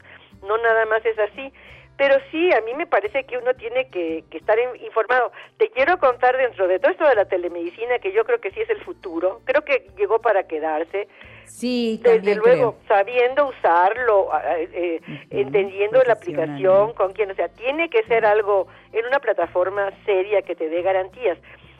[0.48, 1.52] No nada más es así.
[1.98, 5.32] Pero sí, a mí me parece que uno tiene que, que estar in- informado.
[5.58, 8.62] Te quiero contar dentro de todo esto de la telemedicina, que yo creo que sí
[8.62, 11.08] es el futuro, creo que llegó para quedarse.
[11.46, 12.88] Sí, Desde luego, creo.
[12.88, 15.02] sabiendo usarlo, ah, eh,
[15.32, 20.42] entendiendo la aplicación, con quién, o sea, tiene que ser algo en una plataforma seria
[20.44, 21.38] que te dé garantías.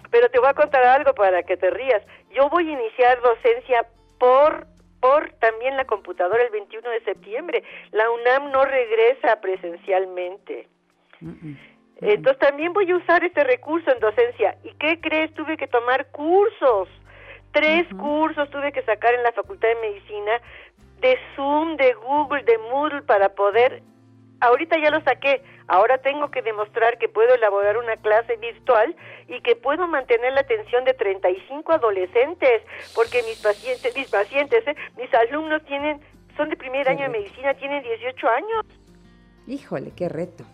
[0.10, 2.02] Pero te voy a contar algo para que te rías.
[2.32, 3.86] Yo voy a iniciar docencia
[4.18, 4.66] por
[5.00, 7.64] por también la computadora el 21 de septiembre.
[7.92, 10.68] La UNAM no regresa presencialmente.
[12.02, 14.58] Entonces también voy a usar este recurso en docencia.
[14.64, 15.34] ¿Y qué crees?
[15.34, 16.90] Tuve que tomar cursos.
[17.52, 20.42] Tres cursos tuve que sacar en la Facultad de Medicina
[21.02, 23.82] de Zoom, de Google, de Moodle para poder...
[24.40, 25.42] Ahorita ya lo saqué.
[25.68, 28.96] Ahora tengo que demostrar que puedo elaborar una clase virtual
[29.28, 32.62] y que puedo mantener la atención de 35 adolescentes,
[32.96, 34.76] porque mis pacientes, mis pacientes, ¿eh?
[34.96, 36.00] mis alumnos tienen,
[36.38, 38.66] son de primer año de medicina, tienen 18 años.
[39.46, 40.46] Híjole, qué reto.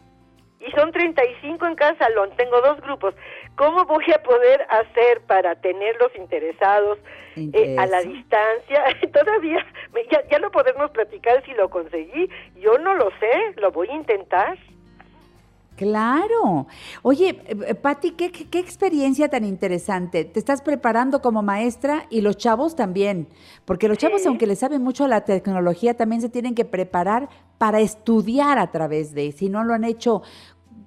[0.60, 2.32] y son 35 en cada salón.
[2.38, 3.14] Tengo dos grupos.
[3.56, 7.00] ¿cómo voy a poder hacer para tenerlos interesados
[7.36, 8.84] eh, a la distancia?
[9.14, 9.66] Todavía,
[10.12, 12.30] ya, ya lo podemos platicar si lo conseguí.
[12.56, 14.58] Yo no lo sé, lo voy a intentar.
[15.84, 16.68] Claro.
[17.02, 20.24] Oye, eh, eh, Patti, ¿qué, qué, experiencia tan interesante.
[20.24, 23.28] Te estás preparando como maestra y los chavos también,
[23.66, 27.28] porque los chavos, aunque les saben mucho a la tecnología, también se tienen que preparar
[27.58, 30.22] para estudiar a través de, si no lo han hecho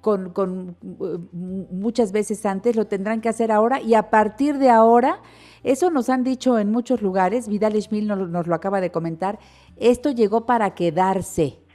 [0.01, 4.71] con, con, eh, muchas veces antes, lo tendrán que hacer ahora y a partir de
[4.71, 5.21] ahora,
[5.63, 9.37] eso nos han dicho en muchos lugares, Vidal Schmil nos, nos lo acaba de comentar,
[9.75, 11.66] esto llegó para quedarse.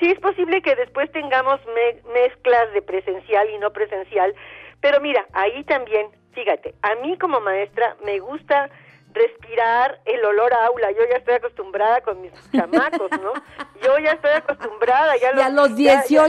[0.00, 4.34] Sí, es posible que después tengamos me- mezclas de presencial y no presencial,
[4.80, 8.68] pero mira, ahí también, fíjate, a mí como maestra me gusta
[9.12, 13.32] respirar el olor a aula, yo ya estoy acostumbrada con mis chamacos, ¿no?
[13.82, 16.22] Yo ya estoy acostumbrada, ya Y a los ya- ya-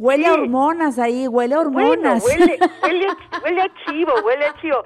[0.00, 2.24] 18 huele a hormonas ahí, huele a Bueno, hormonas.
[2.24, 3.06] huele, huele,
[3.44, 4.82] huele a chivo, huele a chivo.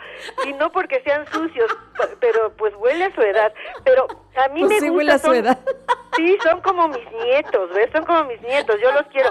[0.47, 1.75] Y no porque sean sucios,
[2.21, 3.53] pero pues huele a su edad.
[3.85, 4.93] Pero a mí Pues me sí, gusta.
[4.97, 5.59] huele a su son- edad.
[6.17, 7.91] Sí, son como mis nietos, ¿ves?
[7.93, 9.31] Son como mis nietos, yo los quiero.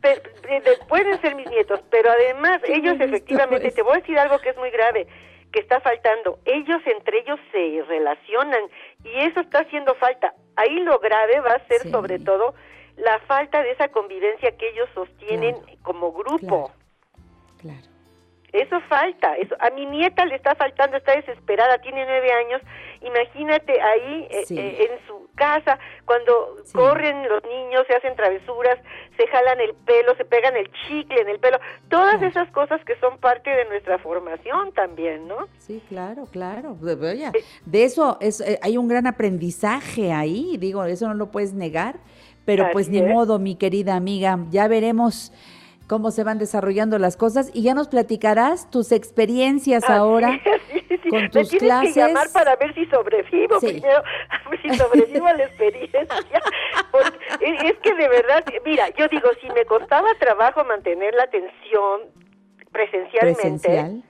[0.00, 3.74] Pe- de- pueden ser mis nietos, pero además ellos efectivamente, es.
[3.76, 5.06] te voy a decir algo que es muy grave,
[5.52, 6.40] que está faltando.
[6.44, 8.62] Ellos entre ellos se relacionan
[9.04, 10.34] y eso está haciendo falta.
[10.56, 12.54] Ahí lo grave va a ser sobre todo
[12.96, 16.70] la falta de esa convivencia que ellos sostienen como grupo.
[18.52, 22.62] Eso falta, eso a mi nieta le está faltando, está desesperada, tiene nueve años.
[23.00, 24.56] Imagínate ahí eh, Sí.
[24.56, 28.78] eh, en su casa cuando corren los niños, se hacen travesuras,
[29.16, 31.58] se jalan el pelo, se pegan el chicle en el pelo,
[31.88, 35.48] todas esas cosas que son parte de nuestra formación también, ¿no?
[35.58, 36.76] Sí, claro, claro.
[36.80, 36.94] De-
[37.66, 41.96] De eso es, eh, hay un gran aprendizaje ahí, digo, eso no lo puedes negar,
[42.44, 43.12] pero pues Así ni es.
[43.12, 45.32] modo, mi querida amiga, ya veremos
[45.86, 50.40] cómo se van desarrollando las cosas y ya nos platicarás tus experiencias Así ahora
[50.88, 51.94] es, con Me tus tienes clases.
[51.94, 53.66] que llamar para ver si sobrevivo Sí.
[53.68, 56.06] primero, a ver si sobrevivo a la experiencia.
[56.90, 61.24] Porque es es que de verdad, mira, yo digo, si me costaba trabajo mantener la
[61.24, 62.00] atención
[62.72, 64.02] presencialmente, presencial.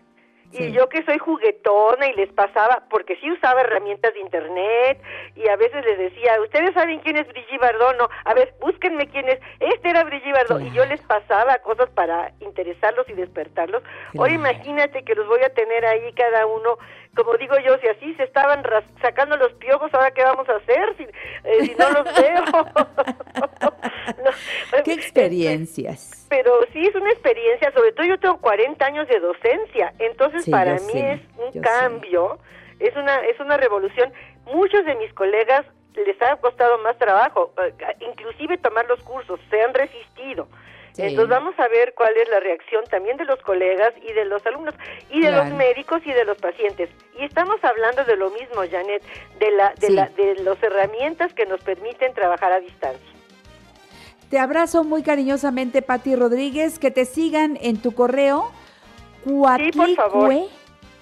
[0.54, 5.02] Y yo que soy juguetona y les pasaba, porque sí usaba herramientas de internet
[5.34, 7.96] y a veces les decía, ¿ustedes saben quién es Brigitte Bardot?
[7.96, 9.40] No, a ver, búsquenme quién es.
[9.60, 10.62] Este era Brigitte Bardot.
[10.62, 13.82] Y yo les pasaba cosas para interesarlos y despertarlos.
[14.16, 16.78] Ahora imagínate que los voy a tener ahí cada uno,
[17.16, 18.62] como digo yo, si así se estaban
[19.02, 22.44] sacando los piojos, ¿ahora qué vamos a hacer si, eh, si no los veo?
[24.24, 26.26] No, ¿Qué experiencias?
[26.28, 30.50] pero sí es una experiencia, sobre todo yo tengo 40 años de docencia, entonces Sí,
[30.50, 32.38] para mí sé, es un cambio,
[32.80, 34.12] es una es una revolución.
[34.46, 35.64] Muchos de mis colegas
[35.94, 40.48] les ha costado más trabajo, eh, inclusive tomar los cursos, se han resistido.
[40.92, 41.02] Sí.
[41.02, 44.44] Entonces vamos a ver cuál es la reacción también de los colegas y de los
[44.46, 44.74] alumnos
[45.10, 45.44] y de Claro.
[45.48, 46.88] los médicos y de los pacientes.
[47.18, 49.02] Y estamos hablando de lo mismo, Janet,
[49.40, 49.92] de la de Sí.
[49.92, 53.08] la de las herramientas que nos permiten trabajar a distancia.
[54.30, 58.50] Te abrazo muy cariñosamente, Pati Rodríguez, que te sigan en tu correo
[59.24, 60.32] cuatlicue, favor.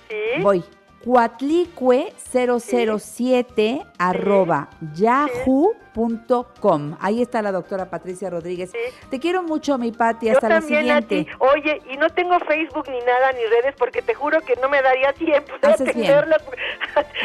[0.08, 0.42] Sí.
[0.42, 0.64] voy,
[1.04, 6.96] cuatlicue007 arroba yahoo.com.
[7.00, 8.70] Ahí está la doctora Patricia Rodríguez.
[9.10, 11.24] Te quiero mucho, mi Pati, Yo hasta la también a siguiente.
[11.24, 11.30] ti.
[11.38, 14.82] Oye, y no tengo Facebook ni nada, ni redes, porque te juro que no me
[14.82, 16.12] daría tiempo de Haces bien.
[16.14, 16.24] con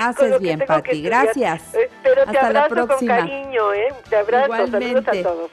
[0.01, 1.73] Haces bien, Pati, gracias.
[1.75, 3.17] Eh, Pero te Hasta la abrazo con próxima.
[3.17, 3.93] cariño, ¿eh?
[4.09, 5.51] Te abrazo, saludos a todos.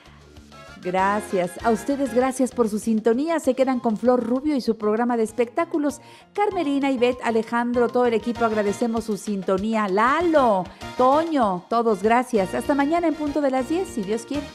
[0.85, 1.53] Gracias.
[1.65, 3.41] A ustedes gracias por su sintonía.
[3.41, 6.03] Se quedan con Flor Rubio y su programa de espectáculos.
[6.35, 9.89] Carmelina, Ivette, Alejandro, todo el equipo agradecemos su sintonía.
[9.89, 10.65] Lalo,
[10.99, 12.55] Toño, todos gracias.
[12.55, 14.47] Hasta mañana en punto de las 10, si Dios quiere.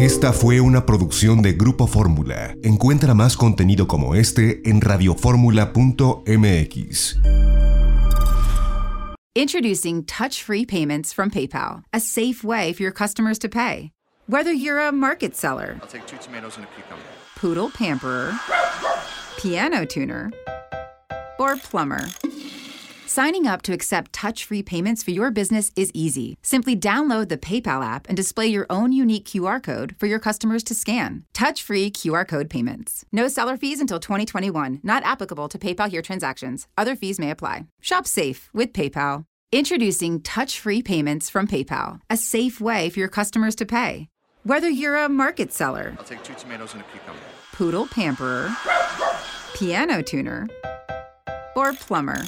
[0.00, 2.54] Esta fue una producción de Grupo Fórmula.
[2.62, 7.18] Encuentra más contenido como este en radioformula.mx.
[9.34, 13.92] Introducing touch free payments from PayPal, a safe way for your customers to pay.
[14.28, 17.02] Whether you're a market seller, I'll take two tomatoes and a cucumber.
[17.36, 18.34] poodle pamperer,
[19.38, 20.32] piano tuner,
[21.38, 22.00] or plumber.
[23.06, 26.38] Signing up to accept touch free payments for your business is easy.
[26.42, 30.64] Simply download the PayPal app and display your own unique QR code for your customers
[30.64, 31.24] to scan.
[31.32, 33.04] Touch free QR code payments.
[33.12, 36.66] No seller fees until 2021, not applicable to PayPal here transactions.
[36.76, 37.66] Other fees may apply.
[37.80, 39.24] Shop safe with PayPal.
[39.52, 44.08] Introducing touch free payments from PayPal, a safe way for your customers to pay.
[44.46, 47.18] Whether you're a market seller, I'll take two tomatoes and a cucumber.
[47.52, 48.54] poodle pamperer,
[49.56, 50.46] piano tuner,
[51.56, 52.22] or plumber.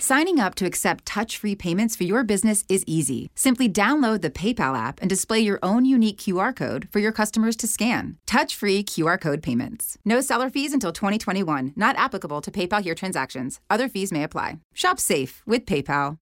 [0.00, 3.30] Signing up to accept touch free payments for your business is easy.
[3.36, 7.54] Simply download the PayPal app and display your own unique QR code for your customers
[7.54, 8.18] to scan.
[8.26, 9.96] Touch free QR code payments.
[10.04, 13.60] No seller fees until 2021, not applicable to PayPal here transactions.
[13.70, 14.58] Other fees may apply.
[14.74, 16.18] Shop safe with PayPal.